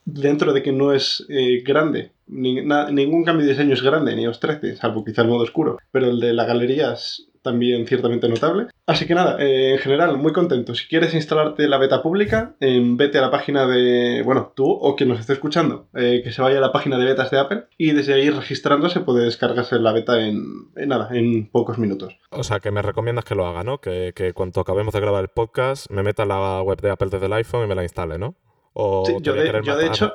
dentro 0.06 0.54
de 0.54 0.64
que 0.64 0.72
no 0.72 0.92
es 0.94 1.26
eh, 1.30 1.62
grande. 1.64 2.12
Ni- 2.28 2.66
na- 2.66 2.90
ningún 2.92 3.24
cambio 3.24 3.46
de 3.46 3.52
diseño 3.54 3.74
es 3.76 3.84
grande, 3.84 4.16
ni 4.16 4.26
os 4.28 4.40
13, 4.40 4.76
salvo 4.76 5.04
quizá 5.06 5.22
el 5.22 5.28
modo 5.28 5.44
oscuro. 5.44 5.78
Pero 5.92 6.08
el 6.10 6.20
de 6.20 6.34
la 6.34 6.46
galería 6.46 6.94
es 6.94 7.28
también 7.42 7.88
ciertamente 7.88 8.28
notable. 8.28 8.68
Así 8.86 9.06
que 9.06 9.16
nada, 9.16 9.38
eh, 9.40 9.74
en 9.74 9.78
general, 9.80 10.18
muy 10.18 10.34
contento. 10.34 10.74
Si 10.76 10.88
quieres 10.88 11.14
instalarte 11.14 11.68
la 11.68 11.78
beta 11.78 12.02
pública, 12.02 12.56
eh, 12.60 12.82
vete 12.84 13.18
a 13.18 13.22
la 13.22 13.32
página 13.32 13.68
de, 13.68 14.24
bueno, 14.24 14.54
tú 14.56 14.66
o 14.70 14.96
quien 14.96 15.10
nos 15.10 15.20
esté 15.20 15.34
escuchando, 15.34 15.88
eh, 15.96 16.22
que 16.24 16.32
se 16.32 16.42
vaya 16.42 16.58
a 16.58 16.62
la 16.62 16.72
página 16.72 16.98
de 16.98 17.06
betas 17.06 17.32
de 17.32 17.40
Apple 17.40 17.66
y 17.78 17.92
desde 17.92 18.14
ahí 18.14 18.30
registrándose 18.30 19.00
puede 19.02 19.26
descargarse 19.26 19.80
la 19.80 19.92
beta 19.92 20.20
en, 20.20 20.70
en 20.76 20.90
nada, 20.90 21.10
en 21.12 21.50
pocos 21.50 21.78
minutos. 21.78 22.18
O 22.32 22.44
sea, 22.44 22.60
que 22.60 22.72
me 22.72 22.82
recomiendas 22.82 23.26
que 23.26 23.36
lo 23.36 23.46
haga, 23.48 23.64
¿no? 23.64 23.80
Que, 23.80 24.14
que 24.16 24.34
cuando 24.34 24.62
acabemos 24.62 24.94
de 24.94 25.00
grabar 25.00 25.24
el 25.24 25.30
podcast 25.30 25.90
me 25.92 26.04
meta 26.04 26.24
a 26.24 26.26
la 26.26 26.62
web 26.62 26.82
de 26.82 26.92
Apple 26.92 27.10
desde 27.12 27.26
el 27.28 27.34
iPhone 27.34 27.66
y 27.66 27.68
me 27.68 27.76
la 27.76 27.84
instale, 27.84 28.18
¿no? 28.18 28.36
O 28.74 29.04
Sí, 29.06 29.14
yo, 29.22 29.34
de, 29.34 29.62
yo 29.64 29.80
hecho, 29.80 30.14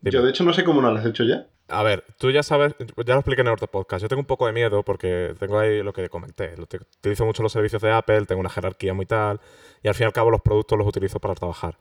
Dime. 0.00 0.12
yo 0.12 0.22
de 0.22 0.30
hecho 0.30 0.44
no 0.44 0.52
sé 0.52 0.64
cómo 0.64 0.80
no 0.80 0.90
lo 0.90 0.98
has 0.98 1.06
hecho 1.06 1.24
ya. 1.24 1.46
A 1.70 1.82
ver, 1.84 2.04
tú 2.18 2.30
ya 2.30 2.42
sabes, 2.42 2.74
ya 2.78 3.14
lo 3.14 3.20
expliqué 3.20 3.42
en 3.42 3.46
el 3.46 3.52
otro 3.52 3.68
podcast. 3.68 4.02
Yo 4.02 4.08
tengo 4.08 4.20
un 4.20 4.26
poco 4.26 4.46
de 4.46 4.52
miedo 4.52 4.82
porque 4.82 5.34
tengo 5.38 5.58
ahí 5.58 5.82
lo 5.82 5.92
que 5.92 6.08
comenté. 6.08 6.54
Utilizo 6.60 7.24
mucho 7.24 7.42
los 7.42 7.52
servicios 7.52 7.80
de 7.82 7.92
Apple, 7.92 8.26
tengo 8.26 8.40
una 8.40 8.50
jerarquía 8.50 8.92
muy 8.92 9.06
tal, 9.06 9.40
y 9.82 9.88
al 9.88 9.94
fin 9.94 10.04
y 10.04 10.06
al 10.06 10.12
cabo 10.12 10.30
los 10.30 10.40
productos 10.42 10.76
los 10.78 10.86
utilizo 10.86 11.20
para 11.20 11.34
trabajar. 11.34 11.78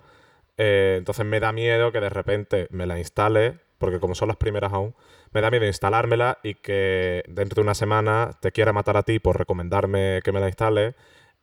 Eh, 0.57 0.95
entonces 0.99 1.25
me 1.25 1.39
da 1.39 1.51
miedo 1.51 1.91
que 1.91 1.99
de 2.01 2.09
repente 2.09 2.67
me 2.71 2.85
la 2.85 2.99
instale, 2.99 3.59
porque 3.77 3.99
como 3.99 4.13
son 4.13 4.27
las 4.27 4.37
primeras 4.37 4.73
aún, 4.73 4.93
me 5.31 5.41
da 5.41 5.49
miedo 5.49 5.65
instalármela 5.65 6.39
y 6.43 6.55
que 6.55 7.23
dentro 7.27 7.55
de 7.55 7.61
una 7.61 7.75
semana 7.75 8.31
te 8.41 8.51
quiera 8.51 8.73
matar 8.73 8.97
a 8.97 9.03
ti 9.03 9.19
por 9.19 9.37
recomendarme 9.37 10.19
que 10.23 10.31
me 10.31 10.39
la 10.39 10.47
instale. 10.47 10.95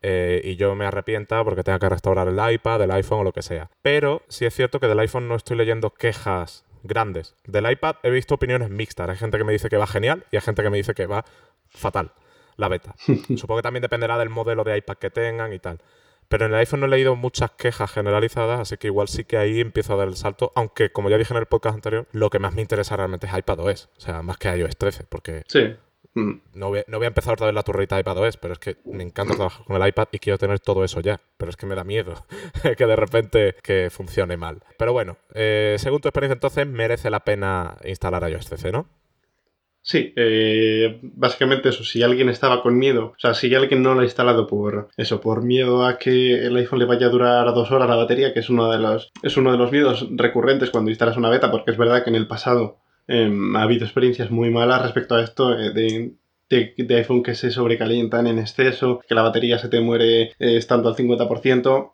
eh, 0.03 0.43
y 0.45 0.57
yo 0.57 0.75
me 0.77 0.85
arrepienta 0.87 1.43
porque 1.43 1.65
tenga 1.65 1.79
que 1.79 1.89
restaurar 1.89 2.29
el 2.29 2.39
iPad, 2.53 2.83
el 2.83 2.91
iPhone 2.93 3.21
o 3.21 3.25
lo 3.25 3.33
que 3.33 3.43
sea. 3.43 3.71
Pero 3.83 4.23
sí 4.29 4.45
es 4.45 4.55
cierto 4.55 4.79
que 4.79 4.87
del 4.89 4.99
iPhone 5.01 5.27
no 5.27 5.35
estoy 5.35 5.57
leyendo 5.57 5.91
quejas 5.91 6.66
grandes. 6.83 7.35
Del 7.45 7.71
iPad 7.71 7.97
he 8.03 8.11
visto 8.11 8.35
opiniones 8.35 8.71
mixtas. 8.71 9.09
Hay 9.09 9.17
gente 9.17 9.39
que 9.39 9.45
me 9.45 9.53
dice 9.53 9.69
que 9.69 9.77
va 9.77 9.87
genial 9.87 10.25
y 10.31 10.37
hay 10.37 10.43
gente 10.43 10.63
que 10.63 10.71
me 10.71 10.77
dice 10.77 10.95
que 10.95 11.07
va 11.07 11.25
fatal 11.69 12.13
la 12.57 12.69
beta. 12.69 12.95
Supongo 13.37 13.59
que 13.59 13.63
también 13.63 13.83
dependerá 13.83 14.19
del 14.19 14.31
modelo 14.31 14.65
de 14.65 14.77
iPad 14.79 14.97
que 14.97 15.11
tengan 15.11 15.53
y 15.53 15.59
tal. 15.59 15.79
Pero 16.29 16.47
en 16.47 16.53
el 16.53 16.59
iPhone 16.59 16.81
no 16.81 16.87
he 16.87 16.89
leído 16.89 17.15
muchas 17.15 17.53
quejas 17.53 17.91
generalizadas, 17.91 18.59
así 18.59 18.77
que 18.79 18.89
igual 18.89 19.07
sí 19.07 19.25
que 19.25 19.37
ahí 19.37 19.61
empiezo 19.61 19.93
a 19.93 19.97
dar 19.97 20.09
el 20.09 20.17
salto, 20.17 20.51
aunque 20.57 20.91
como 20.91 21.09
ya 21.09 21.19
dije 21.19 21.33
en 21.33 21.39
el 21.39 21.47
podcast 21.47 21.77
anterior, 21.77 22.09
lo 22.11 22.31
que 22.31 22.41
más 22.41 22.53
me 22.53 22.63
interesa 22.63 22.97
realmente 22.97 23.29
es 23.29 23.39
iPadOS, 23.39 23.91
o 23.97 24.01
sea, 24.01 24.23
más 24.23 24.37
que 24.37 24.49
iOS 24.57 24.77
13, 24.77 25.05
porque 25.09 25.45
Sí. 25.47 25.77
Mm. 26.17 26.41
no 26.55 26.69
voy, 26.71 26.83
no 26.87 26.97
voy 26.97 27.05
a 27.05 27.09
empezar 27.09 27.35
otra 27.35 27.45
vez 27.45 27.55
la 27.55 27.63
turrita 27.63 27.97
de 27.97 28.01
iPadOS, 28.01 28.39
pero 28.39 28.55
es 28.55 28.59
que 28.59 28.79
me 28.87 29.03
encanta 29.03 29.35
trabajar 29.35 29.67
con 29.67 29.81
el 29.81 29.87
iPad 29.87 30.09
y 30.13 30.19
quiero 30.19 30.39
tener 30.39 30.59
todo 30.61 30.83
eso 30.83 31.01
ya, 31.01 31.21
pero 31.37 31.51
es 31.51 31.57
que 31.57 31.67
me 31.67 31.75
da 31.75 31.85
miedo 31.85 32.15
que 32.79 32.87
de 32.87 32.97
repente 32.97 33.55
que 33.63 33.91
funcione 33.91 34.39
mal. 34.39 34.63
Pero 34.79 34.95
bueno, 34.95 35.19
eh, 35.35 35.77
según 35.79 36.01
tu 36.01 36.09
experiencia 36.09 36.33
entonces, 36.33 36.67
merece 36.67 37.11
la 37.11 37.21
pena 37.21 37.77
instalar 37.85 38.29
iOS 38.31 38.47
13, 38.47 38.73
¿no? 38.73 38.89
Sí, 39.83 40.15
eh, 40.17 41.01
básicamente 41.03 41.69
eso, 41.69 41.85
si 41.85 42.03
alguien 42.03 42.31
estaba 42.31 42.63
con 42.63 42.79
miedo, 42.79 43.13
o 43.15 43.19
sea, 43.19 43.35
si 43.35 43.55
alguien 43.55 43.83
no 43.83 43.95
lo 43.95 44.01
ha 44.01 44.05
instalado 44.05 44.47
por 44.47 44.89
eso, 44.97 45.21
por 45.21 45.45
miedo 45.45 45.85
a 45.85 45.99
que 45.99 46.47
el 46.47 46.57
iPhone 46.57 46.79
le 46.79 46.87
vaya 46.87 47.07
a 47.07 47.11
durar 47.11 47.47
dos 47.55 47.71
horas 47.71 47.89
la 47.89 47.95
batería, 47.95 48.33
que 48.33 48.41
es 48.41 48.49
uno 48.49 48.71
de 48.73 48.79
los, 48.79 49.13
es 49.23 49.37
uno 49.37 49.53
de 49.53 49.59
los 49.59 49.71
miedos 49.71 50.09
recurrentes 50.13 50.71
cuando 50.71 50.91
instalas 50.91 51.19
una 51.19 51.29
beta, 51.29 51.51
porque 51.51 51.71
es 51.73 51.77
verdad 51.77 52.03
que 52.03 52.11
en 52.11 52.17
el 52.17 52.27
pasado 52.27 52.79
em, 53.07 53.57
ha 53.57 53.63
habido 53.63 53.85
experiencias 53.85 54.31
muy 54.31 54.51
malas 54.51 54.83
respecto 54.83 55.15
a 55.15 55.23
esto, 55.23 55.59
eh, 55.59 55.73
de, 55.73 56.15
iPhone 56.97 57.23
que 57.23 57.35
se 57.35 57.51
sobrecalientan 57.51 58.27
en 58.27 58.39
exceso, 58.39 59.01
que 59.09 59.15
la 59.15 59.23
batería 59.23 59.59
se 59.59 59.69
te 59.69 59.81
muere 59.81 60.23
eh, 60.23 60.33
estando 60.39 60.89
al 60.89 60.97
50%, 60.97 61.93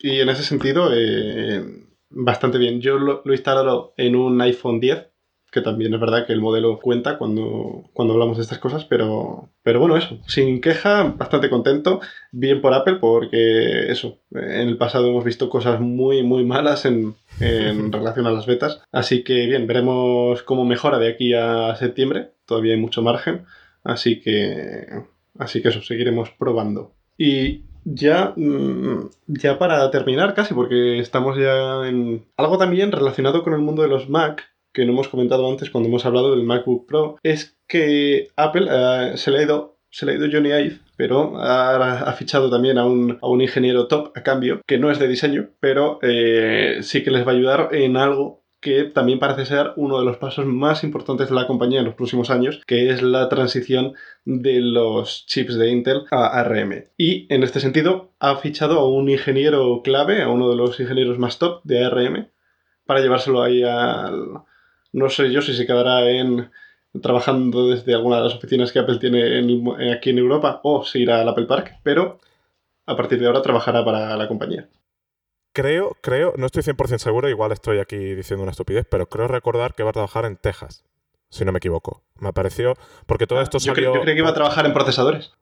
y 0.00 0.20
en 0.20 0.28
ese 0.28 0.42
sentido, 0.42 0.90
eh, 0.92 1.64
bastante 2.10 2.58
bien. 2.58 2.80
Yo 2.80 2.98
lo, 2.98 3.22
lo 3.24 3.32
he 3.32 3.36
instalado 3.36 3.94
en 3.96 4.16
un 4.16 4.40
iPhone 4.42 4.80
10, 4.80 5.06
que 5.54 5.60
también 5.60 5.94
es 5.94 6.00
verdad 6.00 6.26
que 6.26 6.32
el 6.32 6.40
modelo 6.40 6.80
cuenta 6.80 7.16
cuando, 7.16 7.84
cuando 7.92 8.14
hablamos 8.14 8.38
de 8.38 8.42
estas 8.42 8.58
cosas, 8.58 8.84
pero, 8.84 9.50
pero 9.62 9.78
bueno, 9.78 9.96
eso, 9.96 10.18
sin 10.26 10.60
queja, 10.60 11.04
bastante 11.16 11.48
contento, 11.48 12.00
bien 12.32 12.60
por 12.60 12.74
Apple, 12.74 12.96
porque 13.00 13.88
eso, 13.88 14.18
en 14.32 14.68
el 14.68 14.76
pasado 14.76 15.08
hemos 15.08 15.22
visto 15.22 15.48
cosas 15.48 15.78
muy, 15.78 16.24
muy 16.24 16.44
malas 16.44 16.86
en, 16.86 17.14
en 17.38 17.92
relación 17.92 18.26
a 18.26 18.32
las 18.32 18.46
betas, 18.46 18.82
así 18.90 19.22
que 19.22 19.46
bien, 19.46 19.68
veremos 19.68 20.42
cómo 20.42 20.64
mejora 20.64 20.98
de 20.98 21.08
aquí 21.08 21.34
a 21.34 21.76
septiembre, 21.76 22.32
todavía 22.46 22.74
hay 22.74 22.80
mucho 22.80 23.00
margen, 23.00 23.44
así 23.84 24.20
que, 24.20 24.88
así 25.38 25.62
que 25.62 25.68
eso, 25.68 25.82
seguiremos 25.82 26.30
probando. 26.30 26.94
Y 27.16 27.62
ya, 27.84 28.32
mm, 28.34 29.08
ya 29.28 29.56
para 29.56 29.88
terminar 29.92 30.34
casi, 30.34 30.52
porque 30.52 30.98
estamos 30.98 31.38
ya 31.38 31.86
en 31.86 32.24
algo 32.36 32.58
también 32.58 32.90
relacionado 32.90 33.44
con 33.44 33.52
el 33.52 33.60
mundo 33.60 33.82
de 33.82 33.88
los 33.88 34.08
Mac, 34.08 34.42
que 34.74 34.84
no 34.84 34.92
hemos 34.92 35.08
comentado 35.08 35.48
antes 35.48 35.70
cuando 35.70 35.88
hemos 35.88 36.04
hablado 36.04 36.32
del 36.32 36.44
MacBook 36.44 36.86
Pro, 36.86 37.16
es 37.22 37.56
que 37.66 38.28
Apple 38.36 38.66
eh, 38.70 39.12
se, 39.16 39.30
le 39.30 39.38
ha 39.38 39.42
ido, 39.42 39.78
se 39.88 40.04
le 40.04 40.12
ha 40.12 40.16
ido 40.16 40.28
Johnny 40.30 40.50
Ive, 40.50 40.80
pero 40.96 41.38
ha, 41.38 42.00
ha 42.00 42.12
fichado 42.12 42.50
también 42.50 42.76
a 42.76 42.84
un, 42.84 43.18
a 43.22 43.28
un, 43.28 43.40
ingeniero 43.40 43.86
top 43.86 44.12
a 44.16 44.22
cambio, 44.22 44.60
que 44.66 44.78
no 44.78 44.90
es 44.90 44.98
de 44.98 45.08
diseño, 45.08 45.50
pero 45.60 45.98
eh, 46.02 46.78
sí 46.82 47.02
que 47.02 47.12
les 47.12 47.26
va 47.26 47.32
a 47.32 47.34
ayudar 47.34 47.68
en 47.72 47.96
algo 47.96 48.44
que 48.60 48.84
también 48.84 49.18
parece 49.18 49.44
ser 49.44 49.72
uno 49.76 49.98
de 49.98 50.06
los 50.06 50.16
pasos 50.16 50.46
más 50.46 50.84
importantes 50.84 51.28
de 51.28 51.34
la 51.34 51.46
compañía 51.46 51.80
en 51.80 51.84
los 51.84 51.94
próximos 51.94 52.30
años, 52.30 52.62
que 52.66 52.88
es 52.88 53.02
la 53.02 53.28
transición 53.28 53.92
de 54.24 54.60
los 54.60 55.26
chips 55.26 55.56
de 55.56 55.70
Intel 55.70 56.04
a 56.10 56.40
ARM. 56.40 56.86
Y 56.96 57.32
en 57.32 57.42
este 57.42 57.60
sentido 57.60 58.14
ha 58.20 58.36
fichado 58.36 58.80
a 58.80 58.88
un 58.88 59.10
ingeniero 59.10 59.82
clave, 59.82 60.22
a 60.22 60.30
uno 60.30 60.48
de 60.48 60.56
los 60.56 60.80
ingenieros 60.80 61.18
más 61.18 61.38
top 61.38 61.60
de 61.64 61.84
ARM, 61.84 62.28
para 62.86 63.00
llevárselo 63.00 63.42
ahí 63.42 63.62
al, 63.62 64.44
no 64.94 65.10
sé 65.10 65.30
yo 65.32 65.42
si 65.42 65.54
se 65.54 65.66
quedará 65.66 66.08
en 66.08 66.50
trabajando 67.02 67.68
desde 67.68 67.94
alguna 67.94 68.18
de 68.18 68.22
las 68.22 68.34
oficinas 68.34 68.70
que 68.70 68.78
Apple 68.78 68.98
tiene 68.98 69.40
en, 69.40 69.92
aquí 69.92 70.10
en 70.10 70.18
Europa 70.18 70.60
o 70.62 70.84
si 70.84 71.00
irá 71.00 71.20
al 71.20 71.28
Apple 71.28 71.46
Park, 71.46 71.80
pero 71.82 72.20
a 72.86 72.96
partir 72.96 73.18
de 73.18 73.26
ahora 73.26 73.42
trabajará 73.42 73.84
para 73.84 74.16
la 74.16 74.28
compañía. 74.28 74.68
Creo, 75.52 75.96
creo, 76.00 76.34
no 76.36 76.46
estoy 76.46 76.62
100% 76.62 76.98
seguro, 76.98 77.28
igual 77.28 77.50
estoy 77.50 77.80
aquí 77.80 77.96
diciendo 77.96 78.42
una 78.42 78.52
estupidez, 78.52 78.86
pero 78.88 79.08
creo 79.08 79.26
recordar 79.26 79.74
que 79.74 79.82
va 79.82 79.90
a 79.90 79.94
trabajar 79.94 80.26
en 80.26 80.36
Texas, 80.36 80.84
si 81.28 81.44
no 81.44 81.50
me 81.50 81.58
equivoco. 81.58 82.04
Me 82.20 82.32
pareció, 82.32 82.74
porque 83.06 83.26
todo 83.26 83.40
esto 83.40 83.58
yo 83.58 83.74
salió... 83.74 83.74
Creo, 83.74 83.94
yo 83.94 84.00
creía 84.00 84.14
que 84.14 84.20
iba 84.20 84.30
a 84.30 84.34
trabajar 84.34 84.64
en 84.64 84.72
procesadores. 84.72 85.32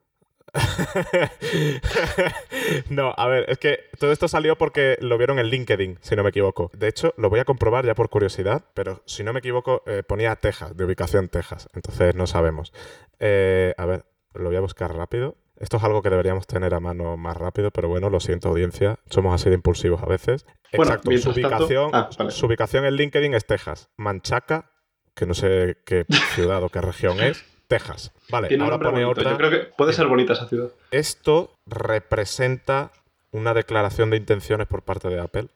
no, 2.91 3.15
a 3.17 3.27
ver, 3.27 3.47
es 3.49 3.59
que 3.59 3.81
todo 3.99 4.13
esto 4.13 4.29
salió 4.29 4.57
porque 4.57 4.97
lo 5.01 5.17
vieron 5.17 5.39
en 5.39 5.47
LinkedIn, 5.47 5.99
si 6.03 6.17
no 6.17 6.23
me 6.23 6.31
equivoco. 6.31 6.71
De 6.75 6.89
hecho, 6.89 7.15
lo 7.17 7.31
voy 7.31 7.41
a 7.41 7.45
comprobar 7.45 7.87
ya 7.87 7.95
por 7.95 8.11
curiosidad, 8.11 8.65
pero 8.75 9.03
si 9.07 9.25
no 9.25 9.33
me 9.33 9.39
equivoco, 9.39 9.83
eh, 9.87 10.03
ponía 10.03 10.37
Texas, 10.37 10.77
de 10.77 10.85
ubicación 10.85 11.29
Texas, 11.29 11.69
entonces 11.75 12.15
no 12.15 12.27
sabemos. 12.27 12.73
Eh, 13.19 13.75
a 13.79 13.87
ver, 13.87 14.05
lo 14.35 14.49
voy 14.49 14.57
a 14.57 14.61
buscar 14.61 14.95
rápido. 14.95 15.37
Esto 15.59 15.77
es 15.77 15.85
algo 15.85 16.03
que 16.03 16.11
deberíamos 16.11 16.47
tener 16.47 16.75
a 16.75 16.81
mano 16.81 17.17
más 17.17 17.37
rápido, 17.37 17.71
pero 17.71 17.89
bueno, 17.89 18.11
lo 18.11 18.21
siento 18.21 18.49
audiencia, 18.49 18.99
somos 19.09 19.35
así 19.35 19.49
de 19.49 19.55
impulsivos 19.55 20.03
a 20.03 20.07
veces. 20.07 20.45
Bueno, 20.75 20.95
Exacto, 20.95 21.17
su 21.19 21.31
ubicación, 21.31 21.93
tanto... 21.93 21.97
ah, 21.97 22.11
vale. 22.19 22.31
su 22.33 22.47
ubicación 22.47 22.85
en 22.85 22.95
LinkedIn 22.95 23.35
es 23.35 23.47
Texas, 23.47 23.89
Manchaca, 23.97 24.71
que 25.15 25.27
no 25.27 25.35
sé 25.35 25.77
qué 25.85 26.05
ciudad 26.35 26.63
o 26.65 26.69
qué 26.69 26.81
región 26.81 27.21
es, 27.21 27.45
Texas. 27.79 28.13
Vale, 28.31 28.49
Tiene 28.49 28.65
ahora 28.65 28.79
pone 28.79 29.05
bonito. 29.05 29.21
otra. 29.21 29.31
Yo 29.31 29.37
creo 29.39 29.51
que 29.51 29.59
puede 29.77 29.93
ser 29.93 30.07
bonita 30.07 30.35
esa 30.35 30.49
ciudad. 30.49 30.69
Esto 30.91 31.55
representa 31.67 32.93
una 33.31 33.55
declaración 33.55 34.11
de 34.11 34.19
intenciones 34.19 34.67
por 34.67 34.83
parte 34.83 35.09
de 35.09 35.21
Apple. 35.21 35.49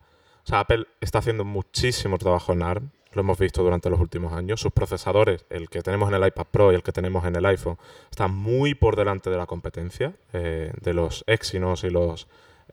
O 0.44 0.46
sea, 0.48 0.60
Apple 0.60 0.86
está 1.00 1.18
haciendo 1.18 1.44
muchísimo 1.44 2.16
trabajo 2.18 2.52
en 2.52 2.62
ARM, 2.62 2.90
lo 3.12 3.20
hemos 3.20 3.38
visto 3.38 3.62
durante 3.62 3.90
los 3.90 4.00
últimos 4.00 4.32
años. 4.32 4.60
Sus 4.60 4.72
procesadores, 4.72 5.44
el 5.50 5.68
que 5.68 5.82
tenemos 5.82 6.08
en 6.08 6.14
el 6.14 6.26
iPad 6.26 6.46
Pro 6.50 6.72
y 6.72 6.74
el 6.74 6.82
que 6.82 6.92
tenemos 6.92 7.24
en 7.26 7.36
el 7.36 7.44
iPhone, 7.46 7.78
están 8.10 8.34
muy 8.34 8.74
por 8.74 8.96
delante 8.96 9.28
de 9.28 9.36
la 9.36 9.46
competencia, 9.46 10.14
eh, 10.32 10.72
de 10.80 10.94
los 10.94 11.24
Exynos 11.26 11.84
y 11.84 11.90
los, 11.90 12.28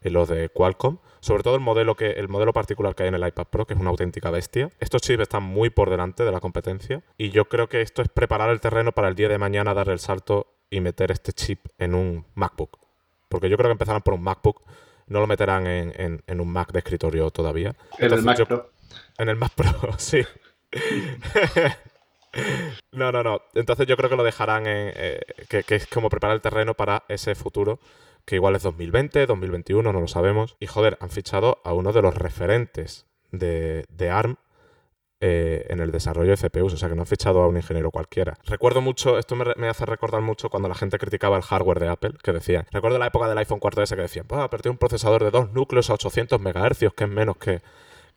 los 0.10 0.30
de 0.30 0.50
Qualcomm. 0.50 0.98
Sobre 1.20 1.44
todo 1.44 1.56
el 1.56 1.62
modelo, 1.62 1.96
que, 1.96 2.12
el 2.12 2.28
modelo 2.28 2.52
particular 2.52 2.96
que 2.96 3.04
hay 3.04 3.10
en 3.10 3.16
el 3.16 3.26
iPad 3.26 3.48
Pro, 3.50 3.66
que 3.66 3.74
es 3.74 3.80
una 3.80 3.90
auténtica 3.92 4.30
bestia. 4.30 4.70
Estos 4.80 5.02
chips 5.02 5.22
están 5.22 5.44
muy 5.44 5.70
por 5.70 5.90
delante 5.90 6.26
de 6.26 6.32
la 6.32 6.40
competencia 6.40 7.02
y 7.18 7.30
yo 7.30 7.46
creo 7.46 7.70
que 7.70 7.82
esto 7.82 8.02
es 8.02 8.10
preparar 8.10 8.50
el 8.50 8.60
terreno 8.60 8.92
para 8.92 9.08
el 9.08 9.16
día 9.16 9.30
de 9.30 9.38
mañana 9.38 9.74
dar 9.74 9.90
el 9.90 10.00
salto 10.00 10.48
y 10.70 10.82
meter 10.82 11.12
este 11.12 11.32
chip 11.34 11.68
en 11.78 11.96
un 11.96 12.26
MacBook. 12.36 12.80
Porque 13.30 13.50
yo 13.50 13.58
creo 13.58 13.70
que 13.70 13.74
empezarán 13.74 14.02
por 14.02 14.14
un 14.16 14.24
MacBook, 14.24 14.64
no 15.08 15.20
lo 15.20 15.28
meterán 15.28 15.68
en, 15.68 15.94
en, 15.96 16.24
en 16.28 16.40
un 16.42 16.52
Mac 16.52 16.72
de 16.72 16.80
escritorio 16.80 17.30
todavía. 17.32 17.76
En 18.00 18.12
el 18.12 18.22
Mac 18.22 18.38
yo, 18.38 18.46
Pro. 18.46 18.72
En 19.18 19.30
el 19.30 19.36
Mac 19.36 19.54
Pro, 19.56 19.72
sí. 19.98 20.24
no, 22.92 23.12
no, 23.12 23.24
no. 23.24 23.42
Entonces 23.54 23.88
yo 23.88 23.96
creo 23.98 24.10
que 24.10 24.16
lo 24.16 24.24
dejarán 24.24 24.66
en, 24.68 24.92
eh, 24.96 25.22
que, 25.50 25.64
que, 25.64 25.76
es 25.76 25.88
como 25.88 26.10
preparar 26.10 26.36
el 26.36 26.42
terreno 26.42 26.74
para 26.74 27.04
ese 27.08 27.36
futuro, 27.36 27.80
que 28.26 28.36
igual 28.36 28.56
es 28.56 28.64
2020, 28.64 29.26
2021, 29.26 29.94
no 29.94 30.00
lo 30.00 30.08
sabemos. 30.08 30.56
Y 30.60 30.68
joder, 30.68 30.98
han 31.02 31.10
fichado 31.10 31.60
a 31.64 31.74
uno 31.74 31.94
de 31.94 32.02
los 32.02 32.16
referentes 32.16 33.06
de, 33.32 33.86
de 33.90 34.10
ARM 34.10 34.38
eh, 35.26 35.68
en 35.70 35.80
el 35.80 35.90
desarrollo 35.90 36.36
de 36.36 36.50
CPUs, 36.50 36.74
o 36.74 36.76
sea 36.76 36.90
que 36.90 36.96
no 36.96 37.04
han 37.04 37.08
fichado 37.08 37.42
a 37.44 37.48
un 37.48 37.56
ingeniero 37.56 37.92
cualquiera. 37.92 38.38
Recuerdo 38.44 38.82
mucho, 38.82 39.18
esto 39.18 39.38
me, 39.38 39.70
hace 39.70 39.86
recordar 39.86 40.22
mucho 40.22 40.50
cuando 40.50 40.68
la 40.68 40.76
gente 40.76 40.98
criticaba 40.98 41.38
el 41.38 41.44
hardware 41.44 41.80
de 41.80 41.88
Apple, 41.88 42.16
que 42.22 42.34
decían, 42.34 42.66
recuerdo 42.72 42.98
la 43.00 43.08
época 43.08 43.30
del 43.30 43.38
iPhone 43.38 43.62
4S 43.62 43.96
que 43.96 44.02
decían, 44.02 44.26
pues 44.28 44.42
pero 44.52 44.70
un 44.70 44.78
procesador 44.78 45.24
de 45.24 45.32
dos 45.32 45.54
núcleos 45.54 45.90
a 45.90 45.94
800 45.94 46.42
MHz, 46.42 46.94
que 46.94 47.04
es 47.06 47.10
menos 47.10 47.38
que, 47.38 47.62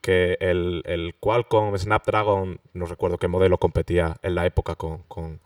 que 0.01 0.37
el, 0.41 0.83
el, 0.85 1.15
Qualcomm 1.21 1.79
Snapdragon, 1.79 2.59
no 2.73 2.87
recuerdo 2.87 3.19
qué 3.19 3.29
modelo 3.29 3.59
competía 3.59 4.17
en 4.23 4.35
la 4.35 4.45
época 4.45 4.75
con, 4.75 5.05
con, 5.05 5.39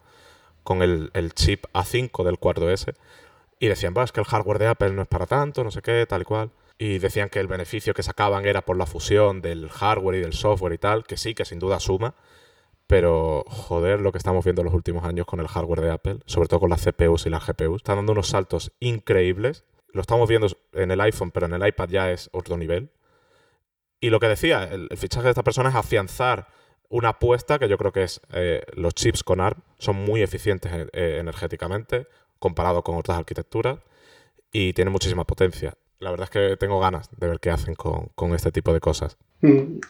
con 0.62 0.80
el, 0.80 1.10
el, 1.12 1.34
chip 1.34 1.66
A5 1.74 2.24
del 2.24 2.40
4S. 2.40 2.94
Y 3.62 3.68
decían, 3.68 3.94
es 3.98 4.10
que 4.10 4.20
el 4.20 4.26
hardware 4.26 4.58
de 4.58 4.66
Apple 4.68 4.90
no 4.90 5.02
es 5.02 5.08
para 5.08 5.26
tanto, 5.26 5.62
no 5.62 5.70
sé 5.70 5.82
qué, 5.82 6.06
tal 6.06 6.22
y 6.22 6.24
cual. 6.24 6.50
Y 6.78 6.98
decían 6.98 7.28
que 7.28 7.40
el 7.40 7.46
beneficio 7.46 7.92
que 7.92 8.02
sacaban 8.02 8.46
era 8.46 8.62
por 8.62 8.78
la 8.78 8.86
fusión 8.86 9.42
del 9.42 9.68
hardware 9.68 10.16
y 10.16 10.20
del 10.20 10.32
software 10.32 10.72
y 10.72 10.78
tal, 10.78 11.04
que 11.04 11.18
sí, 11.18 11.34
que 11.34 11.44
sin 11.44 11.58
duda 11.58 11.78
suma. 11.78 12.14
Pero, 12.86 13.44
joder, 13.46 14.00
lo 14.00 14.12
que 14.12 14.18
estamos 14.18 14.44
viendo 14.44 14.62
en 14.62 14.66
los 14.66 14.74
últimos 14.74 15.04
años 15.04 15.26
con 15.26 15.40
el 15.40 15.46
hardware 15.46 15.82
de 15.82 15.90
Apple, 15.90 16.20
sobre 16.24 16.48
todo 16.48 16.60
con 16.60 16.70
las 16.70 16.82
CPUs 16.82 17.26
y 17.26 17.30
las 17.30 17.46
GPUs, 17.46 17.76
están 17.76 17.96
dando 17.96 18.12
unos 18.12 18.28
saltos 18.28 18.72
increíbles. 18.80 19.64
Lo 19.92 20.00
estamos 20.00 20.26
viendo 20.26 20.46
en 20.72 20.90
el 20.90 21.00
iPhone, 21.02 21.30
pero 21.30 21.44
en 21.44 21.52
el 21.52 21.68
iPad 21.68 21.90
ya 21.90 22.10
es 22.10 22.30
otro 22.32 22.56
nivel. 22.56 22.90
Y 24.00 24.08
lo 24.08 24.20
que 24.20 24.28
decía, 24.28 24.64
el, 24.64 24.88
el, 24.90 24.96
fichaje 24.96 25.24
de 25.24 25.30
esta 25.30 25.44
persona 25.44 25.68
es 25.68 25.74
afianzar 25.74 26.48
una 26.88 27.10
apuesta 27.10 27.58
que 27.58 27.68
yo 27.68 27.76
creo 27.76 27.92
que 27.92 28.04
es 28.04 28.20
eh, 28.32 28.64
los 28.74 28.94
chips 28.94 29.22
con 29.22 29.40
ARM 29.40 29.62
son 29.78 29.96
muy 29.96 30.22
eficientes 30.22 30.72
eh, 30.72 31.18
energéticamente 31.20 32.08
comparado 32.40 32.82
con 32.82 32.96
otras 32.96 33.18
arquitecturas 33.18 33.78
y 34.52 34.72
tienen 34.72 34.92
muchísima 34.92 35.24
potencia. 35.24 35.74
La 36.00 36.10
verdad 36.10 36.24
es 36.24 36.30
que 36.30 36.56
tengo 36.56 36.80
ganas 36.80 37.08
de 37.16 37.28
ver 37.28 37.40
qué 37.40 37.50
hacen 37.50 37.74
con, 37.74 38.08
con 38.14 38.34
este 38.34 38.50
tipo 38.50 38.72
de 38.72 38.80
cosas. 38.80 39.18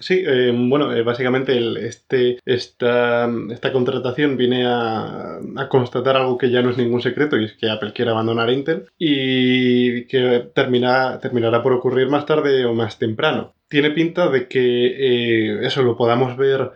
Sí, 0.00 0.22
eh, 0.26 0.52
bueno, 0.54 0.94
eh, 0.94 1.02
básicamente 1.02 1.86
este, 1.86 2.38
esta, 2.44 3.28
esta 3.50 3.72
contratación 3.72 4.36
viene 4.36 4.66
a, 4.66 5.38
a, 5.56 5.68
constatar 5.68 6.16
algo 6.16 6.38
que 6.38 6.50
ya 6.50 6.62
no 6.62 6.70
es 6.70 6.76
ningún 6.76 7.00
secreto 7.00 7.36
y 7.36 7.46
es 7.46 7.54
que 7.54 7.68
Apple 7.68 7.92
quiere 7.92 8.12
abandonar 8.12 8.50
Intel 8.50 8.86
y 8.96 10.04
que 10.06 10.50
termina, 10.54 11.18
terminará 11.18 11.64
por 11.64 11.72
ocurrir 11.72 12.08
más 12.08 12.26
tarde 12.26 12.64
o 12.64 12.74
más 12.74 12.98
temprano. 12.98 13.54
Tiene 13.68 13.90
pinta 13.90 14.30
de 14.30 14.46
que 14.46 14.86
eh, 14.86 15.66
eso 15.66 15.82
lo 15.82 15.96
podamos 15.96 16.36
ver. 16.36 16.72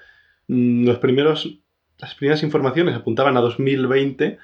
Mmm, 0.48 0.84
los 0.84 0.98
primeros, 0.98 1.58
las 1.98 2.14
primeras 2.14 2.42
informaciones 2.42 2.94
apuntaban 2.94 3.36
a 3.36 3.40
2020. 3.40 4.38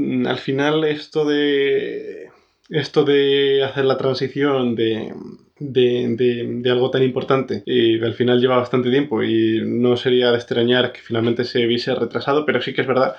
Mm, 0.00 0.26
al 0.26 0.38
final 0.38 0.84
esto 0.84 1.24
de 1.26 2.30
esto 2.70 3.04
de 3.04 3.62
hacer 3.64 3.84
la 3.84 3.98
transición 3.98 4.74
de, 4.76 5.12
de, 5.58 6.70
algo 6.70 6.90
tan 6.90 7.02
importante 7.02 7.64
al 8.02 8.14
final 8.14 8.40
lleva 8.40 8.56
bastante 8.56 8.90
tiempo 8.90 9.22
y 9.22 9.60
no 9.64 9.96
sería 9.96 10.30
de 10.30 10.36
extrañar 10.36 10.92
que 10.92 11.00
finalmente 11.00 11.44
se 11.44 11.66
hubiese 11.66 11.94
retrasado, 11.94 12.46
pero 12.46 12.62
sí 12.62 12.72
que 12.72 12.82
es 12.82 12.86
verdad 12.86 13.16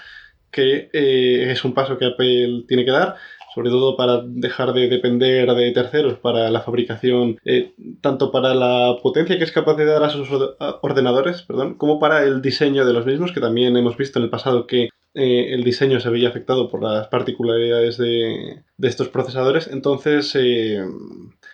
que 0.51 0.89
eh, 0.93 1.51
es 1.51 1.63
un 1.65 1.73
paso 1.73 1.97
que 1.97 2.05
Apple 2.05 2.63
tiene 2.67 2.85
que 2.85 2.91
dar 2.91 3.15
sobre 3.53 3.69
todo 3.69 3.97
para 3.97 4.21
dejar 4.25 4.71
de 4.73 4.87
depender 4.87 5.53
de 5.53 5.71
terceros 5.71 6.17
para 6.19 6.49
la 6.49 6.61
fabricación, 6.61 7.37
eh, 7.43 7.73
tanto 7.99 8.31
para 8.31 8.55
la 8.55 8.95
potencia 9.03 9.37
que 9.37 9.43
es 9.43 9.51
capaz 9.51 9.75
de 9.75 9.85
dar 9.85 10.03
a 10.03 10.09
sus 10.09 10.29
ordenadores, 10.81 11.41
perdón, 11.41 11.75
como 11.75 11.99
para 11.99 12.23
el 12.23 12.41
diseño 12.41 12.85
de 12.85 12.93
los 12.93 13.05
mismos, 13.05 13.33
que 13.33 13.41
también 13.41 13.75
hemos 13.75 13.97
visto 13.97 14.19
en 14.19 14.23
el 14.23 14.29
pasado 14.29 14.67
que 14.67 14.87
eh, 15.13 15.53
el 15.53 15.63
diseño 15.63 15.99
se 15.99 16.09
veía 16.09 16.29
afectado 16.29 16.69
por 16.69 16.81
las 16.81 17.07
particularidades 17.07 17.97
de, 17.97 18.63
estos 18.81 19.09
procesadores. 19.09 19.67
Entonces, 19.67 20.33
eh, 20.35 20.83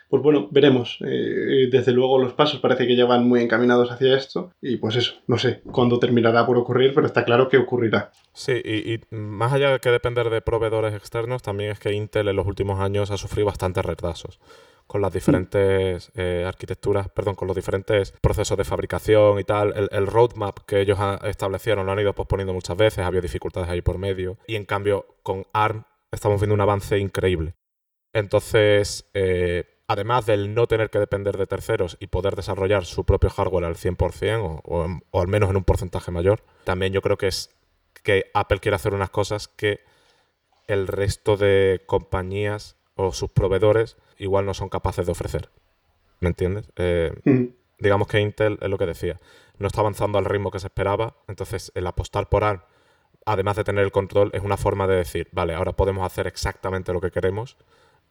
pues 0.09 0.21
bueno, 0.21 0.47
veremos. 0.51 0.99
Eh, 1.05 1.67
desde 1.71 1.91
luego 1.91 2.19
los 2.19 2.33
pasos 2.33 2.59
parece 2.59 2.85
que 2.85 2.95
ya 2.95 3.05
van 3.05 3.27
muy 3.27 3.41
encaminados 3.41 3.91
hacia 3.91 4.15
esto. 4.15 4.51
Y 4.61 4.77
pues 4.77 4.95
eso, 4.95 5.15
no 5.27 5.37
sé 5.37 5.61
cuándo 5.71 5.99
terminará 5.99 6.45
por 6.45 6.57
ocurrir, 6.57 6.93
pero 6.93 7.07
está 7.07 7.25
claro 7.25 7.49
que 7.49 7.57
ocurrirá. 7.57 8.11
Sí, 8.33 8.61
y, 8.63 8.93
y, 8.93 9.01
más 9.09 9.53
allá 9.53 9.71
de 9.71 9.79
que 9.79 9.89
depender 9.89 10.29
de 10.29 10.41
proveedores 10.41 10.93
externos, 10.93 11.41
también 11.41 11.71
es 11.71 11.79
que 11.79 11.93
Intel 11.93 12.27
en 12.27 12.35
los 12.35 12.45
últimos 12.45 12.79
años 12.79 13.11
ha 13.11 13.17
sufrido 13.17 13.47
bastantes 13.47 13.83
retrasos 13.83 14.39
con 14.87 15.01
las 15.01 15.13
diferentes 15.13 16.11
eh, 16.15 16.45
arquitecturas, 16.47 17.09
perdón, 17.09 17.35
con 17.35 17.47
los 17.47 17.55
diferentes 17.55 18.13
procesos 18.21 18.57
de 18.57 18.63
fabricación 18.63 19.39
y 19.39 19.43
tal. 19.43 19.89
El, 19.91 20.07
roadmap 20.07 20.59
que 20.65 20.81
ellos 20.81 20.97
establecieron 21.23 21.85
lo 21.85 21.91
han 21.91 21.99
ido 21.99 22.13
posponiendo 22.13 22.53
muchas 22.53 22.77
veces, 22.77 23.05
había 23.05 23.21
dificultades 23.21 23.69
ahí 23.69 23.81
por 23.81 23.97
medio. 23.97 24.37
Y 24.47 24.55
en 24.55 24.65
cambio, 24.65 25.05
con 25.23 25.45
ARM 25.53 25.83
estamos 26.11 26.39
viendo 26.39 26.55
un 26.55 26.61
avance 26.61 26.97
increíble. 26.97 27.55
Entonces, 28.13 29.09
eh, 29.13 29.65
además 29.87 30.25
del 30.25 30.55
no 30.55 30.67
tener 30.67 30.89
que 30.89 30.99
depender 30.99 31.37
de 31.37 31.47
terceros 31.47 31.97
y 31.99 32.07
poder 32.07 32.35
desarrollar 32.35 32.85
su 32.85 33.03
propio 33.03 33.29
hardware 33.29 33.65
al 33.65 33.75
100% 33.75 34.39
o, 34.41 34.61
o, 34.63 34.99
o 35.11 35.21
al 35.21 35.27
menos 35.27 35.49
en 35.49 35.57
un 35.57 35.63
porcentaje 35.65 36.11
mayor, 36.11 36.43
también 36.63 36.93
yo 36.93 37.01
creo 37.01 37.17
que 37.17 37.27
es 37.27 37.53
que 38.03 38.31
Apple 38.33 38.59
quiere 38.59 38.75
hacer 38.75 38.93
unas 38.93 39.09
cosas 39.09 39.49
que 39.49 39.81
el 40.67 40.87
resto 40.87 41.35
de 41.35 41.83
compañías 41.85 42.77
o 42.97 43.13
sus 43.13 43.29
proveedores 43.31 43.95
igual 44.17 44.45
no 44.45 44.53
son 44.53 44.69
capaces 44.69 45.05
de 45.05 45.13
ofrecer. 45.13 45.49
¿Me 46.19 46.29
entiendes? 46.29 46.69
Eh, 46.75 47.13
digamos 47.79 48.07
que 48.07 48.19
Intel 48.19 48.57
es 48.61 48.69
lo 48.69 48.77
que 48.77 48.85
decía. 48.85 49.19
No 49.59 49.67
está 49.67 49.81
avanzando 49.81 50.17
al 50.17 50.25
ritmo 50.25 50.51
que 50.51 50.59
se 50.59 50.67
esperaba. 50.67 51.15
Entonces, 51.27 51.71
el 51.75 51.87
apostar 51.87 52.27
por 52.27 52.43
ARM, 52.43 52.61
además 53.25 53.55
de 53.55 53.63
tener 53.63 53.83
el 53.83 53.91
control, 53.91 54.31
es 54.33 54.41
una 54.41 54.57
forma 54.57 54.87
de 54.87 54.95
decir, 54.95 55.29
vale, 55.31 55.53
ahora 55.53 55.73
podemos 55.73 56.05
hacer 56.05 56.27
exactamente 56.27 56.91
lo 56.91 57.01
que 57.01 57.11
queremos 57.11 57.57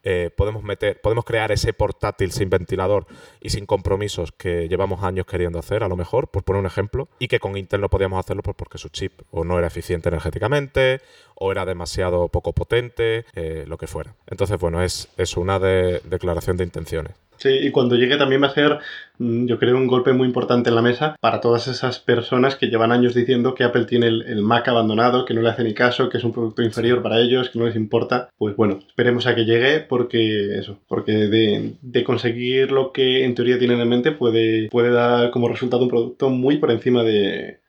eh, 0.08 0.30
podemos 0.30 0.62
meter, 0.62 1.00
podemos 1.00 1.24
crear 1.24 1.50
ese 1.50 1.72
portátil 1.72 2.30
sin 2.30 2.48
ventilador 2.48 3.08
y 3.40 3.50
sin 3.50 3.66
compromisos 3.66 4.30
que 4.30 4.68
llevamos 4.68 5.02
años 5.02 5.26
queriendo 5.26 5.58
hacer, 5.58 5.82
a 5.82 5.88
lo 5.88 5.96
mejor, 5.96 6.28
por 6.28 6.44
poner 6.44 6.60
un 6.60 6.66
ejemplo, 6.66 7.08
y 7.18 7.26
que 7.26 7.40
con 7.40 7.56
Intel 7.56 7.80
no 7.80 7.90
podíamos 7.90 8.20
hacerlo 8.20 8.44
pues 8.44 8.54
porque 8.56 8.78
su 8.78 8.88
chip 8.88 9.22
o 9.32 9.42
no 9.42 9.58
era 9.58 9.66
eficiente 9.66 10.08
energéticamente, 10.08 11.00
o 11.34 11.50
era 11.50 11.64
demasiado 11.64 12.28
poco 12.28 12.52
potente, 12.52 13.24
eh, 13.34 13.64
lo 13.66 13.78
que 13.78 13.88
fuera. 13.88 14.14
Entonces, 14.28 14.60
bueno, 14.60 14.80
es, 14.80 15.08
es 15.16 15.36
una 15.36 15.58
declaración 15.58 16.56
de 16.56 16.62
intenciones. 16.62 17.12
Sí, 17.38 17.50
y 17.50 17.70
cuando 17.70 17.96
llegue 17.96 18.16
también 18.16 18.42
va 18.42 18.46
a 18.48 18.54
ser, 18.54 18.78
mm, 19.18 19.46
yo 19.46 19.58
creo, 19.58 19.76
un 19.76 19.86
golpe 19.86 20.12
muy 20.12 20.26
importante 20.26 20.70
en 20.70 20.74
la 20.74 20.82
mesa 20.82 21.16
para 21.20 21.40
todas 21.40 21.68
esas 21.68 21.98
personas 21.98 22.56
que 22.56 22.66
llevan 22.68 22.92
años 22.92 23.14
diciendo 23.14 23.54
que 23.54 23.64
Apple 23.64 23.84
tiene 23.84 24.06
el, 24.06 24.42
Mac 24.42 24.68
abandonado, 24.68 25.24
que 25.24 25.34
no 25.34 25.42
le 25.42 25.50
hace 25.50 25.64
ni 25.64 25.74
caso, 25.74 26.08
que 26.08 26.18
es 26.18 26.24
un 26.24 26.32
producto 26.32 26.62
inferior 26.62 27.02
para 27.02 27.20
ellos, 27.20 27.50
que 27.50 27.58
no 27.58 27.66
les 27.66 27.76
importa. 27.76 28.30
Pues 28.38 28.56
bueno, 28.56 28.78
esperemos 28.86 29.26
a 29.26 29.34
que 29.34 29.44
llegue 29.44 29.80
porque 29.80 30.58
eso, 30.58 30.78
porque 30.88 31.12
de, 31.12 32.04
conseguir 32.04 32.72
lo 32.72 32.92
que 32.92 33.24
en 33.24 33.34
teoría 33.34 33.58
tienen 33.58 33.80
en 33.80 33.88
mente 33.88 34.12
puede, 34.12 34.68
puede 34.68 34.90
dar 34.90 35.30
como 35.30 35.48
resultado 35.48 35.82
un 35.82 35.88
producto 35.88 36.30
muy 36.30 36.58
por 36.58 36.70
encima 36.70 37.02
de, 37.02 37.60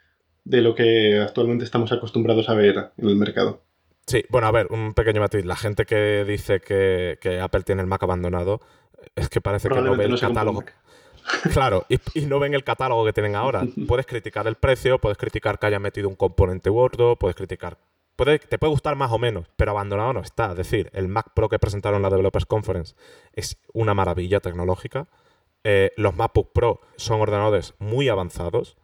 de 0.46 0.62
lo 0.62 0.76
que 0.76 1.20
actualmente 1.20 1.66
estamos 1.66 1.92
acostumbrados 1.92 2.50
a 2.50 2.54
ver 2.54 2.92
en 2.98 3.10
el 3.10 3.16
mercado. 3.16 3.62
Sí, 4.08 4.24
bueno, 4.30 4.48
a 4.48 4.52
ver, 4.52 4.68
un 4.70 4.94
pequeño 4.94 5.20
matiz. 5.20 5.44
La 5.46 5.58
gente 5.58 5.86
que 5.86 6.24
dice 6.24 6.62
que, 6.62 7.18
que 7.20 7.42
Apple 7.42 7.64
tiene 7.64 7.82
el 7.82 7.88
Mac 7.88 8.04
abandonado 8.04 8.62
es 9.16 9.30
que 9.30 9.42
parece 9.42 9.70
que 9.70 9.82
no 9.82 9.96
ve 9.96 10.06
el 10.06 10.20
catálogo. 10.20 10.64
Claro, 11.52 11.86
y, 11.90 12.22
no 12.22 12.40
ven 12.40 12.54
el 12.54 12.64
catálogo 12.64 13.04
que 13.04 13.12
tienen 13.12 13.36
ahora. 13.36 13.64
Puedes 13.88 14.06
criticar 14.06 14.48
el 14.48 14.56
precio, 14.56 14.98
puedes 15.00 15.18
criticar 15.18 15.60
que 15.60 15.66
haya 15.66 15.78
metido 15.78 16.08
un 16.08 16.16
componente 16.16 16.70
gordo, 16.70 17.18
puedes 17.18 17.36
criticar. 17.36 17.78
Puede, 18.16 18.40
te 18.40 18.58
puede 18.58 18.72
gustar 18.72 18.96
más 18.96 19.12
o 19.12 19.20
menos, 19.20 19.46
pero 19.58 19.72
abandonado 19.72 20.14
no 20.14 20.22
está. 20.22 20.52
Es 20.52 20.58
decir, 20.58 20.90
el 20.94 21.10
Mac 21.10 21.32
Pro 21.36 21.50
que 21.50 21.60
presentaron 21.60 21.98
en 21.98 22.04
la 22.04 22.10
Developers 22.10 22.46
Conference 22.46 22.96
es 23.34 23.58
una 23.74 23.94
maravilla 23.94 24.40
tecnológica. 24.40 25.08
Eh, 25.64 25.92
los 25.98 26.16
MacBook 26.16 26.54
Pro 26.54 26.80
son 26.96 27.20
ordenadores 27.20 27.74
muy 27.78 28.08
avanzados. 28.08 28.78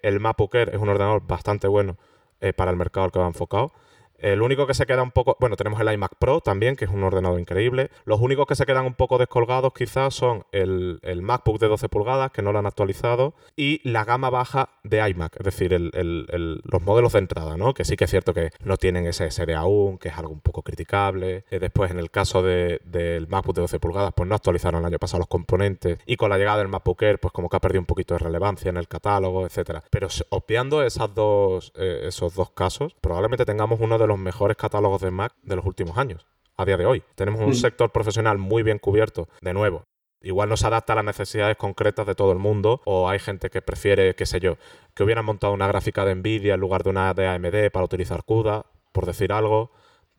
El 0.00 0.20
MacBook 0.20 0.54
Air 0.54 0.70
es 0.70 0.80
un 0.80 0.88
ordenador 0.88 1.26
bastante 1.26 1.68
bueno 1.68 1.98
eh, 2.40 2.54
para 2.54 2.70
el 2.70 2.78
mercado 2.78 3.04
al 3.04 3.12
que 3.12 3.18
va 3.18 3.26
enfocado. 3.26 3.72
El 4.20 4.42
único 4.42 4.66
que 4.66 4.74
se 4.74 4.86
queda 4.86 5.02
un 5.02 5.10
poco, 5.10 5.36
bueno, 5.40 5.56
tenemos 5.56 5.80
el 5.80 5.92
iMac 5.92 6.14
Pro 6.18 6.40
también, 6.40 6.76
que 6.76 6.84
es 6.84 6.90
un 6.90 7.02
ordenador 7.02 7.40
increíble. 7.40 7.90
Los 8.04 8.20
únicos 8.20 8.46
que 8.46 8.54
se 8.54 8.66
quedan 8.66 8.86
un 8.86 8.94
poco 8.94 9.18
descolgados 9.18 9.72
quizás 9.72 10.14
son 10.14 10.44
el, 10.52 11.00
MacBook 11.22 11.58
de 11.58 11.68
12 11.68 11.88
pulgadas, 11.88 12.30
que 12.30 12.42
no 12.42 12.52
lo 12.52 12.58
han 12.58 12.66
actualizado, 12.66 13.34
y 13.56 13.80
la 13.88 14.04
gama 14.04 14.30
baja 14.30 14.70
de 14.84 15.08
iMac, 15.08 15.36
es 15.38 15.44
decir, 15.44 15.70
los 15.72 16.82
modelos 16.82 17.12
de 17.14 17.18
entrada, 17.18 17.56
¿no? 17.56 17.74
Que 17.74 17.84
sí 17.84 17.96
que 17.96 18.04
es 18.04 18.10
cierto 18.10 18.34
que 18.34 18.50
no 18.62 18.76
tienen 18.76 19.10
SSD 19.10 19.54
aún, 19.54 19.98
que 19.98 20.08
es 20.08 20.18
algo 20.18 20.32
un 20.32 20.40
poco 20.40 20.62
criticable. 20.62 21.44
Eh, 21.50 21.58
después, 21.58 21.90
en 21.90 21.98
el 21.98 22.10
caso 22.10 22.42
del 22.42 23.26
MacBook 23.28 23.54
de 23.54 23.62
12 23.62 23.80
pulgadas, 23.80 24.12
pues 24.14 24.28
no 24.28 24.34
actualizaron 24.34 24.80
el 24.80 24.86
año 24.86 24.98
pasado 24.98 25.20
los 25.20 25.28
componentes, 25.28 25.98
y 26.06 26.16
con 26.16 26.30
la 26.30 26.38
llegada 26.38 26.58
del 26.58 26.68
MacBook 26.68 27.02
Air, 27.02 27.18
pues 27.20 27.32
como 27.32 27.48
que 27.48 27.56
ha 27.56 27.60
perdido 27.60 27.80
un 27.80 27.86
poquito 27.86 28.14
de 28.14 28.18
relevancia 28.18 28.68
en 28.68 28.76
el 28.76 28.88
catálogo, 28.88 29.46
etcétera. 29.46 29.82
Pero 29.90 30.08
obviando 30.30 30.82
esas 30.82 31.14
dos, 31.14 31.72
eh, 31.76 32.02
esos 32.04 32.34
dos 32.34 32.50
casos, 32.50 32.94
probablemente 33.00 33.44
tengamos 33.44 33.80
uno 33.80 33.98
de 33.98 34.09
los 34.10 34.18
mejores 34.18 34.56
catálogos 34.56 35.00
de 35.00 35.10
Mac 35.10 35.34
de 35.42 35.56
los 35.56 35.64
últimos 35.64 35.96
años, 35.96 36.26
a 36.56 36.64
día 36.64 36.76
de 36.76 36.86
hoy. 36.86 37.02
Tenemos 37.14 37.40
un 37.40 37.50
mm. 37.50 37.54
sector 37.54 37.90
profesional 37.90 38.38
muy 38.38 38.62
bien 38.62 38.78
cubierto, 38.78 39.28
de 39.40 39.54
nuevo. 39.54 39.84
Igual 40.22 40.50
no 40.50 40.58
se 40.58 40.66
adapta 40.66 40.92
a 40.92 40.96
las 40.96 41.04
necesidades 41.04 41.56
concretas 41.56 42.06
de 42.06 42.14
todo 42.14 42.32
el 42.32 42.38
mundo, 42.38 42.82
o 42.84 43.08
hay 43.08 43.18
gente 43.18 43.48
que 43.48 43.62
prefiere, 43.62 44.14
qué 44.14 44.26
sé 44.26 44.38
yo, 44.38 44.58
que 44.94 45.02
hubieran 45.02 45.24
montado 45.24 45.54
una 45.54 45.66
gráfica 45.66 46.04
de 46.04 46.14
Nvidia 46.14 46.54
en 46.54 46.60
lugar 46.60 46.82
de 46.82 46.90
una 46.90 47.14
de 47.14 47.26
AMD 47.26 47.70
para 47.72 47.84
utilizar 47.84 48.24
CUDA, 48.24 48.66
por 48.92 49.06
decir 49.06 49.32
algo. 49.32 49.70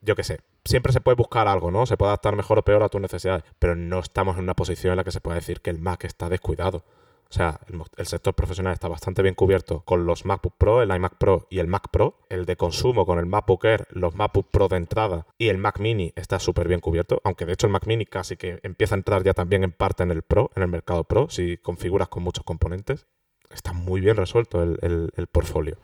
Yo 0.02 0.16
qué 0.16 0.24
sé, 0.24 0.39
siempre 0.66 0.92
se 0.92 1.02
puede 1.02 1.16
buscar 1.16 1.48
algo, 1.48 1.70
¿no? 1.70 1.86
Se 1.86 1.98
puede 1.98 2.10
adaptar 2.10 2.36
mejor 2.36 2.58
o 2.58 2.64
peor 2.64 2.82
a 2.82 2.89
tus 2.89 3.00
necesidades, 3.00 3.44
pero 3.60 3.76
no 3.76 4.00
estamos 4.00 4.38
en 4.38 4.44
una 4.44 4.56
posición 4.56 4.94
en 4.94 4.98
la 4.98 5.04
que 5.04 5.12
se 5.12 5.22
pueda 5.22 5.36
decir 5.36 5.62
que 5.62 5.70
el 5.70 5.80
Mac 5.80 6.04
está 6.06 6.30
descuidado. 6.30 6.84
O 7.32 7.34
sea, 7.34 7.62
el, 7.96 8.06
sector 8.06 8.34
profesional 8.34 8.74
está 8.74 8.90
bastante 8.90 9.22
bien 9.22 9.36
cubierto 9.36 9.84
con 9.86 10.06
los 10.06 10.26
MacBook 10.26 10.54
Pro, 10.58 10.82
el 10.82 10.94
iMac 10.94 11.16
Pro 11.16 11.48
y 11.50 11.60
el 11.60 11.68
Mac 11.68 11.88
Pro. 11.90 12.20
El 12.28 12.46
de 12.46 12.58
consumo 12.58 13.06
con 13.06 13.20
el 13.20 13.26
MacBook 13.26 13.64
Air, 13.64 13.88
los 13.92 14.16
MacBook 14.16 14.50
Pro 14.52 14.68
de 14.68 14.76
entrada 14.76 15.26
y 15.38 15.48
el 15.48 15.58
Mac 15.58 15.80
Mini 15.80 16.12
está 16.18 16.40
súper 16.40 16.68
bien 16.68 16.82
cubierto. 16.82 17.22
Aunque 17.24 17.46
de 17.46 17.54
hecho 17.54 17.68
el 17.68 17.72
Mac 17.72 17.88
Mini 17.88 18.06
casi 18.06 18.36
que 18.36 18.60
empieza 18.64 18.96
a 18.96 18.98
entrar 18.98 19.24
ya 19.24 19.34
también 19.34 19.64
en 19.64 19.72
parte 19.72 20.04
en 20.04 20.12
el 20.12 20.24
Pro, 20.24 20.52
en 20.58 20.64
el 20.64 20.68
mercado 20.68 21.06
Pro, 21.06 21.30
si 21.30 21.58
configuras 21.58 22.10
con 22.10 22.22
muchos 22.22 22.44
componentes. 22.44 23.08
Está 23.50 23.72
muy 23.72 24.02
bien 24.02 24.18
resuelto 24.18 24.62
el, 24.62 25.12
el 25.16 25.28
portfolio. 25.28 25.78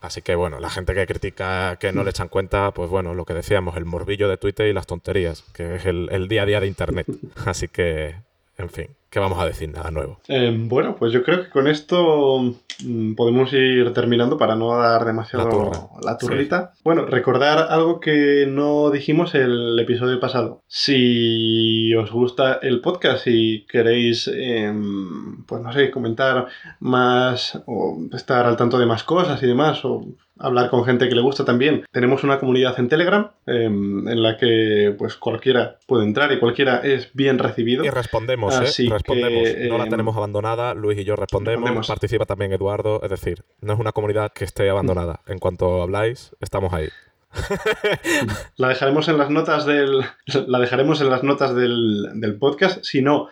Así 0.00 0.22
que 0.22 0.34
bueno, 0.34 0.60
la 0.60 0.70
gente 0.70 0.94
que 0.94 1.06
critica 1.06 1.76
que 1.76 1.92
no 1.92 2.04
le 2.04 2.10
echan 2.10 2.28
cuenta, 2.28 2.70
pues 2.72 2.88
bueno, 2.88 3.12
lo 3.12 3.24
que 3.24 3.34
decíamos, 3.34 3.76
el 3.76 3.84
morbillo 3.84 4.28
de 4.28 4.36
Twitter 4.36 4.66
y 4.66 4.72
las 4.72 4.86
tonterías, 4.86 5.42
que 5.52 5.76
es 5.76 5.86
el, 5.86 6.08
el 6.10 6.28
día 6.28 6.42
a 6.42 6.46
día 6.46 6.60
de 6.60 6.66
Internet. 6.66 7.06
Así 7.44 7.68
que 7.68 8.14
en 8.58 8.70
fin, 8.70 8.88
¿qué 9.16 9.20
vamos 9.20 9.38
a 9.38 9.46
decir? 9.46 9.70
Nada 9.70 9.90
nuevo. 9.90 10.20
Eh, 10.28 10.54
bueno, 10.54 10.94
pues 10.94 11.10
yo 11.10 11.22
creo 11.22 11.42
que 11.42 11.48
con 11.48 11.68
esto 11.68 12.54
mm, 12.84 13.14
podemos 13.14 13.50
ir 13.54 13.94
terminando 13.94 14.36
para 14.36 14.56
no 14.56 14.76
dar 14.76 15.06
demasiado 15.06 15.72
la, 16.02 16.18
turrita. 16.18 16.74
Bueno, 16.84 17.06
recordar 17.06 17.68
algo 17.70 17.98
que 17.98 18.46
no 18.46 18.90
dijimos 18.90 19.34
el 19.34 19.78
episodio 19.80 20.20
pasado. 20.20 20.60
Si 20.66 21.94
os 21.94 22.12
gusta 22.12 22.58
el 22.60 22.82
podcast 22.82 23.26
y 23.26 23.64
queréis, 23.64 24.28
em, 24.28 25.44
pues 25.46 25.62
no 25.62 25.72
sé, 25.72 25.90
comentar 25.90 26.48
más 26.80 27.58
o 27.64 27.96
estar 28.12 28.44
al 28.44 28.58
tanto 28.58 28.78
de 28.78 28.84
más 28.84 29.02
cosas 29.02 29.42
y 29.42 29.46
demás, 29.46 29.82
o 29.86 30.04
hablar 30.38 30.70
con 30.70 30.84
gente 30.84 31.08
que 31.08 31.14
le 31.14 31.22
gusta 31.22 31.44
también. 31.44 31.84
Tenemos 31.92 32.24
una 32.24 32.38
comunidad 32.38 32.78
en 32.78 32.88
Telegram 32.88 33.30
em, 33.46 34.06
en 34.08 34.22
la 34.22 34.36
que 34.36 34.94
pues 34.98 35.16
cualquiera 35.16 35.78
puede 35.86 36.04
entrar 36.04 36.32
y 36.32 36.38
cualquiera 36.38 36.78
es 36.78 37.12
bien 37.14 37.38
recibido. 37.38 37.84
Y 37.84 37.90
respondemos, 37.90 38.54
¿eh? 38.54 38.88
Respondemos. 38.88 39.48
no 39.68 39.78
la 39.78 39.84
em, 39.84 39.90
tenemos 39.90 40.16
abandonada, 40.16 40.74
Luis 40.74 40.98
y 40.98 41.04
yo 41.04 41.16
respondemos, 41.16 41.86
Participa 41.86 42.26
también 42.26 42.52
Eduardo. 42.52 43.02
Es 43.02 43.10
decir, 43.10 43.44
no 43.60 43.72
es 43.72 43.78
una 43.78 43.92
comunidad 43.92 44.32
que 44.32 44.44
esté 44.44 44.68
abandonada. 44.68 45.20
En 45.26 45.38
cuanto 45.38 45.82
habláis, 45.82 46.34
estamos 46.40 46.72
ahí. 46.72 46.88
la 48.56 48.68
dejaremos 48.68 49.08
en 49.08 49.18
las 49.18 49.30
notas 49.30 49.66
del. 49.66 50.02
La 50.46 50.58
dejaremos 50.58 51.00
en 51.00 51.10
las 51.10 51.22
notas 51.22 51.54
del, 51.54 52.08
del 52.14 52.38
podcast. 52.38 52.82
Si 52.82 53.02
no, 53.02 53.28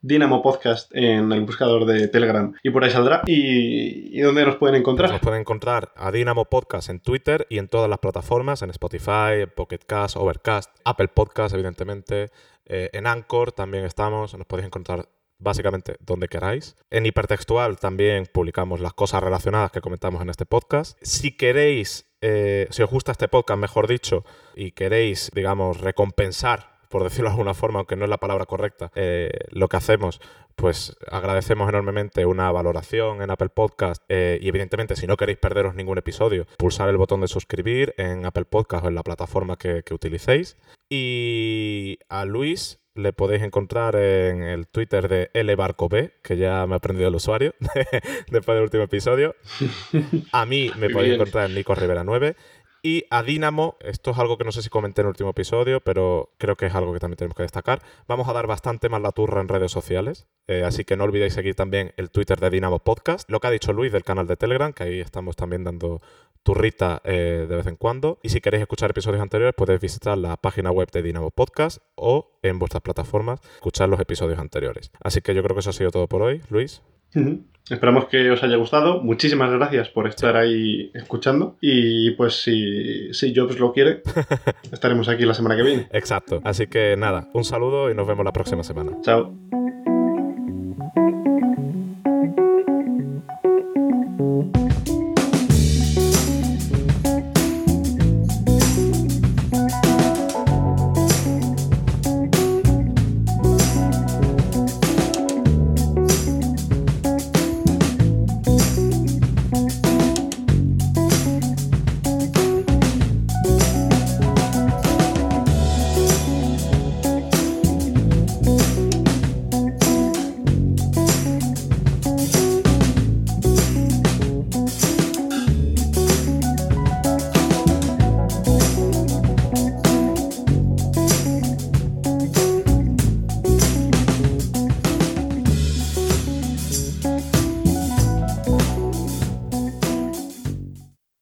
Dynamo 0.00 0.42
Podcast 0.42 0.94
en 0.94 1.32
el 1.32 1.44
buscador 1.44 1.84
de 1.84 2.08
Telegram 2.08 2.54
y 2.62 2.70
por 2.70 2.84
ahí 2.84 2.90
saldrá. 2.90 3.22
¿Y, 3.26 4.20
dónde 4.20 4.44
nos 4.44 4.56
pueden 4.56 4.76
encontrar? 4.76 5.10
Nos 5.10 5.20
pueden 5.20 5.40
encontrar 5.40 5.92
a 5.96 6.12
Dynamo 6.12 6.44
Podcast 6.44 6.88
en 6.88 7.00
Twitter 7.00 7.46
y 7.50 7.58
en 7.58 7.68
todas 7.68 7.90
las 7.90 7.98
plataformas, 7.98 8.62
en 8.62 8.70
Spotify, 8.70 9.46
Pocket 9.54 9.80
Cast, 9.86 10.16
Overcast, 10.16 10.70
Apple 10.84 11.08
Podcast, 11.08 11.54
evidentemente, 11.54 12.30
eh, 12.66 12.90
en 12.92 13.06
Anchor 13.06 13.52
también 13.52 13.84
estamos, 13.84 14.36
nos 14.36 14.46
podéis 14.46 14.66
encontrar 14.66 15.08
básicamente 15.38 15.96
donde 16.00 16.28
queráis. 16.28 16.76
En 16.90 17.06
hipertextual 17.06 17.78
también 17.78 18.26
publicamos 18.32 18.80
las 18.80 18.92
cosas 18.92 19.22
relacionadas 19.22 19.70
que 19.70 19.80
comentamos 19.80 20.22
en 20.22 20.30
este 20.30 20.46
podcast. 20.46 20.98
Si 21.02 21.36
queréis, 21.36 22.06
eh, 22.20 22.66
si 22.70 22.82
os 22.82 22.90
gusta 22.90 23.12
este 23.12 23.28
podcast, 23.28 23.58
mejor 23.58 23.88
dicho, 23.88 24.24
y 24.54 24.72
queréis, 24.72 25.30
digamos, 25.34 25.80
recompensar 25.80 26.77
por 26.88 27.04
decirlo 27.04 27.28
de 27.28 27.32
alguna 27.32 27.54
forma, 27.54 27.80
aunque 27.80 27.96
no 27.96 28.04
es 28.04 28.10
la 28.10 28.18
palabra 28.18 28.46
correcta, 28.46 28.90
eh, 28.94 29.30
lo 29.50 29.68
que 29.68 29.76
hacemos, 29.76 30.20
pues 30.56 30.96
agradecemos 31.10 31.68
enormemente 31.68 32.26
una 32.26 32.50
valoración 32.50 33.22
en 33.22 33.30
Apple 33.30 33.50
Podcast 33.50 34.02
eh, 34.08 34.38
y 34.40 34.48
evidentemente 34.48 34.96
si 34.96 35.06
no 35.06 35.16
queréis 35.16 35.38
perderos 35.38 35.74
ningún 35.74 35.98
episodio, 35.98 36.46
pulsar 36.56 36.88
el 36.88 36.96
botón 36.96 37.20
de 37.20 37.28
suscribir 37.28 37.94
en 37.96 38.26
Apple 38.26 38.46
Podcast 38.46 38.84
o 38.84 38.88
en 38.88 38.94
la 38.94 39.02
plataforma 39.02 39.56
que, 39.56 39.82
que 39.84 39.94
utilicéis. 39.94 40.56
Y 40.90 41.98
a 42.08 42.24
Luis 42.24 42.80
le 42.98 43.12
podéis 43.12 43.42
encontrar 43.42 43.94
en 43.96 44.42
el 44.42 44.66
Twitter 44.66 45.08
de 45.08 45.30
LBarcoB, 45.32 46.10
que 46.22 46.36
ya 46.36 46.66
me 46.66 46.74
ha 46.74 46.78
aprendido 46.78 47.08
el 47.08 47.14
usuario 47.14 47.54
después 48.30 48.56
del 48.56 48.64
último 48.64 48.82
episodio. 48.82 49.36
A 50.32 50.44
mí 50.44 50.70
me 50.76 50.90
podéis 50.90 51.14
encontrar 51.14 51.48
en 51.48 51.54
Nico 51.54 51.74
Rivera 51.74 52.04
9. 52.04 52.34
Y 52.82 53.04
a 53.10 53.22
Dynamo, 53.22 53.76
esto 53.80 54.12
es 54.12 54.18
algo 54.18 54.38
que 54.38 54.44
no 54.44 54.52
sé 54.52 54.62
si 54.62 54.68
comenté 54.68 55.00
en 55.00 55.06
el 55.06 55.10
último 55.10 55.30
episodio, 55.30 55.80
pero 55.80 56.30
creo 56.38 56.56
que 56.56 56.66
es 56.66 56.74
algo 56.74 56.92
que 56.92 57.00
también 57.00 57.16
tenemos 57.16 57.36
que 57.36 57.42
destacar. 57.42 57.82
Vamos 58.06 58.28
a 58.28 58.32
dar 58.32 58.46
bastante 58.46 58.88
más 58.88 59.02
la 59.02 59.12
turra 59.12 59.40
en 59.40 59.48
redes 59.48 59.72
sociales, 59.72 60.26
eh, 60.46 60.62
así 60.64 60.84
que 60.84 60.96
no 60.96 61.04
olvidéis 61.04 61.34
seguir 61.34 61.54
también 61.54 61.92
el 61.96 62.10
Twitter 62.10 62.38
de 62.38 62.50
Dynamo 62.50 62.78
Podcast, 62.78 63.30
lo 63.30 63.40
que 63.40 63.48
ha 63.48 63.50
dicho 63.50 63.72
Luis 63.72 63.92
del 63.92 64.04
canal 64.04 64.26
de 64.26 64.36
Telegram, 64.36 64.72
que 64.72 64.84
ahí 64.84 65.00
estamos 65.00 65.34
también 65.34 65.64
dando 65.64 66.00
turrita 66.42 67.02
eh, 67.04 67.46
de 67.48 67.56
vez 67.56 67.66
en 67.66 67.76
cuando. 67.76 68.18
Y 68.22 68.28
si 68.28 68.40
queréis 68.40 68.62
escuchar 68.62 68.90
episodios 68.90 69.22
anteriores, 69.22 69.54
podéis 69.54 69.80
visitar 69.80 70.16
la 70.16 70.36
página 70.36 70.70
web 70.70 70.90
de 70.90 71.02
Dynamo 71.02 71.30
Podcast 71.30 71.78
o 71.96 72.38
en 72.42 72.58
vuestras 72.58 72.82
plataformas 72.82 73.40
escuchar 73.56 73.88
los 73.88 74.00
episodios 74.00 74.38
anteriores. 74.38 74.90
Así 75.00 75.20
que 75.20 75.34
yo 75.34 75.42
creo 75.42 75.54
que 75.54 75.60
eso 75.60 75.70
ha 75.70 75.74
sido 75.74 75.90
todo 75.90 76.06
por 76.06 76.22
hoy, 76.22 76.42
Luis. 76.48 76.82
Esperamos 77.70 78.06
que 78.06 78.30
os 78.30 78.42
haya 78.42 78.56
gustado. 78.56 79.00
Muchísimas 79.02 79.50
gracias 79.50 79.88
por 79.88 80.08
estar 80.08 80.36
ahí 80.36 80.90
escuchando. 80.94 81.56
Y 81.60 82.12
pues 82.12 82.42
si, 82.42 83.12
si 83.12 83.34
Jobs 83.34 83.58
lo 83.58 83.72
quiere, 83.72 84.02
estaremos 84.72 85.08
aquí 85.08 85.24
la 85.24 85.34
semana 85.34 85.56
que 85.56 85.62
viene. 85.62 85.88
Exacto. 85.92 86.40
Así 86.44 86.66
que 86.66 86.96
nada, 86.96 87.28
un 87.34 87.44
saludo 87.44 87.90
y 87.90 87.94
nos 87.94 88.06
vemos 88.06 88.24
la 88.24 88.32
próxima 88.32 88.62
semana. 88.62 88.92
Chao. 89.02 89.34